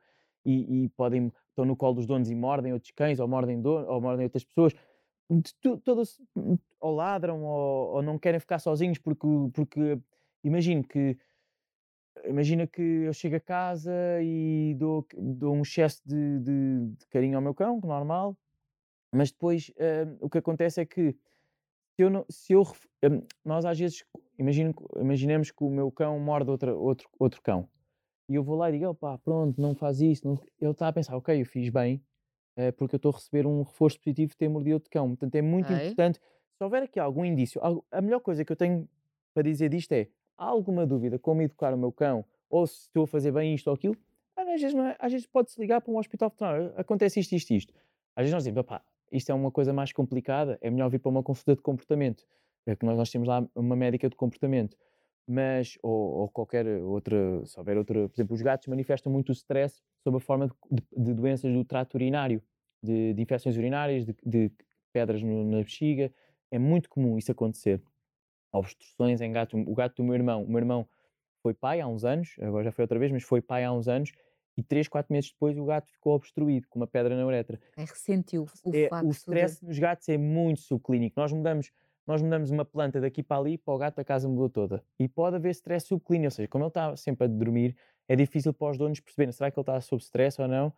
e, 0.44 0.84
e 0.84 0.88
podem, 0.90 1.32
estão 1.60 1.66
no 1.66 1.76
colo 1.76 1.94
dos 1.94 2.06
donos 2.06 2.30
e 2.30 2.34
mordem 2.34 2.72
outros 2.72 2.92
cães, 2.92 3.20
ou 3.20 3.28
mordem, 3.28 3.62
ou 3.64 4.00
mordem 4.00 4.24
outras 4.24 4.44
pessoas, 4.44 4.74
todos, 5.84 6.20
ou 6.80 6.94
ladram, 6.94 7.44
ou, 7.44 7.94
ou, 7.96 8.02
não 8.02 8.18
querem 8.18 8.40
ficar 8.40 8.58
sozinhos, 8.58 8.98
porque, 8.98 9.26
porque 9.52 9.98
imagino 10.42 10.82
que 10.82 11.16
imagina 12.24 12.66
que 12.66 12.82
eu 12.82 13.12
chego 13.12 13.36
a 13.36 13.40
casa 13.40 13.92
e 14.22 14.74
dou, 14.76 15.06
dou 15.16 15.54
um 15.54 15.62
excesso 15.62 16.02
de, 16.04 16.38
de, 16.40 16.86
de 16.98 17.06
carinho 17.08 17.36
ao 17.36 17.42
meu 17.42 17.54
cão, 17.54 17.80
normal, 17.82 18.36
mas 19.12 19.30
depois 19.30 19.70
uh, 19.70 20.16
o 20.20 20.28
que 20.28 20.38
acontece 20.38 20.80
é 20.80 20.86
que 20.86 21.16
se 21.94 22.02
eu, 22.02 22.26
se 22.28 22.52
eu 22.52 22.62
um, 23.04 23.22
nós 23.44 23.64
às 23.64 23.78
vezes 23.78 24.04
imagino, 24.38 24.74
imaginemos 24.96 25.50
que 25.50 25.62
o 25.62 25.70
meu 25.70 25.90
cão 25.90 26.18
morde 26.18 26.50
outra, 26.50 26.74
outro, 26.74 27.08
outro 27.18 27.40
cão 27.42 27.68
e 28.30 28.36
eu 28.36 28.44
vou 28.44 28.56
lá 28.56 28.70
e 28.70 28.78
digo, 28.78 28.94
pá, 28.94 29.18
pronto, 29.18 29.60
não 29.60 29.74
faz 29.74 30.00
isso. 30.00 30.24
Não... 30.24 30.38
Ele 30.60 30.70
está 30.70 30.86
a 30.86 30.92
pensar, 30.92 31.16
ok, 31.16 31.40
eu 31.40 31.44
fiz 31.44 31.68
bem 31.68 32.00
uh, 32.56 32.72
porque 32.74 32.94
eu 32.94 32.98
estou 32.98 33.10
a 33.10 33.14
receber 33.16 33.44
um 33.44 33.62
reforço 33.62 33.98
positivo 33.98 34.30
de 34.30 34.36
ter 34.36 34.48
mordido 34.48 34.74
outro 34.74 34.88
cão. 34.88 35.08
Portanto, 35.08 35.34
é 35.34 35.42
muito 35.42 35.72
importante. 35.72 36.20
Se 36.56 36.62
houver 36.62 36.84
aqui 36.84 37.00
algum 37.00 37.24
indício, 37.24 37.60
a 37.90 38.00
melhor 38.00 38.20
coisa 38.20 38.44
que 38.44 38.52
eu 38.52 38.56
tenho 38.56 38.88
para 39.34 39.42
dizer 39.42 39.68
disto 39.68 39.90
é: 39.90 40.06
há 40.38 40.44
alguma 40.44 40.86
dúvida 40.86 41.18
como 41.18 41.42
educar 41.42 41.74
o 41.74 41.76
meu 41.76 41.90
cão 41.90 42.24
ou 42.48 42.68
se 42.68 42.82
estou 42.82 43.02
a 43.02 43.06
fazer 43.08 43.32
bem 43.32 43.52
isto 43.52 43.66
ou 43.66 43.74
aquilo? 43.74 43.96
Às 44.36 44.60
vezes, 44.60 44.74
é, 44.76 44.96
às 45.00 45.10
vezes 45.10 45.26
pode-se 45.26 45.60
ligar 45.60 45.80
para 45.80 45.92
um 45.92 45.98
hospital 45.98 46.30
veterinário, 46.30 46.72
acontece 46.76 47.18
isto, 47.18 47.32
isto, 47.32 47.50
isto. 47.52 47.74
Às 48.14 48.22
vezes 48.22 48.32
nós 48.32 48.44
dizemos, 48.44 48.62
pá, 48.64 48.80
isto 49.10 49.30
é 49.30 49.34
uma 49.34 49.50
coisa 49.50 49.72
mais 49.72 49.92
complicada, 49.92 50.56
é 50.60 50.70
melhor 50.70 50.88
vir 50.88 51.00
para 51.00 51.10
uma 51.10 51.22
consulta 51.22 51.56
de 51.56 51.62
comportamento, 51.62 52.24
é 52.64 52.76
que 52.76 52.86
nós, 52.86 52.96
nós 52.96 53.10
temos 53.10 53.26
lá 53.26 53.44
uma 53.56 53.74
médica 53.74 54.08
de 54.08 54.14
comportamento, 54.14 54.76
mas, 55.28 55.78
ou, 55.82 55.92
ou, 55.92 56.28
qualquer 56.28 56.66
outra, 56.82 57.44
se 57.46 57.58
houver 57.58 57.76
outra, 57.76 58.08
por 58.08 58.16
exemplo, 58.16 58.34
os 58.34 58.42
gatos 58.42 58.66
manifestam 58.66 59.12
muito 59.12 59.28
o 59.28 59.32
stress 59.32 59.80
sob 60.02 60.16
a 60.16 60.20
forma 60.20 60.48
de, 60.48 60.54
de, 60.70 61.04
de 61.04 61.14
doenças 61.14 61.52
do 61.52 61.64
trato 61.64 61.94
urinário, 61.94 62.42
de, 62.82 63.14
de 63.14 63.22
infecções 63.22 63.56
urinárias, 63.56 64.04
de, 64.04 64.52
pedras 64.92 65.22
no, 65.22 65.44
na 65.44 65.58
bexiga, 65.58 66.12
é 66.50 66.58
muito 66.58 66.88
comum 66.88 67.16
isso 67.16 67.30
acontecer. 67.30 67.80
Obstruções 68.52 69.20
em 69.20 69.32
gato, 69.32 69.56
o 69.56 69.74
gato 69.74 69.96
do 69.96 70.04
meu 70.04 70.14
irmão, 70.14 70.42
o 70.42 70.48
meu 70.48 70.58
irmão 70.58 70.88
foi 71.42 71.54
pai 71.54 71.80
há 71.80 71.86
uns 71.86 72.04
anos, 72.04 72.34
agora 72.40 72.64
já 72.64 72.72
foi 72.72 72.82
outra 72.82 72.98
vez, 72.98 73.12
mas 73.12 73.22
foi 73.22 73.40
pai 73.40 73.64
há 73.64 73.72
uns 73.72 73.88
anos, 73.88 74.12
e 74.56 74.62
3, 74.62 74.88
4 74.88 75.12
meses 75.12 75.30
depois 75.30 75.56
o 75.56 75.64
gato 75.64 75.90
ficou 75.90 76.14
obstruído 76.14 76.66
com 76.68 76.78
uma 76.78 76.86
pedra 76.86 77.16
na 77.16 77.24
uretra. 77.24 77.58
É, 77.76 77.82
ressentiu 77.82 78.46
o 78.64 78.76
é, 78.76 78.88
facto 78.88 79.06
O 79.06 79.10
stress 79.10 79.60
de... 79.60 79.66
nos 79.66 79.78
gatos 79.78 80.08
é 80.08 80.18
muito 80.18 80.60
subclínico. 80.60 81.18
Nós 81.18 81.32
mudamos, 81.32 81.70
nós 82.10 82.22
mudamos 82.22 82.50
uma 82.50 82.64
planta 82.64 83.00
daqui 83.00 83.22
para 83.22 83.40
ali, 83.40 83.56
para 83.56 83.72
o 83.72 83.78
gato 83.78 84.00
a 84.00 84.04
casa 84.04 84.28
mudou 84.28 84.48
toda. 84.48 84.82
E 84.98 85.08
pode 85.08 85.36
haver 85.36 85.50
stress 85.50 85.86
subclínico, 85.86 86.26
ou 86.26 86.30
seja, 86.30 86.48
como 86.48 86.64
ele 86.64 86.68
está 86.68 86.96
sempre 86.96 87.24
a 87.24 87.28
dormir, 87.28 87.76
é 88.08 88.16
difícil 88.16 88.52
para 88.52 88.70
os 88.70 88.78
donos 88.78 88.98
perceberem 89.00 89.32
será 89.32 89.50
que 89.50 89.58
ele 89.58 89.62
está 89.62 89.80
sob 89.80 90.02
stress 90.02 90.40
ou 90.40 90.48
não, 90.48 90.72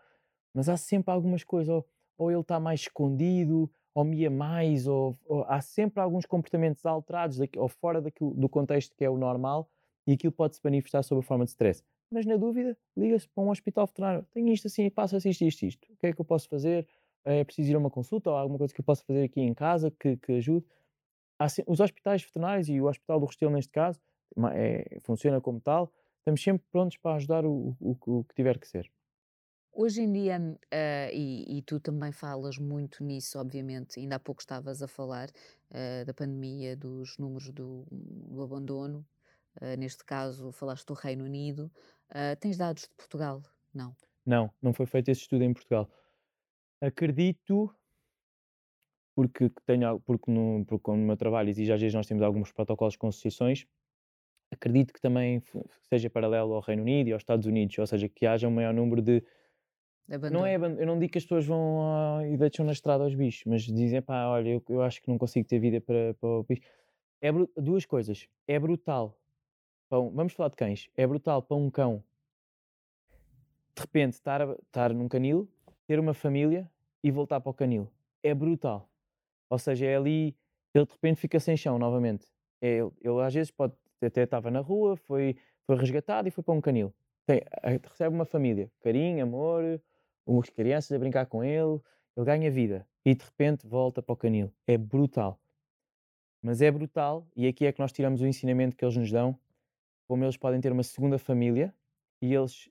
mas 0.55 0.69
há 0.69 0.77
sempre 0.77 1.13
algumas 1.13 1.43
coisas, 1.43 1.71
ou, 1.71 1.87
ou 2.19 2.31
ele 2.31 2.41
está 2.41 2.61
mais 2.61 2.81
escondido, 2.81 3.71
ou 3.95 4.05
mia 4.05 4.31
mais, 4.31 4.87
ou, 4.87 5.19
ou, 5.25 5.45
há 5.45 5.61
sempre 5.61 6.03
alguns 6.03 6.27
comportamentos 6.27 6.85
alterados 6.85 7.39
daqui, 7.39 7.59
ou 7.59 7.69
fora 7.69 8.01
daquilo, 8.01 8.35
do 8.35 8.49
contexto 8.49 8.95
que 8.95 9.05
é 9.05 9.09
o 9.09 9.17
normal, 9.17 9.71
e 10.07 10.13
aquilo 10.13 10.33
pode 10.33 10.57
se 10.57 10.61
manifestar 10.63 11.03
sob 11.03 11.21
a 11.21 11.23
forma 11.23 11.45
de 11.45 11.51
stress 11.51 11.83
mas 12.13 12.27
na 12.27 12.37
dúvida, 12.37 12.77
liga-se 12.95 13.27
para 13.27 13.43
um 13.43 13.49
hospital 13.49 13.87
veterinário. 13.87 14.27
Tenho 14.33 14.53
isto 14.53 14.67
assim, 14.67 14.91
passa-se 14.91 15.31
isto, 15.31 15.45
isto, 15.45 15.63
isto. 15.65 15.89
O 15.91 15.97
que 15.97 16.09
é 16.09 16.13
que 16.13 16.21
eu 16.21 16.25
posso 16.25 16.47
fazer? 16.47 16.87
É 17.25 17.43
preciso 17.43 17.71
ir 17.71 17.75
a 17.75 17.79
uma 17.79 17.91
consulta 17.91 18.31
ou 18.31 18.37
alguma 18.37 18.59
coisa 18.59 18.75
que 18.75 18.81
eu 18.81 18.85
possa 18.85 19.03
fazer 19.03 19.25
aqui 19.25 19.41
em 19.41 19.55
casa 19.55 19.91
que, 19.91 20.19
que 20.19 20.33
ajude? 20.33 20.67
Assim, 21.45 21.63
os 21.67 21.81
hospitais 21.81 22.23
veterinários 22.23 22.69
e 22.69 22.81
o 22.81 22.87
Hospital 22.87 23.19
do 23.19 23.27
Restelo, 23.27 23.53
neste 23.53 23.73
caso, 23.73 24.01
é, 24.53 24.99
funciona 25.01 25.41
como 25.41 25.61
tal. 25.61 25.93
Estamos 26.19 26.43
sempre 26.43 26.65
prontos 26.71 26.97
para 26.99 27.17
ajudar 27.17 27.45
o, 27.45 27.77
o, 27.81 27.97
o 28.07 28.25
que 28.25 28.35
tiver 28.35 28.59
que 28.59 28.69
ser. 28.69 28.91
Hoje 29.73 30.03
em 30.03 30.13
dia, 30.13 30.39
uh, 30.39 31.11
e, 31.13 31.59
e, 31.59 31.63
tu 31.63 31.81
também 31.81 32.13
falas 32.13 32.59
muito 32.59 33.03
nisso, 33.03 33.39
obviamente, 33.39 33.99
ainda 33.99 34.17
há 34.17 34.21
pouco 34.21 34.43
estavas 34.43 34.83
a 34.83 34.87
falar 34.87 35.31
uh, 35.31 36.05
da 36.05 36.13
pandemia, 36.13 36.77
dos 36.77 37.17
números 37.17 37.51
do, 37.51 37.87
do 37.91 38.43
abandono, 38.43 39.05
uh, 39.61 39.77
neste 39.79 40.05
caso 40.05 40.53
falaste 40.53 40.87
do 40.87 40.95
Reino 40.95 41.25
Unido, 41.25 41.71
tens 42.39 42.59
dados 42.59 42.83
de 42.83 42.95
Portugal? 42.95 43.43
Não. 43.73 43.97
Não, 44.27 44.51
não 44.61 44.75
foi 44.75 44.85
feito 44.85 45.11
esse 45.11 45.23
estudo 45.23 45.43
em 45.43 45.55
Portugal. 45.55 45.91
Acredito, 46.79 47.75
porque, 49.15 49.51
tenho, 49.67 50.01
porque, 50.01 50.31
no, 50.31 50.65
porque 50.67 50.91
no 50.91 50.97
meu 50.97 51.17
trabalho 51.17 51.49
exige, 51.49 51.73
às 51.73 51.81
vezes 51.81 51.95
nós 51.95 52.07
temos 52.07 52.23
alguns 52.23 52.53
protocolos 52.53 52.97
com 52.97 53.09
associações, 53.09 53.67
acredito 54.51 54.93
que 54.93 55.01
também 55.01 55.43
seja 55.89 56.11
paralelo 56.11 56.55
ao 56.55 56.61
Reino 56.61 56.83
Unido 56.83 57.09
e 57.09 57.13
aos 57.13 57.23
Estados 57.23 57.47
Unidos, 57.47 57.77
ou 57.79 57.87
seja, 57.87 58.09
que 58.09 58.27
haja 58.27 58.49
um 58.49 58.53
maior 58.53 58.75
número 58.75 59.03
de. 59.03 59.23
Não 60.31 60.45
é, 60.45 60.57
eu 60.57 60.87
não 60.87 60.99
digo 60.99 61.13
que 61.13 61.19
as 61.19 61.25
pessoas 61.25 61.47
vão 61.47 61.79
uh, 61.79 62.27
e 62.27 62.37
deixam 62.37 62.67
na 62.67 62.73
estrada 62.73 63.05
aos 63.05 63.15
bichos, 63.15 63.45
mas 63.47 63.63
dizem, 63.63 64.03
pá, 64.03 64.27
olha, 64.27 64.51
eu, 64.51 64.63
eu 64.69 64.83
acho 64.83 65.01
que 65.01 65.09
não 65.09 65.17
consigo 65.17 65.47
ter 65.49 65.59
vida 65.59 65.81
para, 65.81 66.15
para 66.15 66.29
o 66.29 66.43
bicho. 66.43 66.61
É 67.21 67.31
duas 67.57 67.87
coisas. 67.87 68.27
É 68.47 68.59
brutal 68.59 69.17
vamos 70.11 70.33
falar 70.33 70.49
de 70.49 70.57
cães. 70.57 70.89
É 70.97 71.07
brutal 71.07 71.43
para 71.43 71.57
um 71.57 71.71
cão 71.71 72.03
de 73.75 73.81
repente 73.81 74.15
estar, 74.15 74.41
estar 74.67 74.93
num 74.93 75.09
canil, 75.09 75.49
ter 75.87 75.99
uma 75.99 76.13
família 76.13 76.71
e 77.03 77.11
voltar 77.11 77.41
para 77.41 77.51
o 77.51 77.55
canil. 77.55 77.91
É 78.23 78.35
brutal. 78.35 78.89
Ou 79.53 79.59
seja, 79.59 79.85
é 79.85 79.97
ali, 79.97 80.35
ele 80.75 80.87
de 80.87 80.93
repente 80.93 81.21
fica 81.21 81.39
sem 81.39 81.59
chão 81.59 81.79
novamente. 81.79 82.27
É, 82.59 82.79
ele, 82.79 82.91
ele 83.03 83.21
às 83.21 83.35
vezes 83.35 83.51
pode, 83.51 83.75
até 84.03 84.23
estava 84.23 84.51
na 84.51 84.61
rua, 84.61 84.97
foi, 84.97 85.37
foi 85.67 85.77
resgatado 85.77 86.27
e 86.27 86.31
foi 86.31 86.43
para 86.43 86.55
um 86.55 86.61
canil. 86.61 86.91
Tem, 87.27 87.43
recebe 87.63 88.15
uma 88.15 88.25
família, 88.25 88.73
carinho, 88.81 89.23
amor, 89.23 89.79
umas 90.27 90.49
crianças 90.49 90.91
a 90.91 90.99
brincar 90.99 91.27
com 91.27 91.45
ele, 91.45 91.79
ele 92.17 92.25
ganha 92.25 92.51
vida 92.51 92.89
e 93.05 93.15
de 93.15 93.23
repente 93.23 93.67
volta 93.67 94.01
para 94.01 94.15
o 94.15 94.17
canil. 94.17 94.51
É 94.67 94.79
brutal. 94.79 95.39
Mas 96.41 96.63
é 96.63 96.71
brutal, 96.71 97.29
e 97.37 97.47
aqui 97.47 97.67
é 97.67 97.73
que 97.73 97.79
nós 97.79 97.93
tiramos 97.93 98.23
o 98.23 98.27
ensinamento 98.27 98.75
que 98.75 98.83
eles 98.83 98.97
nos 98.97 99.13
dão, 99.13 99.39
como 100.09 100.25
eles 100.25 100.39
podem 100.39 100.63
ter 100.63 100.73
uma 100.73 100.83
segunda 100.83 101.19
família 101.19 101.75
e 102.23 102.33
eles 102.33 102.71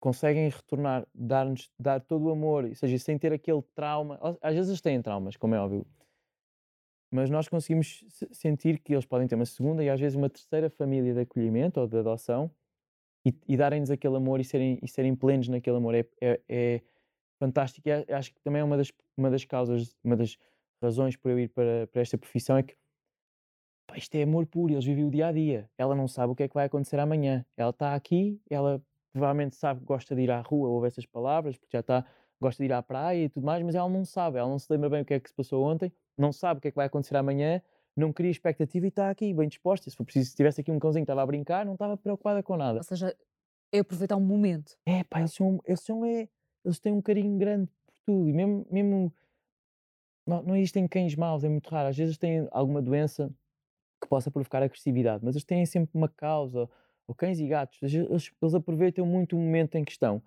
conseguem 0.00 0.48
retornar, 0.48 1.06
dar-nos, 1.14 1.70
dar 1.78 2.00
todo 2.00 2.26
o 2.26 2.30
amor, 2.30 2.64
ou 2.64 2.74
seja, 2.74 2.98
sem 2.98 3.18
ter 3.18 3.32
aquele 3.32 3.62
trauma. 3.74 4.18
Às 4.40 4.54
vezes 4.54 4.68
eles 4.70 4.80
têm 4.80 5.00
traumas, 5.00 5.36
como 5.36 5.54
é 5.54 5.60
óbvio, 5.60 5.86
mas 7.10 7.30
nós 7.30 7.48
conseguimos 7.48 8.04
sentir 8.32 8.78
que 8.80 8.92
eles 8.92 9.06
podem 9.06 9.26
ter 9.26 9.34
uma 9.36 9.46
segunda 9.46 9.82
e 9.82 9.88
às 9.88 10.00
vezes 10.00 10.16
uma 10.16 10.28
terceira 10.28 10.68
família 10.68 11.14
de 11.14 11.20
acolhimento 11.20 11.80
ou 11.80 11.86
de 11.86 11.96
adoção 11.96 12.50
e, 13.24 13.34
e 13.48 13.56
darem-nos 13.56 13.90
aquele 13.90 14.16
amor 14.16 14.40
e 14.40 14.44
serem, 14.44 14.78
e 14.82 14.88
serem 14.88 15.14
plenos 15.14 15.48
naquele 15.48 15.76
amor. 15.76 15.94
É, 15.94 16.06
é, 16.20 16.40
é 16.48 16.82
fantástico 17.38 17.88
e 17.88 18.12
acho 18.12 18.32
que 18.32 18.40
também 18.40 18.60
é 18.60 18.64
uma 18.64 18.76
das, 18.76 18.92
uma 19.16 19.30
das 19.30 19.44
causas, 19.44 19.96
uma 20.02 20.16
das 20.16 20.36
razões 20.82 21.16
por 21.16 21.30
eu 21.30 21.38
ir 21.38 21.48
para, 21.48 21.86
para 21.86 22.02
esta 22.02 22.18
profissão 22.18 22.56
é 22.56 22.62
que 22.62 22.76
Pá, 23.86 23.96
isto 23.96 24.14
é 24.16 24.22
amor 24.24 24.46
puro, 24.46 24.72
eles 24.72 24.84
vivem 24.84 25.04
o 25.04 25.10
dia 25.10 25.28
a 25.28 25.32
dia. 25.32 25.70
Ela 25.78 25.94
não 25.94 26.08
sabe 26.08 26.32
o 26.32 26.34
que 26.34 26.42
é 26.42 26.48
que 26.48 26.54
vai 26.54 26.66
acontecer 26.66 26.98
amanhã. 26.98 27.46
Ela 27.56 27.70
está 27.70 27.94
aqui, 27.94 28.40
ela 28.50 28.82
provavelmente 29.16 29.56
sabe 29.56 29.80
que 29.80 29.86
gosta 29.86 30.14
de 30.14 30.20
ir 30.20 30.30
à 30.30 30.42
rua, 30.42 30.68
ouve 30.68 30.88
essas 30.88 31.06
palavras, 31.06 31.56
porque 31.56 31.74
já 31.74 31.80
está, 31.80 32.04
gosta 32.38 32.62
de 32.62 32.68
ir 32.68 32.72
à 32.74 32.82
praia 32.82 33.24
e 33.24 33.28
tudo 33.30 33.46
mais, 33.46 33.64
mas 33.64 33.74
ela 33.74 33.88
não 33.88 34.04
sabe, 34.04 34.38
ela 34.38 34.48
não 34.48 34.58
se 34.58 34.70
lembra 34.70 34.90
bem 34.90 35.00
o 35.00 35.04
que 35.06 35.14
é 35.14 35.20
que 35.20 35.30
se 35.30 35.34
passou 35.34 35.64
ontem, 35.64 35.90
não 36.18 36.32
sabe 36.32 36.58
o 36.58 36.60
que 36.60 36.68
é 36.68 36.70
que 36.70 36.76
vai 36.76 36.84
acontecer 36.84 37.16
amanhã, 37.16 37.62
não 37.96 38.12
cria 38.12 38.30
expectativa 38.30 38.84
e 38.84 38.88
está 38.90 39.08
aqui, 39.08 39.32
bem 39.32 39.48
disposta. 39.48 39.88
Se 39.88 39.96
for 39.96 40.04
preciso, 40.04 40.28
se 40.28 40.36
tivesse 40.36 40.60
aqui 40.60 40.70
um 40.70 40.78
cãozinho 40.78 41.06
que 41.06 41.10
estava 41.10 41.22
a 41.22 41.26
brincar, 41.26 41.64
não 41.64 41.72
estava 41.72 41.96
preocupada 41.96 42.42
com 42.42 42.54
nada. 42.54 42.78
Ou 42.78 42.82
seja, 42.82 43.16
é 43.72 43.78
aproveitar 43.78 44.16
um 44.16 44.20
momento. 44.20 44.76
É, 44.84 45.02
pá, 45.02 45.20
eles 45.20 45.32
são, 45.32 45.58
eles 45.64 45.80
são, 45.80 46.04
é, 46.04 46.28
eles 46.62 46.78
têm 46.78 46.92
um 46.92 47.00
carinho 47.00 47.38
grande 47.38 47.70
por 47.86 47.94
tudo. 48.04 48.28
E 48.28 48.34
mesmo, 48.34 48.66
mesmo 48.70 49.12
não, 50.26 50.42
não 50.42 50.56
existem 50.56 50.86
cães 50.86 51.14
maus, 51.16 51.42
é 51.42 51.48
muito 51.48 51.70
raro. 51.70 51.88
Às 51.88 51.96
vezes 51.96 52.18
têm 52.18 52.46
alguma 52.50 52.82
doença 52.82 53.30
que 53.98 54.06
possa 54.06 54.30
provocar 54.30 54.62
agressividade, 54.62 55.24
mas 55.24 55.34
eles 55.34 55.44
têm 55.44 55.64
sempre 55.64 55.90
uma 55.94 56.08
causa, 56.08 56.68
ou 57.06 57.14
cães 57.14 57.38
e 57.38 57.46
gatos, 57.46 57.78
eles, 57.82 58.32
eles 58.42 58.54
aproveitam 58.54 59.06
muito 59.06 59.36
o 59.36 59.38
momento 59.38 59.76
em 59.76 59.84
questão. 59.84 60.22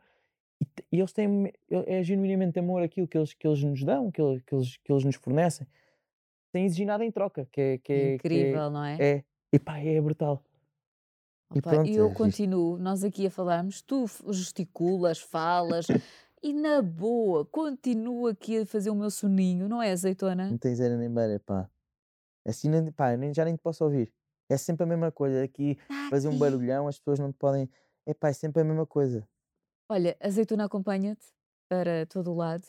E, 0.61 0.65
e 0.93 0.99
eles 0.99 1.11
têm, 1.11 1.51
é 1.69 2.03
genuinamente 2.03 2.59
amor 2.59 2.81
aquilo 2.81 3.07
que 3.07 3.17
eles, 3.17 3.33
que 3.33 3.47
eles 3.47 3.63
nos 3.63 3.83
dão, 3.83 4.11
que 4.11 4.21
eles, 4.21 4.41
que 4.43 4.55
eles, 4.55 4.77
que 4.77 4.91
eles 4.91 5.03
nos 5.03 5.15
fornecem, 5.15 5.67
sem 6.51 6.65
exigir 6.65 6.85
nada 6.85 7.03
em 7.03 7.11
troca. 7.11 7.47
Que 7.51 7.61
é, 7.61 7.77
que 7.77 7.93
é, 7.93 8.13
Incrível, 8.15 8.51
que 8.51 8.57
é, 8.57 8.69
não 8.69 8.83
é? 8.83 8.97
É, 8.99 9.23
e 9.53 9.59
pá, 9.59 9.77
é 9.79 9.99
brutal. 10.01 10.43
E, 11.55 11.61
pronto, 11.61 11.89
eu 11.89 12.09
é 12.09 12.13
continuo, 12.13 12.77
nós 12.77 13.03
aqui 13.03 13.25
a 13.25 13.31
falarmos, 13.31 13.81
tu 13.81 14.05
gesticulas, 14.31 15.19
falas, 15.19 15.87
e 16.43 16.53
na 16.53 16.79
boa, 16.79 17.43
continuo 17.43 18.27
aqui 18.27 18.59
a 18.59 18.65
fazer 18.65 18.91
o 18.91 18.95
meu 18.95 19.09
soninho, 19.09 19.67
não 19.67 19.81
é, 19.81 19.91
azeitona? 19.91 20.49
Não 20.49 20.59
tens 20.59 20.79
era 20.79 20.95
nem 20.95 21.11
beira, 21.11 21.39
pá. 21.39 21.67
Assim, 22.45 22.69
nem, 22.69 22.91
pá, 22.91 23.17
nem, 23.17 23.33
já 23.33 23.43
nem 23.43 23.55
te 23.55 23.61
posso 23.61 23.83
ouvir. 23.83 24.13
É 24.49 24.57
sempre 24.57 24.83
a 24.83 24.87
mesma 24.87 25.11
coisa. 25.11 25.43
Aqui, 25.43 25.77
tá 25.87 26.09
fazer 26.09 26.27
um 26.29 26.37
barulhão, 26.37 26.87
as 26.87 26.97
pessoas 26.99 27.19
não 27.19 27.31
te 27.31 27.37
podem. 27.37 27.69
É 28.05 28.13
pá, 28.13 28.29
é 28.29 28.33
sempre 28.33 28.61
a 28.61 28.65
mesma 28.65 28.85
coisa. 28.85 29.27
Olha, 29.87 30.17
azeitona 30.19 30.65
acompanha-te 30.65 31.27
para 31.67 32.05
todo 32.07 32.31
o 32.31 32.35
lado. 32.35 32.65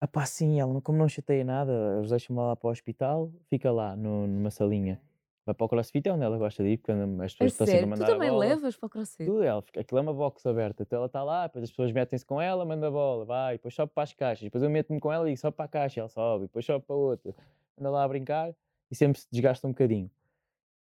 Ah 0.00 0.08
pá, 0.08 0.26
sim, 0.26 0.58
ela 0.60 0.80
como 0.82 0.98
não 0.98 1.08
chateia 1.08 1.44
nada, 1.44 1.72
eles 1.98 2.10
deixam-me 2.10 2.40
lá 2.42 2.56
para 2.56 2.68
o 2.68 2.70
hospital, 2.70 3.32
fica 3.48 3.70
lá 3.70 3.94
no- 3.96 4.26
numa 4.26 4.50
salinha. 4.50 5.00
Vai 5.46 5.54
para 5.54 5.64
o 5.64 5.68
crossfit, 5.68 6.08
é 6.08 6.12
onde 6.12 6.24
ela 6.24 6.38
gosta 6.38 6.62
de 6.62 6.70
ir, 6.70 6.78
porque 6.78 6.92
as 6.92 7.32
pessoas 7.32 7.52
estão 7.52 7.66
sempre 7.66 7.84
a 7.86 7.88
mandar 7.88 8.06
Tu 8.06 8.12
também 8.12 8.30
bola. 8.30 8.40
levas 8.40 8.76
para 8.76 8.86
o 8.86 8.90
crossfit? 8.90 9.24
Tudo, 9.26 9.42
ela, 9.44 9.64
aquilo 9.78 9.98
é 9.98 10.02
uma 10.02 10.14
box 10.14 10.46
aberta, 10.46 10.82
então 10.84 10.98
ela 10.98 11.06
está 11.06 11.22
lá, 11.22 11.46
depois 11.46 11.64
as 11.64 11.70
pessoas 11.70 11.92
metem-se 11.92 12.26
com 12.26 12.40
ela, 12.40 12.64
manda 12.64 12.88
a 12.88 12.90
bola, 12.90 13.24
vai, 13.24 13.54
depois 13.56 13.74
sobe 13.74 13.92
para 13.94 14.04
as 14.04 14.12
caixas, 14.14 14.44
depois 14.44 14.62
eu 14.64 14.70
meto-me 14.70 15.00
com 15.00 15.12
ela 15.12 15.30
e 15.30 15.36
sobe 15.36 15.56
para 15.56 15.66
a 15.66 15.68
caixa, 15.68 16.00
ela 16.00 16.08
sobe, 16.08 16.46
depois 16.46 16.64
sobe 16.66 16.84
para 16.86 16.96
outra, 16.96 17.34
anda 17.78 17.90
lá 17.90 18.04
a 18.04 18.08
brincar 18.08 18.54
e 18.90 18.96
sempre 18.96 19.20
se 19.20 19.28
desgasta 19.32 19.66
um 19.68 19.70
bocadinho. 19.72 20.10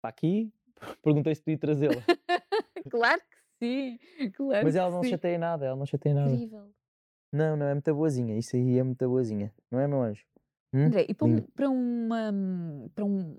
Para 0.01 0.11
aqui, 0.11 0.53
perguntei 1.03 1.35
se 1.35 1.43
podia 1.43 1.59
trazê-la. 1.59 2.03
claro 2.91 3.21
que 3.21 3.67
sim, 3.67 4.31
claro 4.33 4.65
Mas 4.65 4.77
ela 4.77 4.91
não 4.91 5.03
sim. 5.03 5.11
chateia 5.11 5.39
nada, 5.39 5.67
ela 5.67 5.77
não 5.77 5.87
chateia 5.87 6.15
nada. 6.15 6.31
Incrível. 6.31 6.71
Não, 7.33 7.57
não, 7.57 7.67
é 7.67 7.75
muito 7.75 7.95
boazinha, 7.95 8.37
isso 8.37 8.57
aí 8.57 8.79
é 8.79 8.83
muito 8.83 9.09
boazinha, 9.09 9.55
não 9.71 9.79
é, 9.79 9.87
meu 9.87 10.03
anjo? 10.03 10.25
Hum? 10.73 10.87
André, 10.87 11.07
e 11.09 11.15
para, 11.15 11.27
um, 11.27 11.41
para 11.41 11.69
uma. 11.69 12.33
Para 12.95 13.05
um, 13.05 13.37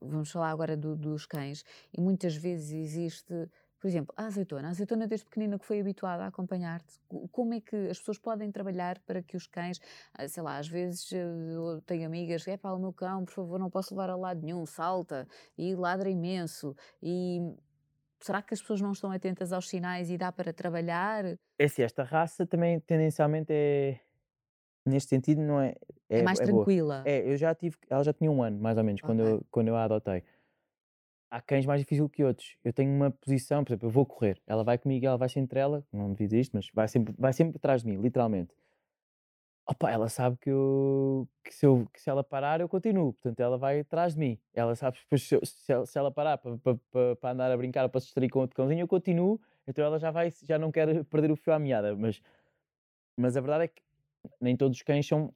vamos 0.00 0.30
falar 0.30 0.50
agora 0.50 0.76
do, 0.76 0.96
dos 0.96 1.26
cães, 1.26 1.64
e 1.96 2.00
muitas 2.00 2.34
vezes 2.34 2.72
existe, 2.72 3.48
por 3.82 3.88
exemplo, 3.88 4.14
a 4.16 4.26
azeitona. 4.26 4.68
A 4.68 4.70
azeitona, 4.70 5.08
desde 5.08 5.26
pequenina, 5.26 5.58
que 5.58 5.66
foi 5.66 5.80
habituada 5.80 6.22
a 6.24 6.28
acompanhar-te, 6.28 7.00
como 7.32 7.52
é 7.54 7.60
que 7.60 7.74
as 7.90 7.98
pessoas 7.98 8.18
podem 8.18 8.52
trabalhar 8.52 9.00
para 9.00 9.20
que 9.24 9.36
os 9.36 9.48
cães, 9.48 9.80
ah, 10.14 10.28
sei 10.28 10.40
lá, 10.42 10.56
às 10.58 10.68
vezes 10.68 11.10
eu 11.12 11.82
tenho 11.84 12.06
amigas, 12.06 12.46
é 12.46 12.56
para 12.56 12.74
o 12.74 12.78
meu 12.78 12.92
cão, 12.92 13.24
por 13.24 13.34
favor, 13.34 13.58
não 13.58 13.68
posso 13.68 13.92
levar 13.94 14.08
a 14.10 14.16
lado 14.16 14.40
nenhum, 14.40 14.64
salta 14.66 15.26
e 15.58 15.74
ladra 15.74 16.08
imenso. 16.08 16.76
E 17.02 17.40
será 18.20 18.42
que 18.42 18.54
as 18.54 18.60
pessoas 18.60 18.80
não 18.80 18.92
estão 18.92 19.10
atentas 19.12 19.52
aos 19.52 19.68
sinais 19.68 20.10
e 20.10 20.18
dá 20.18 20.32
para 20.32 20.52
trabalhar? 20.52 21.24
É 21.58 21.64
assim, 21.66 21.82
esta 21.82 22.02
raça 22.02 22.46
também 22.46 22.80
tendencialmente 22.80 23.52
é 23.52 24.00
Neste 24.86 25.10
sentido, 25.10 25.42
não 25.42 25.60
é. 25.60 25.74
É, 26.10 26.18
É 26.18 26.22
mais 26.22 26.40
é 26.44 26.46
boa. 26.48 26.68
tranquila. 26.68 27.00
É, 27.04 27.32
eu 27.32 27.36
já 27.38 27.54
tive. 27.54 27.76
Ela 27.90 28.04
já 28.04 28.12
tinha 28.14 28.30
um 28.30 28.42
ano, 28.42 28.58
mais 28.60 28.78
ou 28.78 28.84
menos, 28.84 29.02
quando, 29.02 29.20
eu, 29.20 29.46
quando 29.50 29.68
eu 29.68 29.76
a 29.76 29.84
adotei. 29.84 30.24
Há 31.32 31.40
cães 31.40 31.64
mais 31.64 31.80
difíceis 31.80 32.10
que 32.12 32.22
outros. 32.22 32.58
Eu 32.62 32.74
tenho 32.74 32.94
uma 32.94 33.10
posição, 33.10 33.64
por 33.64 33.70
exemplo, 33.70 33.86
eu 33.88 33.90
vou 33.90 34.04
correr. 34.04 34.38
Ela 34.46 34.62
vai 34.62 34.76
comigo, 34.76 35.06
ela 35.06 35.16
vai 35.16 35.30
sempre 35.30 35.44
entre 35.44 35.60
ela, 35.60 35.82
não 35.90 36.12
devido 36.12 36.34
isto, 36.34 36.52
mas 36.54 36.68
vai 36.74 36.86
sempre, 36.86 37.14
vai 37.18 37.32
sempre 37.32 37.56
atrás 37.56 37.82
de 37.82 37.88
mim, 37.88 37.96
literalmente. 38.02 38.54
Opa, 39.66 39.90
ela 39.90 40.10
sabe 40.10 40.36
que, 40.36 40.50
eu, 40.50 41.26
que, 41.42 41.54
se 41.54 41.64
eu, 41.64 41.88
que 41.90 42.02
se 42.02 42.10
ela 42.10 42.22
parar, 42.22 42.60
eu 42.60 42.68
continuo. 42.68 43.14
Portanto, 43.14 43.40
ela 43.40 43.56
vai 43.56 43.80
atrás 43.80 44.12
de 44.12 44.20
mim. 44.20 44.38
Ela 44.52 44.74
sabe 44.74 44.98
que 45.08 45.18
se, 45.18 45.40
se, 45.42 45.72
ela, 45.72 45.86
se 45.86 45.98
ela 45.98 46.10
parar 46.10 46.36
para, 46.36 47.32
andar 47.32 47.50
a 47.50 47.56
brincar, 47.56 47.88
para 47.88 48.00
se 48.02 48.08
distrair 48.08 48.28
com 48.28 48.40
outro 48.40 48.54
cãozinho, 48.54 48.80
eu 48.82 48.88
continuo. 48.88 49.40
Então 49.66 49.82
ela 49.82 49.98
já 49.98 50.10
vai, 50.10 50.30
já 50.42 50.58
não 50.58 50.70
quer 50.70 51.02
perder 51.04 51.30
o 51.30 51.36
fio 51.36 51.54
à 51.54 51.58
meada. 51.58 51.96
Mas, 51.96 52.20
mas 53.16 53.38
a 53.38 53.40
verdade 53.40 53.64
é 53.64 53.68
que 53.68 53.80
nem 54.38 54.54
todos 54.54 54.76
os 54.76 54.82
cães 54.82 55.06
são. 55.06 55.32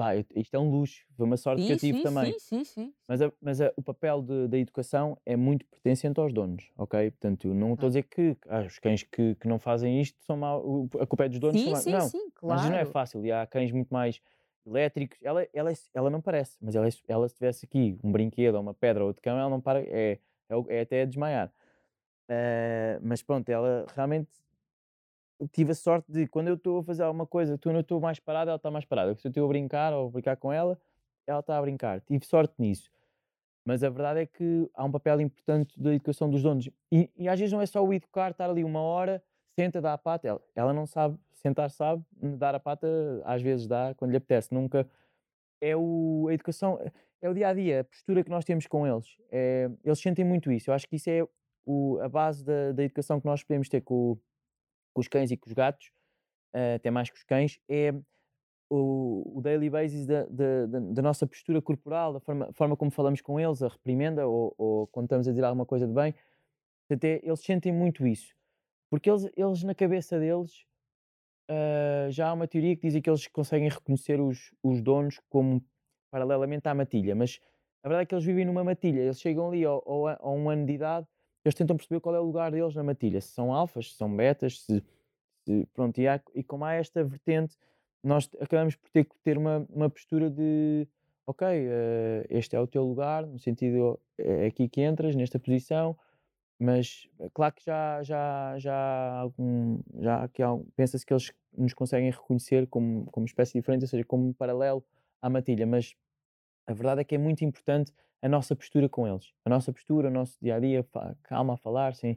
Vai, 0.00 0.24
isto 0.34 0.54
é 0.54 0.58
um 0.58 0.70
luxo, 0.70 1.04
foi 1.14 1.26
uma 1.26 1.36
sorte 1.36 1.66
que 1.66 1.72
eu 1.74 1.76
tive 1.76 1.98
sim, 1.98 2.02
também. 2.02 2.32
sim, 2.32 2.38
sim, 2.38 2.64
sim. 2.64 2.94
Mas, 3.06 3.20
a- 3.20 3.32
mas 3.38 3.60
a- 3.60 3.70
o 3.76 3.82
papel 3.82 4.22
de- 4.22 4.48
da 4.48 4.56
educação 4.56 5.18
é 5.26 5.36
muito 5.36 5.66
pertencente 5.66 6.18
aos 6.18 6.32
donos, 6.32 6.70
ok? 6.78 7.10
Portanto, 7.10 7.52
não 7.52 7.74
estou 7.74 7.86
a 7.86 7.90
dizer 7.90 8.04
que 8.04 8.34
ah, 8.48 8.60
os 8.62 8.78
cães 8.78 9.02
que, 9.02 9.34
que 9.34 9.46
não 9.46 9.58
fazem 9.58 10.00
isto 10.00 10.16
são 10.24 10.38
mau, 10.38 10.88
a 10.98 11.06
culpa 11.06 11.26
é 11.26 11.28
dos 11.28 11.38
donos. 11.38 11.60
Sim, 11.60 11.74
sim, 11.76 11.90
não, 11.90 12.08
sim, 12.08 12.30
mas 12.40 12.62
não 12.62 12.76
é 12.76 12.84
claro. 12.84 12.90
fácil. 12.92 13.26
E 13.26 13.30
há 13.30 13.46
cães 13.46 13.70
muito 13.72 13.90
mais 13.92 14.22
elétricos. 14.66 15.18
Ela, 15.22 15.46
ela, 15.52 15.70
é- 15.70 15.76
ela 15.92 16.08
não 16.08 16.22
parece, 16.22 16.56
mas 16.62 16.74
ela, 16.74 16.88
é 16.88 16.90
ela 17.06 17.28
se 17.28 17.34
tivesse 17.34 17.66
aqui 17.66 17.98
um 18.02 18.10
brinquedo 18.10 18.54
ou 18.54 18.62
uma 18.62 18.72
pedra 18.72 19.04
ou 19.04 19.12
de 19.12 19.20
cão, 19.20 19.36
ela 19.38 19.50
não 19.50 19.60
para, 19.60 19.80
é, 19.80 20.18
é, 20.48 20.54
é 20.78 20.80
até 20.80 21.04
desmaiar. 21.04 21.52
Eh, 22.28 22.98
mas 23.02 23.22
pronto, 23.22 23.48
ela 23.50 23.84
realmente 23.94 24.30
tive 25.48 25.72
a 25.72 25.74
sorte 25.74 26.10
de 26.10 26.26
quando 26.26 26.48
eu 26.48 26.54
estou 26.54 26.80
a 26.80 26.82
fazer 26.82 27.02
alguma 27.02 27.26
coisa, 27.26 27.58
quando 27.58 27.76
eu 27.76 27.80
estou 27.80 28.00
mais 28.00 28.18
parado, 28.18 28.50
ela 28.50 28.56
está 28.56 28.70
mais 28.70 28.84
parada. 28.84 29.14
Se 29.16 29.26
eu 29.26 29.30
estou 29.30 29.44
a 29.44 29.48
brincar 29.48 29.92
ou 29.92 30.08
a 30.08 30.10
brincar 30.10 30.36
com 30.36 30.52
ela, 30.52 30.78
ela 31.26 31.40
está 31.40 31.56
a 31.56 31.60
brincar. 31.62 32.00
Tive 32.02 32.24
sorte 32.24 32.54
nisso. 32.58 32.90
Mas 33.64 33.82
a 33.84 33.90
verdade 33.90 34.20
é 34.20 34.26
que 34.26 34.68
há 34.74 34.84
um 34.84 34.90
papel 34.90 35.20
importante 35.20 35.78
da 35.80 35.94
educação 35.94 36.30
dos 36.30 36.42
donos. 36.42 36.68
E, 36.90 37.10
e 37.16 37.28
às 37.28 37.38
vezes 37.38 37.52
não 37.52 37.60
é 37.60 37.66
só 37.66 37.84
o 37.84 37.92
educar, 37.92 38.30
estar 38.30 38.48
ali 38.50 38.64
uma 38.64 38.80
hora, 38.80 39.22
senta, 39.58 39.80
dá 39.80 39.92
a 39.92 39.98
pata. 39.98 40.28
Ela, 40.28 40.42
ela 40.54 40.72
não 40.72 40.86
sabe, 40.86 41.18
sentar 41.34 41.70
sabe, 41.70 42.02
dar 42.12 42.54
a 42.54 42.60
pata 42.60 42.88
às 43.24 43.42
vezes 43.42 43.66
dá, 43.66 43.94
quando 43.96 44.10
lhe 44.10 44.16
apetece. 44.16 44.52
Nunca. 44.52 44.88
É 45.60 45.76
o, 45.76 46.26
a 46.28 46.34
educação, 46.34 46.80
é 47.20 47.28
o 47.28 47.34
dia 47.34 47.48
a 47.48 47.54
dia, 47.54 47.80
a 47.80 47.84
postura 47.84 48.24
que 48.24 48.30
nós 48.30 48.44
temos 48.44 48.66
com 48.66 48.86
eles. 48.86 49.18
É, 49.30 49.70
eles 49.84 50.00
sentem 50.00 50.24
muito 50.24 50.50
isso. 50.50 50.70
Eu 50.70 50.74
acho 50.74 50.88
que 50.88 50.96
isso 50.96 51.10
é 51.10 51.22
o, 51.66 51.98
a 52.00 52.08
base 52.08 52.42
da, 52.42 52.72
da 52.72 52.82
educação 52.82 53.20
que 53.20 53.26
nós 53.26 53.44
podemos 53.44 53.68
ter 53.68 53.82
com, 53.82 54.18
com 54.92 55.00
os 55.00 55.08
cães 55.08 55.30
e 55.30 55.36
com 55.36 55.48
os 55.48 55.52
gatos, 55.52 55.88
uh, 56.54 56.76
até 56.76 56.90
mais 56.90 57.10
que 57.10 57.16
os 57.16 57.24
cães, 57.24 57.58
é 57.68 57.92
o, 58.70 59.38
o 59.38 59.40
daily 59.40 59.68
basis 59.68 60.06
da, 60.06 60.24
da, 60.26 60.66
da, 60.66 61.02
nossa 61.02 61.26
postura 61.26 61.60
corporal, 61.60 62.12
da 62.12 62.20
forma, 62.20 62.52
forma 62.52 62.76
como 62.76 62.90
falamos 62.90 63.20
com 63.20 63.38
eles, 63.38 63.62
a 63.62 63.68
reprimenda 63.68 64.26
ou, 64.26 64.54
ou 64.56 64.86
quando 64.86 65.06
estamos 65.06 65.26
a 65.26 65.32
dizer 65.32 65.44
alguma 65.44 65.66
coisa 65.66 65.86
de 65.86 65.92
bem. 65.92 66.14
Até 66.88 67.20
eles 67.22 67.40
sentem 67.40 67.72
muito 67.72 68.06
isso. 68.06 68.34
Porque 68.88 69.10
eles, 69.10 69.28
eles 69.36 69.62
na 69.62 69.74
cabeça 69.74 70.18
deles, 70.18 70.64
uh, 71.50 72.10
já 72.10 72.28
há 72.28 72.32
uma 72.32 72.46
teoria 72.46 72.76
que 72.76 72.88
diz 72.88 73.00
que 73.00 73.10
eles 73.10 73.26
conseguem 73.28 73.68
reconhecer 73.68 74.20
os, 74.20 74.54
os 74.62 74.80
donos 74.80 75.20
como 75.28 75.64
paralelamente 76.10 76.68
à 76.68 76.74
matilha, 76.74 77.14
mas 77.14 77.40
a 77.84 77.88
verdade 77.88 78.02
é 78.02 78.06
que 78.06 78.14
eles 78.14 78.24
vivem 78.24 78.44
numa 78.44 78.64
matilha, 78.64 79.00
eles 79.00 79.20
chegam 79.20 79.48
ali 79.48 79.64
a 79.64 80.28
um 80.28 80.50
ano 80.50 80.66
de 80.66 80.72
idade 80.72 81.06
eles 81.44 81.54
tentam 81.54 81.76
perceber 81.76 82.00
qual 82.00 82.14
é 82.14 82.20
o 82.20 82.24
lugar 82.24 82.50
deles 82.50 82.74
na 82.74 82.82
matilha, 82.82 83.20
se 83.20 83.28
são 83.28 83.52
alfas, 83.52 83.92
se 83.92 83.96
são 83.96 84.14
betas, 84.14 84.60
se, 84.62 84.82
se 85.44 85.66
pronto, 85.72 85.98
e, 86.00 86.06
há, 86.06 86.20
e 86.34 86.42
como 86.42 86.64
há 86.64 86.74
esta 86.74 87.02
vertente, 87.02 87.56
nós 88.02 88.28
acabamos 88.40 88.76
por 88.76 88.90
ter 88.90 89.04
que 89.04 89.16
ter 89.22 89.38
uma, 89.38 89.66
uma 89.70 89.90
postura 89.90 90.30
de 90.30 90.86
ok, 91.26 91.46
uh, 91.46 92.26
este 92.28 92.56
é 92.56 92.60
o 92.60 92.66
teu 92.66 92.84
lugar, 92.84 93.26
no 93.26 93.38
sentido 93.38 93.98
é 94.18 94.46
aqui 94.46 94.68
que 94.68 94.82
entras, 94.82 95.14
nesta 95.14 95.38
posição, 95.38 95.96
mas 96.58 97.08
é 97.18 97.30
claro 97.30 97.54
que 97.54 97.64
já 97.64 98.02
já 98.02 98.58
já 98.58 99.12
algum, 99.12 99.80
já 100.00 100.28
que 100.28 100.42
pensa-se 100.76 101.06
que 101.06 101.12
eles 101.12 101.32
nos 101.56 101.72
conseguem 101.72 102.10
reconhecer 102.10 102.66
como 102.66 103.06
como 103.10 103.26
espécie 103.26 103.54
diferente, 103.58 103.82
ou 103.82 103.88
seja, 103.88 104.04
como 104.04 104.28
um 104.28 104.32
paralelo 104.32 104.84
à 105.22 105.30
matilha, 105.30 105.66
mas 105.66 105.94
a 106.70 106.74
verdade 106.74 107.00
é 107.00 107.04
que 107.04 107.14
é 107.14 107.18
muito 107.18 107.44
importante 107.44 107.92
a 108.22 108.28
nossa 108.28 108.54
postura 108.54 108.88
com 108.88 109.08
eles. 109.08 109.32
A 109.44 109.50
nossa 109.50 109.72
postura, 109.72 110.08
o 110.08 110.10
nosso 110.10 110.38
dia 110.40 110.56
a 110.56 110.60
dia, 110.60 110.86
calma 111.22 111.54
a 111.54 111.56
falar, 111.56 111.94
sim. 111.94 112.16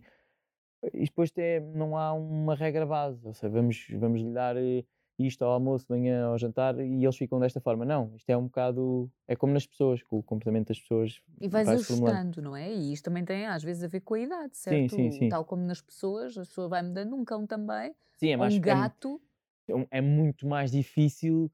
E 0.93 1.05
depois 1.05 1.31
até 1.31 1.59
não 1.59 1.97
há 1.97 2.13
uma 2.13 2.55
regra 2.55 2.85
base, 2.85 3.25
ou 3.25 3.33
seja, 3.33 3.49
vamos, 3.49 3.87
vamos 3.97 4.21
lhe 4.21 4.33
dar 4.33 4.57
eh, 4.57 4.83
isto 5.17 5.43
ao 5.43 5.53
almoço, 5.53 5.85
manhã, 5.89 6.25
ao 6.25 6.37
jantar 6.37 6.77
e 6.79 7.03
eles 7.03 7.15
ficam 7.15 7.39
desta 7.39 7.61
forma. 7.61 7.85
Não, 7.85 8.13
isto 8.15 8.29
é 8.29 8.35
um 8.35 8.43
bocado. 8.43 9.09
É 9.27 9.35
como 9.35 9.53
nas 9.53 9.65
pessoas, 9.65 10.03
com 10.03 10.17
o 10.19 10.23
comportamento 10.23 10.67
das 10.67 10.79
pessoas. 10.79 11.21
E 11.39 11.47
vais 11.47 11.69
ajustando, 11.69 12.41
não 12.41 12.55
é? 12.55 12.71
E 12.71 12.91
isto 12.91 13.05
também 13.05 13.23
tem 13.23 13.45
às 13.45 13.63
vezes 13.63 13.83
a 13.83 13.87
ver 13.87 14.01
com 14.01 14.15
a 14.15 14.19
idade, 14.19 14.57
certo? 14.57 14.89
Sim, 14.89 15.09
sim, 15.09 15.11
sim. 15.11 15.29
Tal 15.29 15.45
como 15.45 15.63
nas 15.63 15.81
pessoas, 15.81 16.37
a 16.37 16.41
pessoa 16.41 16.67
vai 16.67 16.83
mudando 16.83 17.15
um 17.15 17.23
cão 17.23 17.47
também. 17.47 17.95
Sim, 18.17 18.29
é 18.29 18.37
mais. 18.37 18.55
Um 18.55 18.61
gato. 18.61 19.21
É, 19.69 19.97
é 19.97 20.01
muito 20.01 20.45
mais 20.45 20.71
difícil 20.71 21.49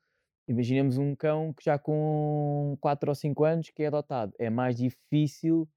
Imaginemos 0.50 0.97
um 0.97 1.16
cão 1.16 1.54
que 1.54 1.64
já 1.64 1.78
com 1.78 2.76
4 2.82 3.10
ou 3.10 3.14
5 3.14 3.43
anos 3.43 3.70
que 3.70 3.84
é 3.84 3.88
adotado. 3.88 4.34
É 4.39 4.50
mais 4.50 4.76
difícil 4.76 5.70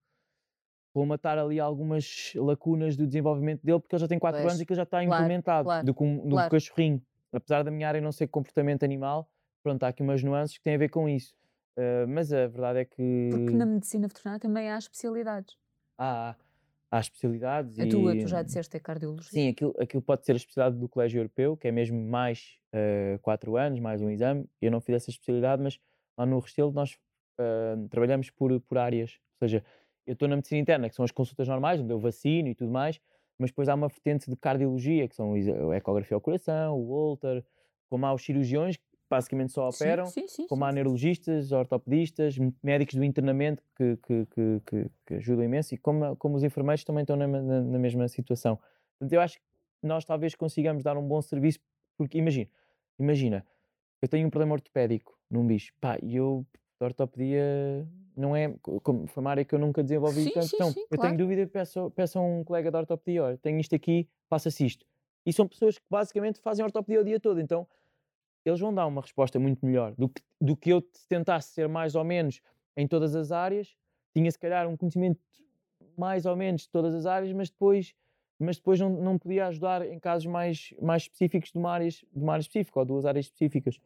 colmatar 0.95 1.39
ali 1.39 1.61
algumas 1.61 2.33
lacunas 2.35 2.97
do 2.97 3.07
desenvolvimento 3.07 3.63
dele 3.63 3.79
porque 3.81 3.95
ele 3.95 4.01
já 4.01 4.09
tem 4.09 4.19
4 4.19 4.41
anos 4.41 4.61
e 4.63 4.65
que 4.65 4.73
ele 4.73 4.77
já 4.79 4.85
está 4.85 5.05
claro, 5.05 5.23
implementado 5.23 5.65
claro, 5.65 5.85
do 5.85 5.95
que 5.95 6.03
um, 6.03 6.31
claro. 6.31 6.51
cachorrinho. 6.51 7.03
Apesar 7.31 7.63
da 7.63 7.71
minha 7.71 7.87
área 7.87 8.01
não 8.01 8.11
ser 8.13 8.29
comportamento 8.29 8.83
animal, 8.83 9.29
pronto, 9.63 9.83
há 9.85 9.89
aqui 9.89 10.03
umas 10.03 10.23
nuances 10.23 10.57
que 10.57 10.65
têm 10.65 10.75
a 10.75 10.79
ver 10.79 10.89
com 10.89 11.07
isso. 11.07 11.35
Uh, 11.77 12.09
mas 12.09 12.33
a 12.33 12.47
verdade 12.47 12.79
é 12.79 12.85
que. 12.87 13.29
Porque 13.31 13.55
na 13.55 13.67
medicina 13.67 14.09
veterinária 14.09 14.41
também 14.41 14.71
há 14.71 14.79
especialidades. 14.79 15.55
Há, 15.99 16.35
há 16.93 17.01
especialidades. 17.01 17.79
A 17.79 17.87
e, 17.87 17.89
tua, 17.89 18.15
tu 18.15 18.29
já 18.29 18.43
disseste 18.43 18.77
é 18.77 18.81
cardiologia? 18.81 19.31
Sim, 19.31 19.49
aquilo, 19.49 19.75
aquilo 19.81 20.03
pode 20.03 20.27
ser 20.27 20.33
a 20.33 20.37
especialidade 20.37 20.79
do 20.79 20.87
Colégio 20.87 21.21
Europeu, 21.21 21.57
que 21.57 21.67
é 21.67 21.73
mesmo 21.73 21.99
mais 21.99 22.59
uh, 22.75 23.19
quatro 23.21 23.57
anos, 23.57 23.81
mais 23.81 24.03
um 24.03 24.11
exame. 24.11 24.45
Eu 24.61 24.71
não 24.71 24.81
fiz 24.81 24.97
essa 24.97 25.11
especialidade, 25.11 25.63
mas 25.63 25.81
lá 26.19 26.27
no 26.27 26.39
Restelo 26.39 26.71
nós 26.71 26.93
uh, 27.41 27.89
trabalhamos 27.89 28.29
por, 28.29 28.61
por 28.61 28.77
áreas. 28.77 29.19
Ou 29.41 29.49
seja, 29.49 29.65
eu 30.07 30.13
estou 30.13 30.29
na 30.29 30.37
medicina 30.37 30.61
interna, 30.61 30.89
que 30.91 30.95
são 30.95 31.05
as 31.05 31.11
consultas 31.11 31.49
normais, 31.49 31.81
onde 31.81 31.93
eu 31.93 31.99
vacino 31.99 32.49
e 32.49 32.55
tudo 32.55 32.71
mais, 32.71 33.01
mas 33.39 33.51
depois 33.51 33.71
há 33.71 33.75
uma 33.75 33.89
vertente 33.89 34.29
de 34.29 34.37
cardiologia, 34.37 35.09
que 35.09 35.17
são 35.17 35.33
a 35.33 35.77
ecografia 35.77 36.15
ao 36.15 36.21
coração, 36.21 36.79
o 36.79 36.85
Holter, 36.89 37.43
como 37.89 38.05
há 38.05 38.13
os 38.13 38.23
cirurgiões, 38.23 38.79
basicamente 39.13 39.53
só 39.53 39.69
operam, 39.69 40.07
sim, 40.07 40.23
sim, 40.23 40.29
sim, 40.29 40.47
como 40.47 40.65
há 40.65 40.73
neurologistas, 40.73 41.53
ortopedistas, 41.53 42.39
médicos 42.63 42.95
do 42.95 43.05
internamento 43.05 43.63
que, 43.77 43.99
que, 43.99 44.27
que, 44.65 44.91
que, 45.07 45.15
ajudam 45.15 45.45
imenso, 45.45 45.75
e 45.75 45.77
como, 45.77 46.17
como 46.17 46.37
os 46.37 46.43
enfermeiros 46.43 46.83
também 46.83 47.03
estão 47.03 47.15
na, 47.15 47.27
na, 47.27 47.61
na 47.61 47.79
mesma 47.79 48.09
situação. 48.09 48.59
Portanto, 48.99 49.13
eu 49.13 49.21
acho 49.21 49.37
que 49.37 49.45
nós 49.83 50.07
talvez 50.07 50.35
consigamos 50.35 50.83
dar 50.83 50.97
um 50.97 51.07
bom 51.07 51.21
serviço, 51.21 51.61
porque 51.99 52.17
imagina, 52.17 52.49
imagina, 52.99 53.47
eu 54.01 54.09
tenho 54.09 54.27
um 54.27 54.31
problema 54.31 54.55
ortopédico 54.55 55.19
num 55.31 55.47
bicho, 55.47 55.75
pá, 55.79 55.99
e 56.03 56.17
eu 56.17 56.47
de 56.81 56.85
ortopedia 56.87 57.87
não 58.17 58.35
é, 58.35 58.55
como 58.83 59.07
foi 59.07 59.21
uma 59.21 59.31
área 59.31 59.45
que 59.45 59.55
eu 59.55 59.59
nunca 59.59 59.83
desenvolvi 59.83 60.25
sim, 60.25 60.31
tanto, 60.31 60.47
sim, 60.47 60.57
então 60.57 60.71
sim, 60.71 60.81
eu 60.91 60.97
claro. 60.97 61.03
tenho 61.03 61.19
dúvida, 61.19 61.47
peço, 61.47 61.91
peço 61.91 62.19
a 62.19 62.23
um 62.23 62.43
colega 62.43 62.71
de 62.71 62.77
ortopedia, 62.79 63.25
olha, 63.25 63.39
tenho 63.39 63.61
isto 63.61 63.75
aqui, 63.75 64.09
passa-se 64.29 64.65
isto. 64.65 64.87
E 65.27 65.33
são 65.35 65.47
pessoas 65.47 65.79
que 65.79 65.85
basicamente 65.91 66.41
fazem 66.41 66.65
ortopedia 66.65 67.01
o 67.01 67.05
dia 67.05 67.21
todo, 67.21 67.41
então 67.41 67.67
eles 68.45 68.61
vão 68.61 68.75
dar 68.75 68.87
uma 68.87 69.01
resposta 69.01 69.39
muito 69.39 69.65
melhor 69.65 69.95
do 69.97 70.09
que, 70.09 70.23
do 70.41 70.57
que 70.57 70.71
eu 70.71 70.83
tentasse 71.09 71.53
ser 71.53 71.69
mais 71.69 71.95
ou 71.95 72.05
menos 72.05 72.41
em 72.77 72.87
todas 72.87 73.15
as 73.15 73.31
áreas, 73.31 73.77
tinha 74.15 74.31
se 74.31 74.39
calhar 74.39 74.69
um 74.69 74.77
conhecimento 74.77 75.21
mais 75.97 76.27
ou 76.27 76.37
menos 76.37 76.63
de 76.63 76.71
todas 76.71 76.95
as 76.95 77.07
áreas, 77.07 77.33
mas 77.33 77.51
depois, 77.51 77.95
mas 78.39 78.57
depois 78.57 78.81
não, 78.81 78.91
não 78.91 79.19
podia 79.19 79.47
ajudar 79.47 79.87
em 79.87 79.99
casos 79.99 80.27
mais, 80.27 80.75
mais 80.81 81.03
específicos 81.03 81.53
de 81.53 81.59
uma, 81.59 81.71
área, 81.71 81.89
de 81.89 82.07
uma 82.15 82.33
área 82.33 82.43
específica 82.43 82.81
ou 82.81 82.87
duas 82.87 83.05
áreas 83.05 83.27
específicas. 83.27 83.79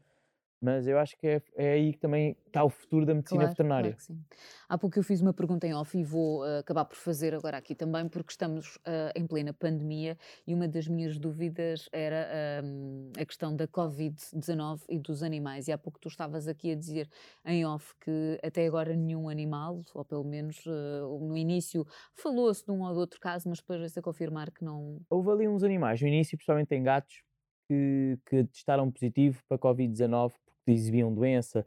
Mas 0.61 0.87
eu 0.87 0.99
acho 0.99 1.17
que 1.19 1.27
é, 1.27 1.43
é 1.55 1.73
aí 1.73 1.93
que 1.93 1.99
também 1.99 2.37
está 2.47 2.65
o 2.65 2.71
futuro 2.71 3.05
da 3.05 3.15
medicina 3.15 3.41
Claro, 3.41 3.51
veterinária. 3.51 3.91
claro 3.91 4.01
sim. 4.01 4.25
Há 4.69 4.79
pouco 4.79 4.99
eu 4.99 5.03
fiz 5.03 5.21
uma 5.21 5.33
pergunta 5.33 5.67
em 5.67 5.75
off 5.75 5.97
e 5.97 6.03
vou 6.03 6.41
uh, 6.43 6.59
acabar 6.59 6.85
por 6.87 6.97
fazer 6.97 7.35
agora 7.35 7.59
aqui 7.59 7.75
também, 7.75 8.09
porque 8.09 8.33
estamos 8.33 8.77
uh, 8.77 9.13
em 9.15 9.27
plena 9.27 9.53
pandemia 9.53 10.17
e 10.47 10.55
uma 10.55 10.67
das 10.67 10.89
minhas 10.89 11.19
dúvidas 11.19 11.89
era 11.93 12.63
um, 12.65 13.13
a 13.21 13.25
questão 13.25 13.55
da 13.55 13.69
Covid-19 13.69 14.81
e 14.89 14.99
dos 14.99 15.23
animais. 15.23 15.69
E 15.69 15.73
há 15.73 15.79
pouco 15.79 16.01
tu 16.01 16.09
estavas 16.09 16.49
aqui 16.49 16.73
a 16.73 16.75
dizer 16.75 17.09
em 17.45 17.67
off 17.67 17.95
que 18.01 18.39
até 18.43 18.67
agora 18.67 18.97
nenhum 18.97 19.29
animal, 19.29 19.83
ou 19.95 20.05
pelo 20.05 20.25
menos 20.25 20.65
uh, 20.67 21.19
no 21.21 21.37
início 21.37 21.87
falou-se 22.15 22.65
de 22.65 22.71
um 22.73 22.83
ou 22.83 22.93
de 22.93 22.99
outro 22.99 23.21
caso, 23.21 23.49
mas 23.49 23.59
depois 23.59 23.79
veio-se 23.79 23.99
a 23.99 24.03
confirmar 24.03 24.51
que 24.51 24.65
não. 24.65 25.01
Houve 25.11 25.31
ali 25.31 25.49
uns 25.49 25.63
animais, 25.63 26.01
no 26.01 26.09
início, 26.09 26.37
principalmente 26.37 26.75
em 26.75 26.83
gatos, 26.83 27.23
que, 27.69 28.19
que 28.27 28.45
testaram 28.45 28.91
positivo 28.91 29.43
para 29.49 29.59
Covid-19 29.59 30.31
porque 30.31 30.46
exibiam 30.73 31.13
doença, 31.13 31.67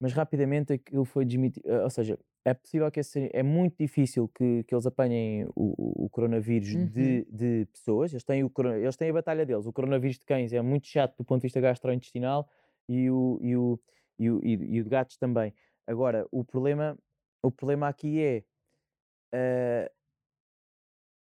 mas 0.00 0.12
rapidamente 0.12 0.72
aquilo 0.74 1.04
foi 1.04 1.24
desmitido. 1.24 1.68
Eh, 1.68 1.82
ou 1.82 1.90
seja, 1.90 2.18
é 2.44 2.54
possível 2.54 2.90
que 2.90 3.00
esse, 3.00 3.30
é 3.32 3.42
muito 3.42 3.76
difícil 3.78 4.28
que, 4.28 4.64
que 4.64 4.74
eles 4.74 4.86
apanhem 4.86 5.46
o, 5.54 6.04
o 6.06 6.10
coronavírus 6.10 6.74
Uhum. 6.74 6.86
de, 6.86 7.24
de 7.30 7.66
pessoas. 7.72 8.12
Eles 8.12 8.24
têm, 8.24 8.42
o, 8.44 8.52
eles 8.80 8.96
têm 8.96 9.10
a 9.10 9.12
batalha 9.12 9.46
deles. 9.46 9.66
O 9.66 9.72
coronavírus 9.72 10.18
de 10.18 10.26
cães 10.26 10.52
é 10.52 10.60
muito 10.60 10.86
chato 10.88 11.16
do 11.16 11.24
ponto 11.24 11.40
de 11.40 11.46
vista 11.46 11.60
gastrointestinal 11.60 12.48
e 12.88 13.10
o, 13.10 13.38
e 13.40 13.56
o, 13.56 13.80
e 14.18 14.30
o, 14.30 14.40
e 14.44 14.80
o 14.80 14.84
de 14.84 14.90
gatos 14.90 15.16
também. 15.16 15.54
Agora, 15.86 16.26
o 16.32 16.44
problema, 16.44 16.98
o 17.42 17.50
problema 17.50 17.88
aqui 17.88 18.20
é 18.20 18.44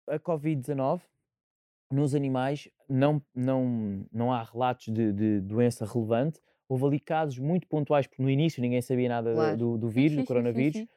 uh, 0.07 0.13
a 0.13 0.19
Covid-19 0.19 1.01
nos 1.91 2.13
animais 2.13 2.69
não, 2.87 3.21
não, 3.33 4.05
não 4.11 4.31
há 4.31 4.43
relatos 4.43 4.87
de, 4.93 5.11
de 5.11 5.41
doença 5.41 5.85
relevante. 5.85 6.39
Houve 6.69 6.85
ali 6.85 6.99
casos 6.99 7.37
muito 7.39 7.67
pontuais, 7.67 8.05
porque 8.07 8.21
no 8.21 8.29
início 8.29 8.61
ninguém 8.61 8.81
sabia 8.81 9.09
nada 9.09 9.33
Claro. 9.33 9.57
do, 9.57 9.77
do 9.77 9.89
vírus, 9.89 10.13
Sim, 10.15 10.21
do 10.21 10.25
coronavírus. 10.27 10.77
sim, 10.77 10.85
sim. 10.85 10.89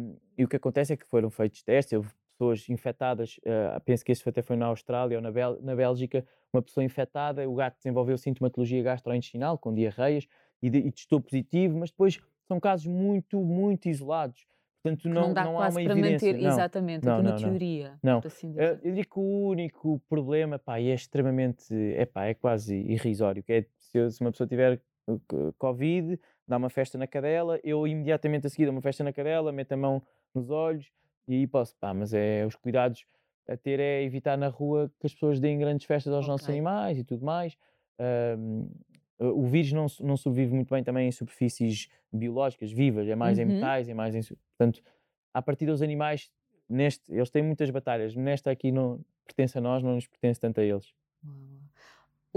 Um, 0.00 0.16
e 0.36 0.44
o 0.44 0.48
que 0.48 0.56
acontece 0.56 0.92
é 0.92 0.96
que 0.96 1.06
foram 1.06 1.30
feitos 1.30 1.62
testes, 1.62 1.92
houve 1.92 2.10
pessoas 2.32 2.68
infectadas, 2.68 3.38
uh, 3.38 3.80
penso 3.84 4.04
que 4.04 4.12
isso 4.12 4.28
até 4.28 4.42
foi 4.42 4.54
na 4.56 4.66
Austrália 4.66 5.16
ou 5.18 5.22
na, 5.22 5.30
Bél 5.32 5.58
na 5.62 5.74
Bélgica, 5.74 6.24
uma 6.52 6.62
pessoa 6.62 6.84
infectada, 6.84 7.48
o 7.48 7.54
gato 7.54 7.76
desenvolveu 7.76 8.16
sintomatologia 8.18 8.82
gastrointestinal, 8.82 9.56
com 9.58 9.74
diarreias, 9.74 10.26
e, 10.62 10.68
de, 10.70 10.78
e 10.78 10.90
testou 10.92 11.20
positivo, 11.20 11.76
mas 11.78 11.90
depois 11.90 12.20
são 12.46 12.58
casos 12.60 12.86
muito, 12.86 13.40
muito 13.40 13.88
isolados. 13.88 14.46
Portanto, 14.80 15.08
não, 15.08 15.22
não 15.28 15.34
dá 15.34 15.44
não 15.44 15.58
há 15.60 15.64
uma 15.68 15.72
para 15.72 15.82
evidência. 15.82 16.28
manter, 16.32 16.42
não. 16.42 16.50
exatamente, 16.52 17.04
Não, 17.04 17.16
na 17.16 17.22
não, 17.22 17.30
não. 17.32 17.36
teoria, 17.38 17.98
Não. 18.00 18.18
assim 18.24 18.46
Eu, 18.56 18.76
dizer. 18.76 18.80
eu 18.84 18.94
digo 18.94 19.10
que 19.10 19.18
o 19.18 19.48
único 19.48 20.00
problema, 20.08 20.56
pá, 20.58 20.80
e 20.80 20.88
é 20.90 20.94
extremamente, 20.94 21.74
é 21.96 22.06
pá, 22.06 22.26
é 22.26 22.34
quase 22.34 22.76
irrisório, 22.76 23.42
que 23.42 23.52
é 23.52 23.66
se, 23.76 24.10
se 24.12 24.20
uma 24.20 24.30
pessoa 24.30 24.46
tiver 24.46 24.80
Covid, 25.58 26.18
dá 26.46 26.56
uma 26.56 26.70
festa 26.70 26.98
na 26.98 27.06
cadela, 27.06 27.60
eu 27.62 27.86
imediatamente 27.86 28.46
a 28.46 28.50
seguir 28.50 28.64
dou 28.66 28.72
uma 28.74 28.82
festa 28.82 29.04
na 29.04 29.12
cadela, 29.12 29.52
meto 29.52 29.72
a 29.72 29.76
mão 29.76 30.02
nos 30.34 30.50
olhos 30.50 30.90
e 31.26 31.34
aí 31.34 31.46
posso, 31.46 31.76
pá, 31.76 31.92
mas 31.92 32.12
é 32.14 32.44
os 32.46 32.56
cuidados 32.56 33.04
a 33.48 33.56
ter 33.56 33.80
é 33.80 34.02
evitar 34.02 34.36
na 34.36 34.48
rua 34.48 34.92
que 35.00 35.06
as 35.06 35.14
pessoas 35.14 35.40
deem 35.40 35.58
grandes 35.58 35.86
festas 35.86 36.12
aos 36.12 36.26
nossos 36.26 36.46
Ok. 36.46 36.54
animais 36.54 36.98
e 36.98 37.04
tudo 37.04 37.24
mais. 37.24 37.56
Um, 38.38 38.68
o 39.20 39.46
vírus 39.46 39.72
não, 39.72 39.86
não 40.00 40.16
sobrevive 40.16 40.54
muito 40.54 40.72
bem 40.72 40.84
também 40.84 41.08
em 41.08 41.12
superfícies 41.12 41.88
biológicas 42.12 42.70
vivas, 42.70 43.08
é 43.08 43.16
mais 43.16 43.38
em 43.38 43.46
Uhum. 43.46 43.50
metais, 43.52 43.88
é 43.88 43.94
mais 43.94 44.14
em. 44.14 44.20
Portanto, 44.22 44.82
a 45.34 45.42
partir 45.42 45.66
dos 45.66 45.82
animais, 45.82 46.30
neste, 46.68 47.12
eles 47.12 47.30
têm 47.30 47.42
muitas 47.42 47.70
batalhas, 47.70 48.14
nesta 48.14 48.50
aqui 48.50 48.70
não 48.70 49.00
pertence 49.24 49.58
a 49.58 49.60
nós, 49.60 49.82
não 49.82 49.94
nos 49.94 50.06
pertence 50.06 50.38
tanto 50.40 50.60
a 50.60 50.64
eles. 50.64 50.92
Uau. 51.24 51.57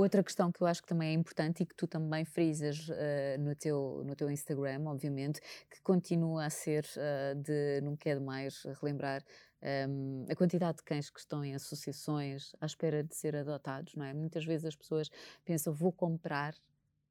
Outra 0.02 0.24
questão 0.24 0.52
que 0.52 0.60
eu 0.64 0.66
acho 0.66 0.82
que 0.82 0.88
também 0.88 1.10
é 1.10 1.14
importante 1.14 1.62
e 1.62 1.66
que 1.66 1.76
tu 1.76 1.86
também 1.86 2.26
frisas 2.26 2.90
eh, 2.90 3.38
no, 3.38 3.56
teu, 3.56 4.02
no 4.04 4.16
teu 4.16 4.32
Instagram, 4.32 4.86
obviamente, 4.88 5.40
que 5.70 5.80
continua 5.84 6.46
a 6.46 6.50
ser 6.50 6.88
eh, 6.98 7.36
de, 7.36 7.82
não 7.82 7.96
quero 7.96 8.20
mais 8.20 8.64
relembrar, 8.82 9.24
ehm, 9.62 10.26
a 10.28 10.36
quantidade 10.36 10.78
de 10.78 10.84
cães 10.84 11.12
que 11.12 11.20
estão 11.20 11.46
em 11.46 11.54
associações 11.54 12.52
à 12.60 12.66
espera 12.66 13.04
de 13.04 13.16
ser 13.16 13.36
adotados, 13.36 13.94
não 13.94 14.04
é? 14.04 14.12
Muitas 14.12 14.44
vezes 14.44 14.66
as 14.66 14.76
pessoas 14.76 15.08
pensam, 15.46 15.72
vou 15.72 15.92
comprar, 15.92 16.56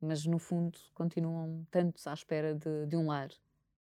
mas 0.01 0.27
no 0.27 0.41
fundo 0.41 0.77
continuam 0.93 1.65
tantos 1.71 2.09
à 2.09 2.13
espera 2.13 2.57
de, 2.57 2.87
de 2.87 2.97
um 2.97 3.07
lar. 3.07 3.31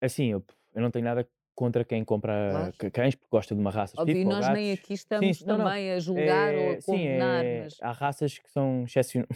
Assim, 0.02 0.32
eu, 0.32 0.44
eu 0.74 0.82
não 0.82 0.90
tenho 0.90 1.06
nada 1.06 1.24
contra 1.58 1.84
quem 1.84 2.06
compra 2.06 2.72
Claro. 2.78 2.92
cães 2.94 3.16
porque 3.16 3.30
gosta 3.32 3.56
de 3.56 3.60
uma 3.60 3.72
raça 3.72 4.00
Óbvio, 4.00 4.16
e 4.16 4.24
ou 4.24 4.32
nós 4.32 4.48
nem 4.50 4.72
aqui 4.72 4.94
estamos 4.94 5.40
sim, 5.40 5.46
não, 5.48 5.58
não. 5.58 5.66
também 5.66 5.92
a 5.92 6.00
julgar 6.00 6.54
ou 6.54 6.70
a 6.70 6.74
É, 6.74 6.82
sim, 6.82 6.96
condenar, 6.96 7.44
é, 7.44 7.64
mas... 7.64 7.78
há 7.82 7.92
raças 7.92 8.38
que 8.38 8.50
são 8.52 8.84
excepcionais. 8.84 9.28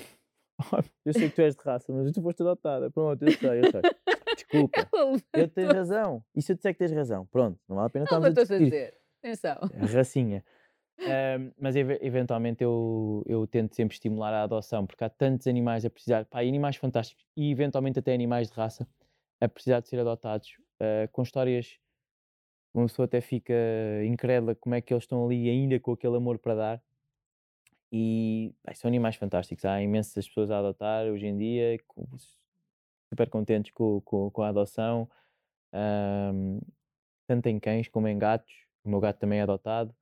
eu 1.03 1.13
sei 1.13 1.29
que 1.29 1.35
tu 1.35 1.41
és 1.41 1.55
de 1.55 1.63
raça, 1.63 1.91
mas 1.91 2.11
tu 2.11 2.21
foste 2.21 2.41
adotada. 2.43 2.91
Pronto, 2.91 3.21
eu 3.23 3.31
sei, 3.31 3.61
eu 3.61 3.65
sei. 3.71 3.81
Desculpa. 4.35 4.87
Eu 5.33 5.47
tenho 5.47 5.73
razão. 5.73 6.23
E 6.35 6.41
se 6.41 6.51
eu 6.51 6.55
disser 6.55 6.73
que 6.73 6.79
tens 6.79 6.91
razão? 6.91 7.25
Pronto, 7.25 7.59
não 7.67 7.75
vale 7.77 7.87
a 7.87 7.89
pena 7.89 8.05
Não, 8.11 8.17
estarmos 8.17 8.29
estou 8.29 8.55
a 8.55 8.59
discutir. 8.59 8.63
dizer. 8.65 8.97
Atenção. 9.23 9.59
A 9.81 9.85
racinha. 9.87 10.43
Ahm, 10.99 11.51
mas 11.59 11.75
eve- 11.75 11.97
eventualmente 12.01 12.63
eu, 12.63 13.23
eu 13.25 13.47
tento 13.47 13.75
sempre 13.75 13.95
estimular 13.95 14.31
a 14.33 14.43
adoção, 14.43 14.85
porque 14.85 15.03
há 15.03 15.09
tantos 15.09 15.47
animais 15.47 15.83
a 15.83 15.89
precisar, 15.89 16.25
pá, 16.25 16.41
animais 16.41 16.75
fantásticos, 16.75 17.25
e 17.35 17.51
eventualmente 17.51 17.97
até 17.99 18.13
animais 18.13 18.49
de 18.51 18.55
raça, 18.55 18.87
a 19.39 19.47
precisar 19.49 19.79
de 19.79 19.87
ser 19.89 19.99
adotados, 19.99 20.53
ah, 20.79 21.07
com 21.11 21.23
histórias, 21.23 21.79
uma 22.73 22.85
pessoa 22.87 23.05
até 23.05 23.21
fica 23.21 23.53
incrédula 24.05 24.55
como 24.55 24.75
é 24.75 24.81
que 24.81 24.93
eles 24.93 25.03
estão 25.03 25.25
ali 25.25 25.49
ainda 25.49 25.79
com 25.79 25.91
aquele 25.93 26.17
amor 26.17 26.39
para 26.39 26.55
dar. 26.55 26.83
E 27.91 28.53
pá, 28.63 28.73
são 28.73 28.87
animais 28.87 29.15
fantásticos, 29.15 29.65
há 29.65 29.81
imensas 29.81 30.27
pessoas 30.27 30.49
a 30.51 30.59
adotar 30.59 31.05
hoje 31.07 31.25
em 31.27 31.37
dia, 31.37 31.77
super 33.09 33.29
contentes 33.29 33.71
com, 33.71 34.01
com, 34.01 34.29
com 34.31 34.41
a 34.43 34.49
adoção, 34.49 35.09
ahm, 35.73 36.59
tanto 37.27 37.47
em 37.49 37.59
cães 37.59 37.89
como 37.89 38.07
em 38.07 38.17
gatos. 38.19 38.53
O 38.83 38.89
meu 38.89 38.99
gato 38.99 39.19
também 39.19 39.39
é 39.39 39.43
adotado, 39.43 39.95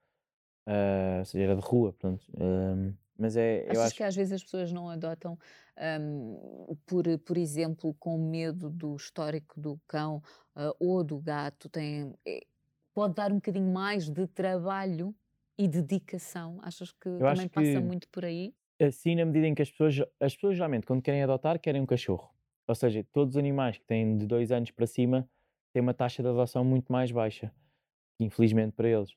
ah, 0.68 1.18
ou 1.20 1.26
seja, 1.26 1.46
era 1.46 1.56
de 1.56 1.62
rua, 1.64 1.94
pronto. 1.94 2.26
ahm, 2.40 2.94
mas 3.18 3.38
é, 3.38 3.74
eu 3.74 3.82
Achas 3.82 3.84
acho 3.84 3.96
que 3.96 4.04
às 4.04 4.16
vezes 4.16 4.34
as 4.34 4.44
pessoas 4.44 4.72
não 4.72 4.90
adotam, 4.90 5.38
hum, 6.02 6.76
por, 6.88 7.04
por 7.20 7.38
exemplo, 7.38 7.94
com 7.96 8.18
medo 8.18 8.70
do 8.70 8.96
histórico 8.96 9.60
do 9.60 9.80
cão, 9.88 10.22
ah, 10.56 10.74
ou 10.80 11.04
do 11.04 11.20
gato, 11.20 11.70
tem, 11.70 12.14
eh, 12.26 12.46
pode 13.00 13.16
dar 13.16 13.32
um 13.32 13.36
bocadinho 13.36 13.72
mais 13.74 14.10
de 14.10 14.28
trabalho 14.28 15.16
e 15.58 15.68
dedicação? 15.68 16.60
Achas 16.62 16.91
que 16.91 17.10
Eu 17.20 17.26
também 17.26 17.47
passa 17.47 17.80
que- 17.82 17.82
muito 17.82 18.10
por 18.10 18.26
aí? 18.26 18.54
assim 18.82 19.16
na 19.16 19.26
medida 19.26 19.47
em 19.47 19.56
que 19.56 19.62
as 19.62 19.72
pessoas, 19.72 20.00
as 20.20 20.36
pessoas 20.36 20.56
geralmente 20.58 20.86
quando 20.88 21.02
querem 21.02 21.24
adotar 21.24 21.60
querem 21.60 21.82
um 21.82 21.86
cachorro. 21.86 22.32
Ou 22.68 22.76
seja, 22.76 23.06
todos 23.14 23.36
os 23.36 23.39
animais 23.39 23.78
que 23.78 23.86
têm 23.86 24.18
de 24.18 24.28
dois 24.28 24.52
anos 24.52 24.72
para 24.72 24.88
cima 24.88 25.30
têm 25.74 25.82
uma 25.82 25.93
taxa 25.93 26.24
de 26.24 26.30
adoção 26.30 26.64
muito 26.66 26.91
mais 26.91 27.12
baixa, 27.12 27.54
infelizmente 28.20 28.74
para 28.74 28.89
eles. 28.89 29.16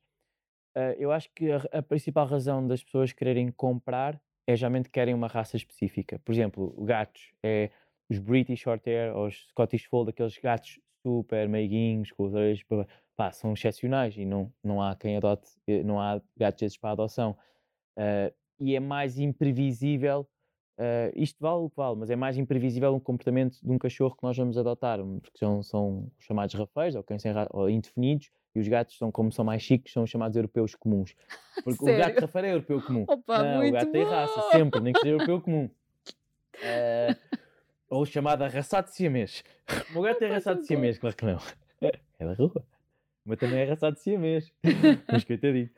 Ah, 0.77 0.93
eu 0.99 1.13
acho 1.13 1.31
que 1.35 1.51
a, 1.53 1.59
a 1.73 1.83
principal 1.83 2.27
razão 2.27 2.67
das 2.67 2.83
pessoas 2.85 3.13
quererem 3.13 3.51
comprar 3.53 4.21
é 4.47 4.57
geralmente 4.57 4.91
querem 4.91 5.15
uma 5.15 5.29
raça 5.29 5.57
específica. 5.57 6.19
Por 6.21 6.33
exemplo, 6.33 6.73
gatos, 6.85 7.33
é 7.45 7.71
os 8.11 8.19
British 8.19 8.61
Shorthair 8.61 9.17
ou 9.17 9.27
os 9.27 9.49
Scottish 9.49 9.85
Fold, 9.87 10.11
aqueles 10.11 10.39
gatos 10.39 10.81
super 11.07 11.49
meiguinhos, 11.49 12.13
com 12.13 12.25
os 12.25 12.63
para 12.65 12.87
pá, 13.23 13.31
são 13.31 13.53
excepcionais 13.53 14.17
e 14.17 14.25
não, 14.25 14.53
não 14.65 14.83
há 14.83 14.97
quem 14.97 15.17
adote, 15.17 15.49
eh, 15.69 15.85
não 15.85 16.01
há 16.01 16.21
gatos 16.37 16.63
esses 16.63 16.77
para 16.77 16.91
adoção. 16.91 17.37
Uh, 17.97 18.35
e 18.59 18.75
é 18.75 18.81
mais 18.81 19.19
imprevisível, 19.19 20.27
uh, 20.79 21.13
isto 21.15 21.39
vale 21.41 21.63
o 21.63 21.71
que 21.71 21.77
vale, 21.77 21.97
mas 21.97 22.11
é 22.11 22.17
mais 22.17 22.37
imprevisível 22.37 22.93
um 22.95 22.99
comportamento 22.99 23.59
de 23.63 23.71
um 23.71 23.79
cachorro 23.79 24.17
que 24.17 24.23
nós 24.25 24.37
vamos 24.37 24.59
adotar, 24.59 24.99
porque 25.21 25.39
são, 25.39 25.63
são 25.63 26.11
chamados 26.19 26.55
rafeiros 26.55 26.97
ou, 26.97 27.05
ou 27.51 27.71
indefinidos, 27.71 28.31
e 28.55 28.61
os 28.61 28.67
gatos 28.67 28.99
são, 28.99 29.13
como 29.13 29.31
são 29.31 29.45
mais 29.45 29.63
chiques, 29.63 29.93
são 29.93 30.05
chamados 30.07 30.37
europeus 30.37 30.75
comuns. 30.75 31.15
Porque 31.65 31.83
o 31.83 31.97
gato 31.97 32.21
rafeiro 32.21 32.47
é 32.47 32.53
europeu 32.53 32.83
comum. 32.83 33.05
Opa, 33.09 33.43
não, 33.43 33.67
o 33.67 33.73
gato 33.73 33.87
bom. 33.87 33.93
tem 33.93 34.05
raça, 34.05 34.51
sempre, 34.51 34.81
nem 34.81 34.93
que 34.93 35.01
seja 35.01 35.15
europeu 35.15 35.41
comum. 35.43 35.71
Uh, 36.57 37.39
ou 37.89 38.05
chamado 38.05 38.43
arraçado 38.43 38.89
de 38.89 38.95
siamês. 38.95 39.43
O 39.97 40.03
gato 40.03 40.23
é 40.23 40.31
arraçado 40.31 40.61
de 40.61 40.67
siamês, 40.67 40.99
claro 40.99 41.17
que 41.17 41.25
não. 41.25 41.39
É 41.81 42.27
da 42.27 42.35
rua. 42.35 42.63
Mas 43.25 43.39
também 43.39 43.61
é 43.61 43.65
arraçado 43.65 43.97
de 43.97 44.03
siamês. 44.03 44.53
mas 45.11 45.25
coitadinho. 45.25 45.71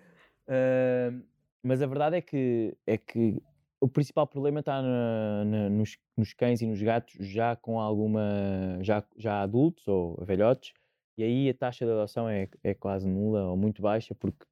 Uh, 0.49 1.23
mas 1.63 1.83
a 1.83 1.87
verdade 1.87 2.17
é 2.17 2.21
que, 2.21 2.77
é 2.87 2.99
que 2.99 3.43
o 3.81 3.89
principal 3.89 4.27
problema 4.27 4.61
está 4.61 4.81
na, 4.81 5.45
na, 5.45 5.71
nos, 5.71 5.99
nos, 6.17 6.33
cães 6.33 6.61
e 6.63 6.67
nos 6.67 6.81
gatos 6.81 7.15
já 7.27 7.57
com 7.57 7.81
alguma. 7.81 8.79
já, 8.83 9.05
já 9.17 9.43
adultos 9.43 9.87
ou 9.89 10.17
velhotes, 10.25 10.73
e 11.17 11.23
aí 11.23 11.49
a 11.49 11.55
taxa 11.55 11.85
de 11.85 11.93
adoção 11.93 12.29
é, 12.29 12.49
é 12.63 12.75
quase 12.75 13.07
nula 13.07 13.45
ou 13.47 13.57
muito 13.57 13.81
baixa, 13.83 14.15
porque 14.15 14.45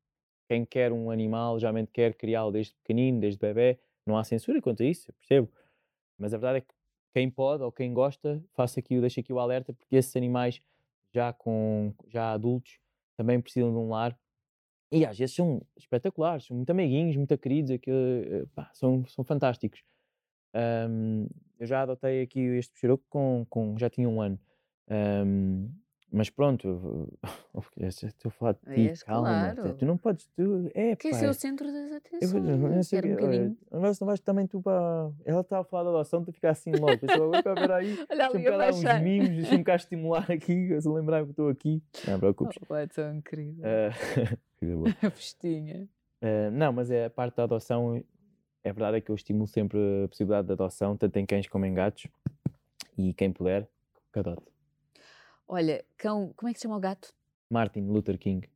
quem 0.48 0.64
quer 0.64 0.92
um 0.92 1.10
animal 1.10 1.58
geralmente 1.58 1.90
quer 1.90 2.14
criá-lo 2.14 2.52
desde 2.52 2.74
pequenino, 2.74 3.20
desde 3.20 3.38
bebê, 3.38 3.78
não 4.06 4.16
há 4.16 4.24
censura 4.24 4.60
quanto 4.60 4.82
a 4.82 4.86
isso, 4.86 5.10
eu 5.10 5.14
percebo. 5.14 5.50
Mas 6.18 6.34
a 6.34 6.38
verdade 6.38 6.58
é 6.58 6.60
que 6.60 6.74
quem 7.14 7.30
pode 7.30 7.62
ou 7.62 7.72
quem 7.72 7.92
gosta, 7.92 8.42
faça 8.54 8.80
aqui, 8.80 9.00
deixa 9.00 9.20
aqui 9.20 9.32
o 9.32 9.38
alerta, 9.38 9.72
porque 9.72 9.96
esses 9.96 10.14
animais 10.16 10.62
já 11.12 11.32
com 11.32 11.94
já 12.08 12.32
adultos 12.32 12.78
também 13.16 13.40
precisam 13.40 13.70
de 13.70 13.76
um 13.78 13.90
lar 13.90 14.18
e 14.92 15.06
às 15.06 15.18
vezes 15.18 15.34
são 15.34 15.62
espetaculares, 15.76 16.44
são 16.44 16.56
muito 16.56 16.68
amiguinhos, 16.68 17.16
muito 17.16 17.36
queridos, 17.38 17.78
que, 17.80 17.90
eh, 17.90 18.44
pá, 18.54 18.70
são, 18.74 19.06
são 19.06 19.24
fantásticos. 19.24 19.82
Um, 20.54 21.26
eu 21.58 21.66
já 21.66 21.80
adotei 21.80 22.20
aqui 22.22 22.40
este 22.40 22.74
picharoco 22.74 23.02
com, 23.08 23.46
com 23.48 23.78
já 23.78 23.88
tinha 23.88 24.06
um 24.06 24.20
ano. 24.20 24.38
Um, 24.90 25.70
mas 26.12 26.28
pronto, 26.30 27.08
estou 27.80 28.28
a 28.28 28.30
falar 28.30 28.52
de 28.52 28.60
ti, 28.74 28.88
És 28.90 29.02
calma, 29.02 29.54
claro. 29.54 29.74
tu 29.76 29.86
não 29.86 29.96
podes, 29.96 30.26
tu, 30.36 30.70
é 30.74 30.94
Quer 30.96 31.10
pá, 31.12 31.18
ser 31.18 31.28
o 31.28 31.34
centro 31.34 31.72
das 31.72 31.90
eu, 31.90 31.96
atenções. 31.96 32.34
eu 32.34 32.58
não 32.58 32.68
um 32.78 32.82
que- 32.82 32.96
olha, 33.08 33.14
bocadinho. 33.16 33.58
mas 33.70 34.00
não 34.00 34.06
vais 34.06 34.20
também 34.20 34.46
tu 34.46 34.60
para. 34.60 35.10
Ela 35.24 35.40
está 35.40 35.58
a 35.60 35.64
falar 35.64 35.84
da 35.84 35.90
adoção, 35.90 36.22
tu 36.24 36.32
fica 36.32 36.50
assim 36.50 36.72
logo. 36.72 36.98
Pensava, 36.98 37.26
"Oi, 37.26 37.42
pá, 37.42 37.52
espera 37.52 37.76
aí, 37.76 37.86
Olha 38.10 38.18
deixa-me 38.18 38.36
ali 38.36 38.44
cá 38.44 38.56
dar 38.58 38.72
uns 38.74 39.02
mimos, 39.02 39.36
deixa-me 39.36 39.64
cá 39.64 39.76
estimular 39.76 40.30
aqui, 40.30 40.80
se 40.80 40.88
lembrar 40.88 41.24
que 41.24 41.30
estou 41.30 41.48
aqui. 41.48 41.82
Não, 42.06 42.18
preocupes. 42.18 42.58
Oh, 42.68 42.74
é 42.76 42.86
tão 42.86 43.14
incrível. 43.14 43.64
Ah, 44.62 44.66
boa. 44.76 44.88
A 45.02 45.10
festinha. 45.10 45.88
Ah, 46.20 46.50
não, 46.52 46.72
mas 46.72 46.90
é 46.90 47.06
a 47.06 47.10
parte 47.10 47.36
da 47.36 47.44
adoção. 47.44 48.02
É 48.64 48.72
verdade 48.72 48.98
é 48.98 49.00
que 49.00 49.10
eu 49.10 49.14
estimulo 49.16 49.48
sempre 49.48 49.76
a 50.04 50.08
possibilidade 50.08 50.46
de 50.46 50.52
adoção, 50.52 50.96
tanto 50.96 51.16
em 51.16 51.26
cães 51.26 51.48
como 51.48 51.64
em 51.66 51.74
gatos. 51.74 52.06
E 52.96 53.12
quem 53.14 53.32
puder, 53.32 53.68
que 54.12 54.18
adote. 54.20 54.51
Olha, 55.54 55.84
cão, 55.98 56.32
como 56.34 56.48
é 56.48 56.52
que 56.54 56.58
se 56.58 56.62
chama 56.62 56.78
o 56.78 56.80
gato? 56.80 57.12
Martin 57.50 57.80
Luther 57.82 58.18
King. 58.18 58.48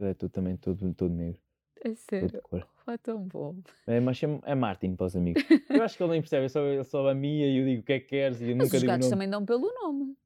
É 0.00 0.12
tudo 0.12 0.32
também 0.32 0.56
todo, 0.56 0.92
todo 0.92 1.14
negro, 1.14 1.40
É 1.84 1.94
sério. 1.94 2.42
cor. 2.42 2.66
É 2.88 2.98
tão 2.98 3.22
bom. 3.28 3.54
É, 3.86 4.00
mas 4.00 4.16
chama- 4.16 4.40
é 4.44 4.52
Martin 4.56 4.96
para 4.96 5.06
os 5.06 5.14
amigos. 5.14 5.40
Eu 5.70 5.82
acho 5.84 5.96
que 5.96 6.02
ele 6.02 6.10
nem 6.10 6.20
percebe, 6.20 6.46
eu 6.46 6.48
só, 6.48 6.82
só 6.82 7.08
a 7.08 7.14
minha 7.14 7.46
e 7.46 7.58
eu 7.58 7.64
digo 7.64 7.82
o 7.82 7.84
que 7.84 7.92
é 7.92 8.00
que 8.00 8.06
queres 8.08 8.40
e 8.40 8.50
eu 8.50 8.56
Mas 8.58 8.66
nunca 8.66 8.76
os 8.76 8.80
digo 8.82 8.90
gatos 8.90 9.06
nome. 9.06 9.10
também 9.10 9.30
dão 9.30 9.46
pelo 9.46 9.72
nome. 9.72 10.16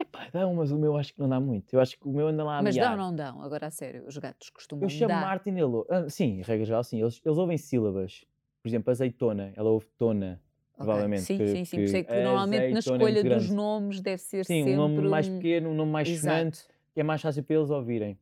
Epá, 0.00 0.30
dão, 0.32 0.54
mas 0.54 0.72
o 0.72 0.78
meu 0.78 0.96
acho 0.96 1.12
que 1.12 1.20
não 1.20 1.28
dá 1.28 1.38
muito. 1.38 1.74
Eu 1.74 1.80
acho 1.80 1.98
que 1.98 2.08
o 2.08 2.12
meu 2.12 2.28
anda 2.28 2.42
lá 2.42 2.56
a 2.58 2.62
Mas 2.62 2.74
miar. 2.74 2.96
dão, 2.96 3.06
não 3.10 3.14
dão. 3.14 3.42
Agora 3.42 3.66
a 3.66 3.70
sério, 3.70 4.06
os 4.08 4.16
gatos 4.16 4.48
costumam 4.48 4.84
Eu 4.84 4.88
chamo 4.88 5.08
dar. 5.08 5.20
Martin, 5.20 5.50
ele 5.50 5.62
ou- 5.64 5.86
ah, 5.90 6.08
sim, 6.08 6.38
em 6.38 6.42
regra 6.42 6.64
geral, 6.64 6.82
sim. 6.82 6.98
Eles, 7.02 7.20
eles 7.22 7.36
ouvem 7.38 7.58
sílabas. 7.58 8.24
Por 8.62 8.68
exemplo, 8.68 8.90
azeitona, 8.90 9.52
ela 9.54 9.68
ouve 9.70 9.86
tona. 9.98 10.40
Provavelmente. 10.86 11.22
Sim, 11.22 11.38
que- 11.38 11.46
sim, 11.48 11.64
sim. 11.64 11.80
Isso 11.82 11.96
é 11.96 12.02
que 12.04 12.12
a 12.12 12.22
normalmente 12.22 12.70
na 12.72 12.76
é 12.76 12.78
escolha 12.78 13.24
dos 13.24 13.50
nomes 13.50 14.00
deve 14.00 14.22
ser 14.22 14.44
Sim, 14.44 14.58
sempre 14.64 14.72
um 14.72 14.76
nome 14.76 15.00
mais 15.02 15.28
pequeno, 15.28 15.70
um 15.70 15.74
nome 15.74 15.92
mais 15.92 16.08
sonante, 16.20 16.64
que 16.94 17.00
é 17.00 17.02
mais 17.02 17.20
fácil 17.22 17.42
para 17.42 17.56
eles 17.56 17.70
ouvirem. 17.70 18.18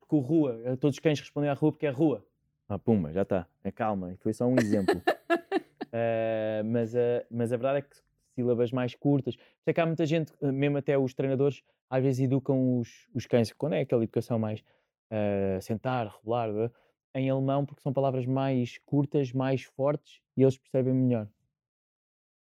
Porque 0.00 0.14
o 0.14 0.18
rua, 0.18 0.60
eh, 0.64 0.76
todos 0.76 0.96
os 0.96 1.00
cães 1.00 1.18
respondem 1.20 1.48
à 1.50 1.54
rua 1.54 1.72
porque 1.72 1.86
é 1.86 1.90
rua. 1.90 2.24
Ah, 2.68 2.78
puma, 2.78 3.12
já 3.12 3.22
está. 3.22 3.46
Calma, 3.74 4.14
foi 4.20 4.32
só 4.32 4.46
um 4.46 4.56
exemplo. 4.58 5.02
Ah, 5.92 6.62
mas, 6.64 6.94
a, 6.94 7.24
mas 7.30 7.52
a 7.52 7.56
verdade 7.56 7.78
é 7.78 7.82
que 7.82 7.96
sílabas 8.34 8.72
mais 8.72 8.94
curtas. 8.94 9.34
Isso 9.34 9.42
é 9.66 9.72
que 9.72 9.80
há 9.80 9.86
muita 9.86 10.06
gente, 10.06 10.32
eh, 10.40 10.50
mesmo 10.52 10.78
até 10.78 10.96
os 10.98 11.12
treinadores, 11.14 11.62
às 11.90 12.02
vezes 12.02 12.20
educam 12.24 12.78
os, 12.78 13.08
os 13.14 13.26
cães, 13.26 13.52
quando 13.52 13.74
é 13.74 13.80
aquela 13.80 14.02
educação 14.02 14.38
mais 14.38 14.62
ah, 15.10 15.58
sentar, 15.60 16.06
rolar, 16.22 16.48
eh, 16.50 16.70
em 17.14 17.28
alemão, 17.28 17.66
porque 17.66 17.82
são 17.82 17.92
palavras 17.92 18.24
mais 18.24 18.78
curtas, 18.86 19.32
mais 19.32 19.62
fortes 19.64 20.20
e 20.36 20.42
eles 20.42 20.56
percebem 20.56 20.94
melhor. 20.94 21.28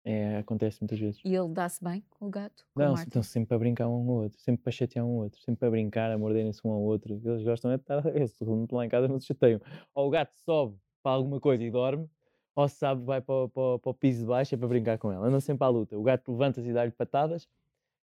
É, 0.05 0.37
acontece 0.37 0.81
muitas 0.81 0.99
vezes. 0.99 1.21
E 1.23 1.33
ele 1.33 1.47
dá-se 1.49 1.81
bem 1.83 2.03
com 2.09 2.27
o 2.27 2.29
gato? 2.29 2.65
com 2.73 2.79
Não, 2.79 2.93
estão 2.93 3.23
sempre 3.23 3.55
a 3.55 3.57
brincar 3.57 3.87
um 3.87 3.93
ao 3.93 4.05
outro, 4.07 4.39
sempre 4.39 4.61
para 4.63 4.71
chatear 4.71 5.05
um 5.05 5.09
ao 5.09 5.15
outro, 5.23 5.39
sempre 5.41 5.65
a 5.65 5.71
brincar, 5.71 6.11
a 6.11 6.17
morderem-se 6.17 6.59
um 6.65 6.71
ao 6.71 6.81
outro. 6.81 7.13
Eles 7.23 7.43
gostam 7.43 7.71
é 7.71 7.77
de 7.77 7.83
estar. 7.83 8.05
Eles 8.13 8.31
estão 8.31 8.67
lá 8.71 8.85
em 8.85 8.89
casa 8.89 9.07
não 9.07 9.19
se 9.19 9.27
chateiam. 9.27 9.61
Ou 9.95 10.07
o 10.07 10.09
gato 10.09 10.33
sobe 10.45 10.77
para 11.01 11.13
alguma 11.13 11.39
coisa 11.39 11.63
e 11.63 11.71
dorme, 11.71 12.09
ou 12.55 12.67
se 12.67 12.75
sabe, 12.75 13.03
vai 13.05 13.21
para, 13.21 13.33
o- 13.45 13.49
para, 13.49 13.79
para 13.79 13.89
o 13.91 13.93
piso 13.93 14.21
de 14.21 14.25
baixo 14.25 14.55
é 14.55 14.57
para 14.57 14.67
brincar 14.67 14.97
com 14.97 15.11
ela. 15.11 15.25
Andam 15.27 15.39
sempre 15.39 15.65
à 15.65 15.69
luta. 15.69 15.97
O 15.97 16.03
gato 16.03 16.31
levanta-se 16.31 16.69
e 16.69 16.73
dá-lhe 16.73 16.91
patadas. 16.91 17.47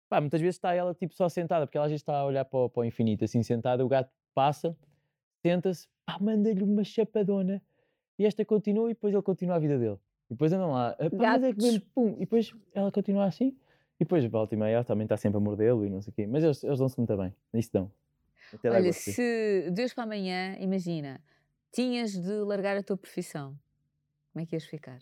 Pá, 0.09 0.21
muitas 0.21 0.41
vezes 0.41 0.57
está 0.57 0.75
ela 0.75 0.95
tipo 0.95 1.15
só 1.15 1.29
sentada, 1.29 1.67
porque 1.67 1.79
ela 1.79 1.87
às 1.87 1.91
vezes 1.91 2.03
está 2.03 2.19
a 2.19 2.25
olhar 2.27 2.45
para 2.45 2.59
o, 2.61 2.71
para 2.71 2.81
o 2.83 2.85
infinito, 2.85 3.25
assim 3.25 3.43
sentada. 3.43 3.85
O 3.85 3.89
gato 3.89 4.13
passa, 4.35 4.77
senta-se, 5.45 5.89
pá, 6.07 6.19
manda-lhe 6.21 6.63
uma 6.63 6.85
chapadona 6.85 7.63
e 8.19 8.27
esta 8.27 8.45
continua 8.45 8.91
e 8.91 8.95
depois 8.95 9.15
ele 9.15 9.23
continua 9.23 9.57
a 9.57 9.59
vida 9.61 9.79
dele. 9.79 9.99
E 10.29 10.35
depois 10.35 10.53
andam 10.53 10.72
lá, 10.72 10.91
"Ah, 10.99 11.11
pá, 11.11 11.16
mas 11.16 11.43
é 11.45 11.53
que 11.53 11.62
mesmo, 11.62 11.81
pum, 11.95 12.14
e 12.16 12.20
depois 12.20 12.53
ela 12.74 12.91
continua 12.91 13.27
assim. 13.27 13.57
E 13.99 14.05
depois, 14.05 14.24
volta 14.27 14.55
e 14.55 14.59
meia, 14.59 14.85
também 14.85 15.05
está 15.05 15.16
sempre 15.16 15.39
a 15.39 15.41
mordê-lo 15.41 15.85
e 15.87 15.89
não 15.89 16.03
sei 16.03 16.11
o 16.11 16.14
quê. 16.14 16.27
Mas 16.27 16.45
eles, 16.45 16.62
eles 16.62 16.79
dão-se 16.79 16.99
muito 16.99 17.16
bem. 17.16 17.35
Isso 17.55 17.70
dão. 17.72 17.91
Até 18.53 18.70
Olha, 18.70 18.93
se 18.93 19.70
Deus 19.72 19.95
para 19.95 20.05
amanhã, 20.05 20.57
imagina, 20.61 21.20
tinhas 21.72 22.12
de 22.12 22.33
largar 22.43 22.77
a 22.77 22.83
tua 22.83 22.97
profissão, 22.97 23.59
como 24.33 24.43
é 24.43 24.47
que 24.47 24.55
ias 24.55 24.64
ficar? 24.64 24.99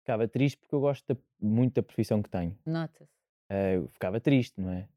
Ficava 0.00 0.28
triste 0.28 0.58
porque 0.58 0.74
eu 0.74 0.80
gosto 0.80 1.18
muito 1.40 1.74
da 1.74 1.82
profissão 1.82 2.22
que 2.22 2.30
tenho. 2.30 2.56
Nota-se. 2.64 3.10
Eu 3.48 3.88
ficava 3.88 4.20
triste, 4.20 4.60
não 4.60 4.70
é? 4.70 4.88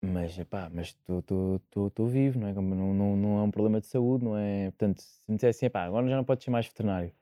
Mas, 0.00 0.38
epá, 0.38 0.70
mas 0.72 0.88
estou 0.88 2.06
vivo, 2.06 2.38
não 2.38 2.48
é? 2.48 2.52
Não, 2.52 2.62
não, 2.62 3.16
não 3.16 3.38
é 3.38 3.42
um 3.42 3.50
problema 3.50 3.80
de 3.80 3.86
saúde, 3.86 4.24
não 4.24 4.36
é? 4.36 4.70
Portanto, 4.70 5.00
se 5.00 5.20
me 5.28 5.36
dissessem, 5.36 5.66
epá, 5.66 5.84
agora 5.84 6.08
já 6.08 6.16
não 6.16 6.24
podes 6.24 6.44
ser 6.44 6.50
mais 6.50 6.66
veterinário. 6.66 7.12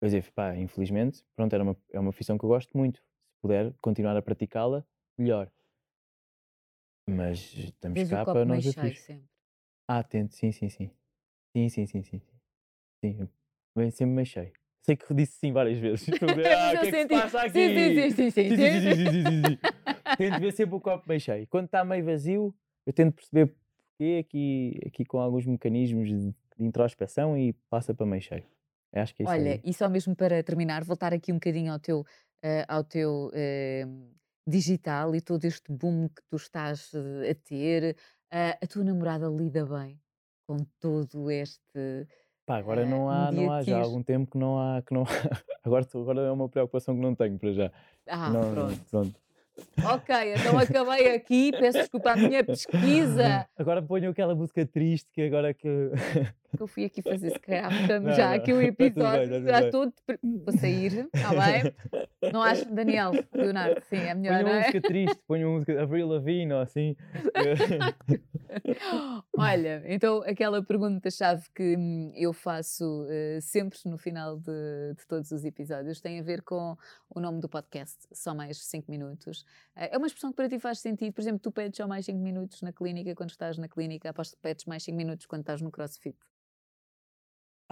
Eu 0.00 0.06
dizia, 0.06 0.22
pá, 0.34 0.56
infelizmente, 0.56 1.24
pronto, 1.34 1.52
era 1.52 1.62
uma, 1.64 1.76
é 1.92 1.98
uma 1.98 2.10
profissão 2.10 2.38
que 2.38 2.44
eu 2.44 2.48
gosto 2.48 2.76
muito. 2.76 2.98
Se 2.98 3.40
puder 3.40 3.72
continuar 3.80 4.16
a 4.16 4.22
praticá-la, 4.22 4.84
melhor. 5.18 5.50
Mas 7.08 7.52
estamos 7.54 8.00
o 8.02 8.08
cá 8.08 8.24
para 8.24 8.44
nós 8.44 8.64
desafios. 8.64 9.00
sempre. 9.00 9.28
Ah, 9.88 10.02
tento, 10.02 10.34
sim, 10.34 10.52
sim, 10.52 10.68
sim. 10.68 10.90
Sim, 11.56 11.68
sim, 11.68 11.86
sim, 11.86 12.02
sim. 12.02 12.22
Sim, 13.04 13.14
sim. 13.14 13.28
vem 13.74 13.90
sempre 13.90 14.14
meio 14.14 14.26
cheio. 14.26 14.52
Sei 14.82 14.96
que 14.96 15.12
disse 15.12 15.38
sim 15.38 15.52
várias 15.52 15.78
vezes. 15.78 16.06
Ah, 16.16 16.72
o 16.74 16.78
que 16.78 16.86
é 16.86 16.92
que 16.92 17.02
se 17.02 17.08
passa 17.08 17.40
aqui? 17.42 17.52
Sim, 17.52 18.10
sim, 18.10 18.30
sim, 18.30 18.30
sim, 18.30 18.56
sim, 18.56 19.58
Tento 20.16 20.40
ver 20.40 20.52
sempre 20.52 20.74
o 20.74 20.80
copo 20.80 21.04
meio 21.08 21.20
cheio. 21.20 21.46
Quando 21.48 21.66
está 21.66 21.84
meio 21.84 22.04
vazio, 22.04 22.54
eu 22.86 22.92
tento 22.92 23.14
perceber 23.14 23.46
porquê 23.46 24.24
aqui, 24.24 24.80
aqui 24.86 25.04
com 25.04 25.18
alguns 25.18 25.46
mecanismos 25.46 26.08
de, 26.08 26.18
de 26.18 26.34
introspeção 26.64 27.36
e 27.36 27.52
passa 27.70 27.94
para 27.94 28.06
meio 28.06 28.22
cheio. 28.22 28.44
Eu 28.92 29.02
acho 29.02 29.14
que 29.14 29.22
é 29.22 29.24
isso 29.24 29.32
Olha, 29.32 29.52
aí. 29.52 29.60
e 29.64 29.72
só 29.72 29.88
mesmo 29.88 30.14
para 30.14 30.42
terminar, 30.42 30.84
voltar 30.84 31.12
aqui 31.12 31.32
um 31.32 31.36
bocadinho 31.36 31.72
ao 31.72 31.78
teu, 31.78 32.04
eh, 32.42 32.64
ao 32.68 32.84
teu 32.84 33.30
eh, 33.32 33.86
digital 34.46 35.14
e 35.14 35.20
todo 35.20 35.44
este 35.44 35.72
boom 35.72 36.08
que 36.08 36.22
tu 36.28 36.36
estás 36.36 36.92
eh, 36.94 37.30
a 37.30 37.34
ter. 37.34 37.96
Ah, 38.30 38.58
a 38.62 38.66
tua 38.66 38.84
namorada 38.84 39.28
lida 39.28 39.64
bem 39.64 40.00
com 40.46 40.58
todo 40.80 41.30
este. 41.30 42.06
Pá, 42.44 42.58
agora 42.58 42.82
eh, 42.82 42.86
não 42.86 43.08
há, 43.08 43.30
não 43.30 43.52
há 43.52 43.62
já 43.62 43.78
há 43.78 43.82
algum 43.82 44.02
tempo 44.02 44.32
que 44.32 44.38
não 44.38 44.58
há. 44.58 44.82
Que 44.82 44.92
não 44.92 45.02
há. 45.02 45.06
Agora, 45.64 45.86
agora 45.94 46.20
é 46.22 46.30
uma 46.32 46.48
preocupação 46.48 46.92
que 46.92 47.00
não 47.00 47.14
tenho 47.14 47.38
para 47.38 47.52
já. 47.52 47.70
Ah, 48.08 48.30
não, 48.30 48.52
pronto. 48.52 48.80
pronto. 48.90 49.20
Ok, 49.84 50.14
então 50.34 50.58
acabei 50.58 51.14
aqui. 51.14 51.52
Peço 51.52 51.78
desculpa 51.78 52.12
à 52.12 52.16
minha 52.16 52.44
pesquisa. 52.44 53.46
Agora 53.56 53.82
ponho 53.82 54.10
aquela 54.10 54.34
música 54.34 54.66
triste 54.66 55.08
que 55.12 55.22
agora 55.22 55.52
que 55.54 55.68
que 56.56 56.62
eu 56.62 56.66
fui 56.66 56.84
aqui 56.84 57.02
fazer 57.02 57.30
scrap 57.30 57.72
já 58.16 58.28
não, 58.28 58.34
aqui 58.34 58.52
o 58.52 58.60
episódio, 58.60 59.42
já 59.44 59.62
estou 59.62 59.92
para 60.06 60.58
sair, 60.58 61.08
está 61.12 61.30
bem? 61.30 61.74
Não 62.32 62.42
acho, 62.42 62.72
Daniel, 62.72 63.12
Leonardo, 63.32 63.80
sim, 63.88 63.96
é 63.96 64.14
melhor, 64.14 64.34
ponho 64.34 64.44
não 64.44 64.50
é? 64.50 64.54
uma 64.54 64.60
música 64.60 64.80
triste, 64.80 65.22
ponho 65.26 65.48
uma 65.48 65.54
música 65.54 65.82
Avril 65.82 66.08
Lavigne 66.08 66.52
assim. 66.52 66.96
Olha, 69.36 69.82
então 69.86 70.22
aquela 70.22 70.62
pergunta-chave 70.62 71.44
que 71.54 71.76
hum, 71.76 72.12
eu 72.14 72.32
faço 72.32 73.04
uh, 73.04 73.40
sempre 73.40 73.78
no 73.86 73.96
final 73.96 74.36
de, 74.36 74.94
de, 74.96 75.06
todos 75.06 75.30
os 75.30 75.44
episódios 75.44 76.00
tem 76.00 76.20
a 76.20 76.22
ver 76.22 76.42
com 76.42 76.76
o 77.10 77.20
nome 77.20 77.40
do 77.40 77.48
podcast, 77.48 78.06
Só 78.12 78.34
Mais 78.34 78.58
5 78.58 78.90
Minutos. 78.90 79.42
Uh, 79.74 79.88
é 79.92 79.98
uma 79.98 80.06
expressão 80.06 80.30
que 80.30 80.36
para 80.36 80.48
ti 80.48 80.58
faz 80.58 80.80
sentido, 80.80 81.12
por 81.12 81.20
exemplo, 81.22 81.40
tu 81.40 81.50
pedes 81.50 81.76
só 81.76 81.86
mais 81.86 82.04
5 82.04 82.18
minutos 82.18 82.60
na 82.62 82.72
clínica 82.72 83.14
quando 83.14 83.30
estás 83.30 83.56
na 83.56 83.68
clínica, 83.68 84.10
aposto 84.10 84.36
que 84.36 84.42
pedes 84.42 84.64
mais 84.66 84.82
5 84.82 84.96
minutos 84.96 85.26
quando 85.26 85.40
estás 85.40 85.62
no 85.62 85.70
crossfit. 85.70 86.16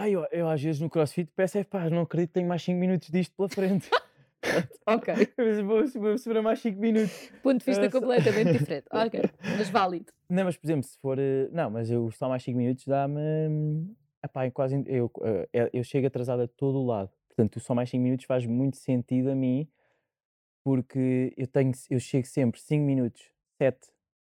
Ah, 0.01 0.09
eu, 0.09 0.27
eu 0.33 0.49
às 0.49 0.63
vezes 0.63 0.81
no 0.81 0.89
crossfit 0.89 1.31
peço 1.37 1.59
é 1.59 1.65
pá, 1.65 1.91
não 1.91 2.01
acredito 2.01 2.31
que 2.31 2.35
tenho 2.35 2.49
mais 2.49 2.63
5 2.63 2.79
minutos 2.79 3.11
disto 3.11 3.37
pela 3.37 3.51
frente. 3.51 3.91
ok. 4.87 5.15
vou, 5.63 5.87
vou 6.01 6.17
segurar 6.17 6.41
mais 6.41 6.59
5 6.61 6.81
minutos. 6.81 7.31
Ponto 7.43 7.59
de 7.59 7.67
vista 7.67 7.87
uh, 7.87 7.91
completamente 7.91 8.53
diferente. 8.57 8.87
Ok, 8.91 9.21
mas 9.59 9.69
válido. 9.69 10.11
Não, 10.27 10.45
mas 10.45 10.57
por 10.57 10.67
exemplo, 10.67 10.85
se 10.85 10.97
for. 10.97 11.19
Eh, 11.19 11.51
não, 11.53 11.69
mas 11.69 11.91
eu 11.91 12.11
só 12.13 12.31
mais 12.31 12.43
5 12.43 12.57
minutos 12.57 12.87
dá-me. 12.87 13.95
Epá, 14.25 14.47
é 14.47 14.51
quase. 14.51 14.83
Eu, 14.87 15.13
eu, 15.53 15.69
eu 15.71 15.85
chego 15.85 16.07
atrasado 16.07 16.45
a 16.45 16.49
todo 16.49 16.79
o 16.79 16.87
lado. 16.87 17.11
Portanto, 17.29 17.57
o 17.57 17.61
só 17.61 17.75
mais 17.75 17.91
5 17.91 18.03
minutos 18.03 18.25
faz 18.25 18.47
muito 18.47 18.79
sentido 18.79 19.31
a 19.31 19.35
mim, 19.35 19.69
porque 20.65 21.35
eu 21.37 21.47
tenho, 21.47 21.73
eu 21.91 22.01
chego 22.01 22.27
sempre 22.27 22.59
5 22.59 22.83
minutos, 22.83 23.23
7, 23.59 23.79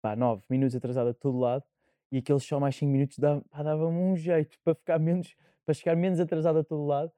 pá, 0.02 0.14
9 0.14 0.42
minutos 0.50 0.76
atrasado 0.76 1.08
a 1.08 1.14
todo 1.14 1.38
lado, 1.38 1.64
e 2.12 2.18
aqueles 2.18 2.44
só 2.44 2.60
mais 2.60 2.76
5 2.76 2.92
minutos 2.92 3.18
dava-me 3.18 3.96
um 3.96 4.14
jeito 4.14 4.58
para 4.62 4.74
ficar 4.74 4.98
menos, 4.98 5.34
para 5.64 5.74
chegar 5.74 5.96
menos 5.96 6.20
atrasado 6.20 6.58
a 6.58 6.64
todo 6.64 6.84
lado. 6.84 7.12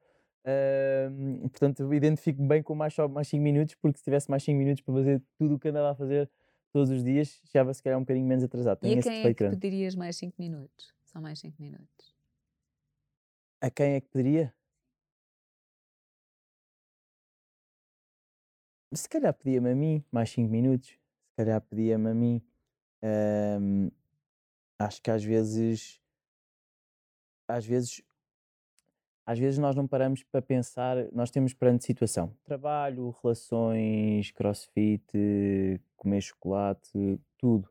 Uh, 0.45 1.49
portanto, 1.49 1.93
identifico-me 1.93 2.47
bem 2.47 2.63
com 2.63 2.73
mais, 2.73 2.93
só 2.93 3.07
mais 3.07 3.27
5 3.27 3.43
minutos, 3.43 3.75
porque 3.75 3.97
se 3.97 4.03
tivesse 4.03 4.29
mais 4.29 4.43
5 4.43 4.57
minutos 4.57 4.81
para 4.81 4.93
fazer 4.93 5.21
tudo 5.37 5.55
o 5.55 5.59
que 5.59 5.67
andava 5.67 5.91
a 5.91 5.95
fazer 5.95 6.29
todos 6.71 6.89
os 6.89 7.03
dias, 7.03 7.41
já 7.53 7.73
se 7.73 7.83
calhar 7.83 7.97
um 7.97 8.03
bocadinho 8.03 8.25
menos 8.25 8.43
atrasado. 8.43 8.79
Tenho 8.79 8.95
e 8.95 8.99
a 8.99 9.01
quem 9.01 9.19
é 9.19 9.23
que 9.23 9.33
grande. 9.33 9.55
pedirias 9.57 9.95
mais 9.95 10.15
5 10.15 10.35
minutos? 10.39 10.93
Só 11.03 11.19
mais 11.19 11.39
5 11.39 11.61
minutos. 11.61 12.15
A 13.59 13.69
quem 13.69 13.93
é 13.93 14.01
que 14.01 14.07
pediria? 14.09 14.53
Se 18.93 19.09
calhar 19.09 19.33
pedia-me 19.33 19.71
a 19.71 19.75
mim 19.75 20.03
mais 20.11 20.29
5 20.29 20.49
minutos. 20.49 20.89
Se 20.89 21.35
calhar 21.35 21.61
pedia-me 21.61 22.09
a 22.09 22.13
mim. 22.13 22.41
Um, 23.03 23.89
acho 24.79 25.01
que 25.01 25.11
às 25.11 25.23
vezes. 25.23 26.01
Às 27.47 27.65
vezes. 27.65 28.01
Às 29.27 29.37
vezes 29.37 29.59
nós 29.59 29.75
não 29.75 29.85
paramos 29.85 30.23
para 30.23 30.41
pensar, 30.41 30.95
nós 31.11 31.29
temos 31.29 31.53
perante 31.53 31.83
situação. 31.83 32.33
Trabalho, 32.45 33.13
relações, 33.21 34.31
crossfit, 34.31 35.03
comer 35.97 36.21
chocolate, 36.21 37.19
tudo. 37.37 37.69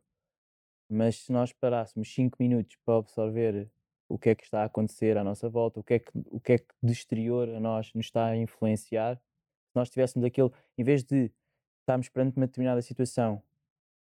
Mas 0.87 1.23
se 1.23 1.31
nós 1.31 1.51
parássemos 1.51 2.13
5 2.13 2.37
minutos 2.39 2.77
para 2.85 2.99
absorver 2.99 3.71
o 4.07 4.19
que 4.19 4.29
é 4.29 4.35
que 4.35 4.43
está 4.43 4.61
a 4.61 4.65
acontecer 4.65 5.17
à 5.17 5.23
nossa 5.23 5.49
volta, 5.49 5.79
o 5.79 5.83
que 5.83 5.95
é 5.95 5.99
que, 5.99 6.11
o 6.29 6.39
que, 6.39 6.53
é 6.53 6.57
que 6.59 6.75
de 6.83 6.93
exterior 6.93 7.49
a 7.49 7.59
nós 7.59 7.91
nos 7.95 8.05
está 8.05 8.27
a 8.27 8.37
influenciar, 8.37 9.15
se 9.15 9.75
nós 9.75 9.89
tivéssemos 9.89 10.27
aquele, 10.27 10.51
em 10.77 10.83
vez 10.83 11.03
de 11.03 11.31
estarmos 11.79 12.07
perante 12.07 12.37
uma 12.37 12.45
determinada 12.45 12.83
situação 12.83 13.41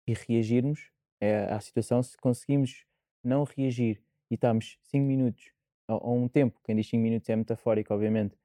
e 0.06 0.14
reagirmos 0.14 0.90
é, 1.20 1.52
à 1.52 1.60
situação, 1.60 2.02
se 2.02 2.16
conseguimos 2.16 2.86
não 3.22 3.44
reagir 3.44 4.02
e 4.30 4.36
estamos 4.36 4.78
5 4.84 5.04
minutos, 5.04 5.52
ou, 5.88 6.16
um 6.16 6.28
tempo, 6.28 6.60
quem 6.64 6.76
diz 6.76 6.88
5 6.88 7.02
minutos 7.02 7.28
é 7.28 7.36
metafórico, 7.36 7.92
obviamente, 7.92 8.36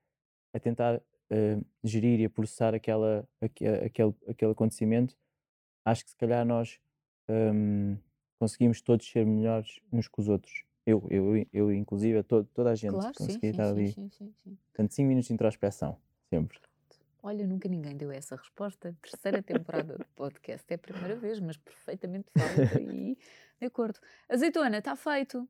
a 0.53 0.59
tentar 0.59 0.97
uh, 0.97 1.65
gerir 1.83 2.19
e 2.19 2.25
a 2.25 2.29
processar 2.29 2.73
aquela, 2.73 3.27
aquele, 3.41 4.13
aquele 4.27 4.51
acontecimento, 4.51 5.15
acho 5.85 6.03
que 6.03 6.11
se 6.11 6.17
calhar 6.17 6.45
nós 6.45 6.79
um, 7.29 7.97
conseguimos 8.39 8.81
todos 8.81 9.09
ser 9.09 9.25
melhores 9.25 9.79
uns 9.91 10.07
com 10.07 10.21
os 10.21 10.27
outros. 10.27 10.63
Eu, 10.85 11.05
eu, 11.09 11.45
eu 11.51 11.71
inclusive, 11.71 12.23
todo, 12.23 12.47
toda 12.53 12.71
a 12.71 12.75
gente 12.75 12.93
claro, 12.93 13.13
conseguir 13.13 13.47
estar 13.47 13.69
ali. 13.69 13.91
Sim, 13.91 14.09
sim, 14.09 14.33
sim, 14.43 14.57
Portanto, 14.67 14.93
5 14.93 15.07
minutos 15.07 15.27
de 15.27 15.33
introspeção, 15.33 15.97
sempre. 16.29 16.59
Olha, 17.21 17.45
nunca 17.45 17.67
ninguém 17.67 17.97
deu 17.97 18.09
essa 18.09 18.37
resposta. 18.37 18.95
Terceira 19.01 19.43
temporada 19.43 19.97
do 19.97 20.05
podcast. 20.15 20.65
É 20.71 20.75
a 20.75 20.77
primeira 20.77 21.15
vez, 21.17 21.41
mas 21.41 21.57
perfeitamente 21.57 22.29
válida 22.33 22.81
e 22.81 23.17
de 23.59 23.65
acordo. 23.65 23.99
Azeitona, 24.29 24.77
está 24.77 24.95
feito. 24.95 25.45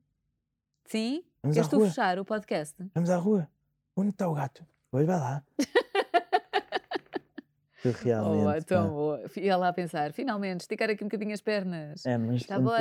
Sim? 0.86 1.24
Vamos 1.48 1.56
Queres 1.56 1.70
tu 1.70 1.80
fechar 1.80 2.20
o 2.20 2.26
podcast? 2.26 2.76
Vamos 2.94 3.10
à 3.10 3.16
rua. 3.16 3.48
Onde 3.96 4.10
está 4.10 4.28
o 4.28 4.34
gato? 4.34 4.66
Hoje 4.92 5.06
vai 5.06 5.18
lá. 5.18 5.42
realmente. 8.04 8.64
Oh, 8.64 8.66
tão 8.66 8.90
boa. 8.90 9.24
Ia 9.38 9.56
lá 9.56 9.70
a 9.70 9.74
pensar, 9.74 10.12
finalmente, 10.12 10.62
esticar 10.62 10.90
aqui 10.90 11.06
um 11.06 11.08
bocadinho 11.08 11.34
as 11.34 11.40
pernas. 11.40 12.06
É, 12.06 12.18
mas 12.18 12.42
Está 12.42 12.60
bom 12.60 12.72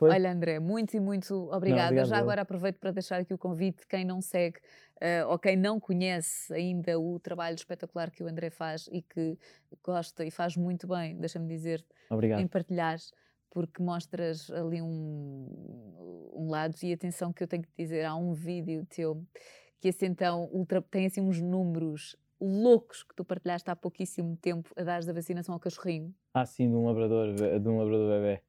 Olha, 0.00 0.32
André, 0.32 0.58
muito 0.58 0.96
e 0.96 1.00
muito 1.00 1.48
obrigada. 1.52 1.94
Não, 1.94 2.04
Já 2.04 2.18
agora 2.18 2.42
aproveito 2.42 2.80
para 2.80 2.90
deixar 2.90 3.20
aqui 3.20 3.32
o 3.32 3.38
convite, 3.38 3.86
quem 3.86 4.04
não 4.04 4.20
segue 4.20 4.58
uh, 4.96 5.28
ou 5.28 5.38
quem 5.38 5.56
não 5.56 5.78
conhece 5.78 6.52
ainda 6.52 6.98
o 6.98 7.20
trabalho 7.20 7.54
espetacular 7.54 8.10
que 8.10 8.24
o 8.24 8.26
André 8.26 8.50
faz 8.50 8.88
e 8.90 9.02
que 9.02 9.38
gosta 9.84 10.24
e 10.24 10.32
faz 10.32 10.56
muito 10.56 10.88
bem, 10.88 11.16
deixa-me 11.16 11.46
dizer, 11.46 11.84
Obrigado. 12.10 12.40
em 12.40 12.48
partilhar 12.48 12.98
porque 13.50 13.82
mostras 13.82 14.50
ali 14.50 14.80
um, 14.82 16.32
um 16.34 16.48
lado 16.50 16.74
e 16.82 16.92
atenção 16.92 17.32
que 17.32 17.42
eu 17.42 17.48
tenho 17.48 17.62
que 17.62 17.70
dizer, 17.76 18.04
há 18.04 18.14
um 18.14 18.32
vídeo 18.32 18.86
teu 18.86 19.24
que 19.80 19.88
esse 19.88 20.06
então 20.06 20.48
ultra, 20.52 20.82
tem 20.82 21.06
assim 21.06 21.20
uns 21.20 21.40
números 21.40 22.16
loucos 22.40 23.02
que 23.02 23.14
tu 23.14 23.24
partilhaste 23.24 23.70
há 23.70 23.76
pouquíssimo 23.76 24.36
tempo 24.36 24.70
a 24.76 24.82
dar 24.82 25.00
a 25.08 25.12
vacinação 25.12 25.54
ao 25.54 25.60
cachorrinho. 25.60 26.14
Ah, 26.34 26.46
sim, 26.46 26.68
de 26.68 26.74
um 26.74 26.86
labrador, 26.86 27.34
de 27.34 27.68
um 27.68 27.78
labrador 27.78 28.20
bebê. 28.20 28.42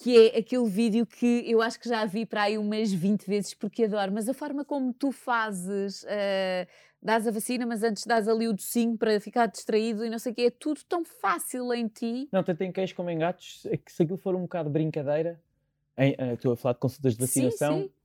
Que 0.00 0.28
é 0.28 0.38
aquele 0.38 0.68
vídeo 0.68 1.04
que 1.04 1.42
eu 1.46 1.60
acho 1.60 1.78
que 1.78 1.88
já 1.88 2.04
vi 2.04 2.24
para 2.24 2.44
aí 2.44 2.56
umas 2.56 2.92
20 2.92 3.26
vezes 3.26 3.52
porque 3.52 3.84
adoro, 3.84 4.12
mas 4.12 4.28
a 4.28 4.34
forma 4.34 4.64
como 4.64 4.92
tu 4.94 5.10
fazes, 5.10 6.04
uh, 6.04 6.68
dás 7.02 7.26
a 7.26 7.32
vacina, 7.32 7.66
mas 7.66 7.82
antes 7.82 8.06
dás 8.06 8.28
ali 8.28 8.46
o 8.46 8.52
docinho 8.52 8.96
para 8.96 9.18
ficar 9.20 9.46
distraído 9.46 10.04
e 10.04 10.10
não 10.10 10.18
sei 10.18 10.30
o 10.30 10.34
quê, 10.36 10.42
é 10.42 10.50
tudo 10.50 10.80
tão 10.88 11.04
fácil 11.04 11.74
em 11.74 11.88
ti. 11.88 12.28
Não, 12.30 12.44
tanto 12.44 12.62
em 12.62 12.70
cães 12.70 12.92
como 12.92 13.10
em 13.10 13.18
gatos, 13.18 13.66
é 13.66 13.76
que 13.76 13.90
se 13.90 14.04
aquilo 14.04 14.18
for 14.18 14.36
um 14.36 14.42
bocado 14.42 14.68
de 14.68 14.72
brincadeira, 14.72 15.40
em, 15.96 16.12
uh, 16.12 16.34
estou 16.34 16.52
a 16.52 16.56
falar 16.56 16.74
de 16.74 16.80
consultas 16.80 17.14
de 17.14 17.20
vacinação, 17.20 17.78
sim, 17.78 17.82
sim 17.82 17.97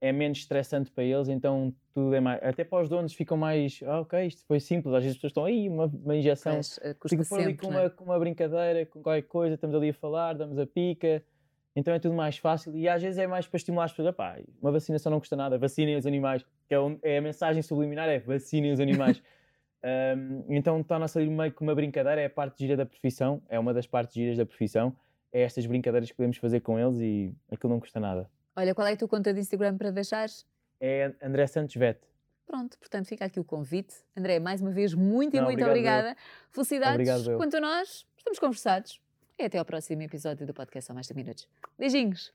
é 0.00 0.12
menos 0.12 0.38
estressante 0.38 0.90
para 0.90 1.04
eles, 1.04 1.28
então 1.28 1.74
tudo 1.92 2.14
é 2.14 2.20
mais. 2.20 2.42
Até 2.42 2.64
para 2.64 2.82
os 2.82 2.88
donos 2.88 3.12
ficam 3.12 3.36
mais. 3.36 3.80
Ah, 3.84 4.00
ok, 4.00 4.26
isto 4.26 4.44
foi 4.46 4.58
simples. 4.58 4.94
Às 4.94 5.02
vezes 5.02 5.16
as 5.16 5.16
pessoas 5.18 5.30
estão 5.30 5.44
aí, 5.44 5.68
uma, 5.68 5.86
uma 5.86 6.16
injeção. 6.16 6.56
Mas, 6.56 6.78
uh, 6.78 7.08
Fico 7.08 7.28
por 7.28 7.40
ali 7.40 7.54
com, 7.54 7.68
uma, 7.68 7.82
é? 7.82 7.90
com 7.90 8.04
uma 8.04 8.18
brincadeira, 8.18 8.86
com 8.86 9.02
qualquer 9.02 9.22
coisa, 9.22 9.54
estamos 9.54 9.76
ali 9.76 9.90
a 9.90 9.94
falar, 9.94 10.34
damos 10.34 10.58
a 10.58 10.66
pica. 10.66 11.22
Então 11.76 11.94
é 11.94 11.98
tudo 11.98 12.14
mais 12.14 12.36
fácil 12.36 12.76
e 12.76 12.88
às 12.88 13.00
vezes 13.00 13.16
é 13.18 13.26
mais 13.26 13.46
para 13.46 13.56
estimular 13.58 13.84
as 13.84 13.92
pessoas. 13.92 14.14
Pá, 14.14 14.38
uma 14.60 14.72
vacinação 14.72 15.12
não 15.12 15.20
custa 15.20 15.36
nada, 15.36 15.58
vacinem 15.58 15.96
os 15.96 16.06
animais. 16.06 16.44
Que 16.66 16.74
é, 16.74 16.80
um, 16.80 16.98
é 17.02 17.18
a 17.18 17.20
mensagem 17.20 17.62
subliminar: 17.62 18.08
é 18.08 18.18
vacinem 18.18 18.72
os 18.72 18.80
animais. 18.80 19.22
um, 20.16 20.44
então 20.48 20.82
torna-se 20.82 21.18
ali 21.18 21.28
meio 21.28 21.52
que 21.52 21.62
uma 21.62 21.74
brincadeira, 21.74 22.22
é 22.22 22.26
a 22.26 22.30
parte 22.30 22.58
gira 22.58 22.76
da 22.76 22.86
profissão, 22.86 23.42
é 23.48 23.58
uma 23.58 23.74
das 23.74 23.86
partes 23.86 24.14
giras 24.14 24.38
da 24.38 24.46
profissão. 24.46 24.96
É 25.32 25.42
estas 25.42 25.64
brincadeiras 25.66 26.10
que 26.10 26.16
podemos 26.16 26.38
fazer 26.38 26.60
com 26.60 26.78
eles 26.78 26.98
e 26.98 27.32
aquilo 27.52 27.72
não 27.72 27.78
custa 27.78 28.00
nada. 28.00 28.28
Olha, 28.56 28.74
qual 28.74 28.86
é 28.86 28.92
a 28.92 28.96
tua 28.96 29.08
conta 29.08 29.32
de 29.32 29.40
Instagram 29.40 29.76
para 29.76 29.90
deixares? 29.90 30.46
É 30.80 31.12
André 31.22 31.46
Santos 31.46 31.74
Vet. 31.76 31.98
Pronto, 32.46 32.76
portanto 32.78 33.06
fica 33.06 33.24
aqui 33.24 33.38
o 33.38 33.44
convite. 33.44 33.94
André, 34.16 34.40
mais 34.40 34.60
uma 34.60 34.72
vez, 34.72 34.92
muito 34.92 35.36
e 35.36 35.40
muito 35.40 35.64
obrigada. 35.64 36.10
Eu. 36.10 36.16
Felicidades. 36.50 36.94
Obrigado, 36.94 37.36
Quanto 37.36 37.56
a 37.56 37.60
nós, 37.60 38.04
estamos 38.16 38.38
conversados. 38.38 39.00
E 39.38 39.44
até 39.44 39.56
ao 39.56 39.64
próximo 39.64 40.02
episódio 40.02 40.46
do 40.46 40.52
podcast 40.52 40.88
Só 40.88 40.92
Mais 40.92 41.06
de 41.06 41.14
Minutos. 41.14 41.48
Beijinhos. 41.78 42.32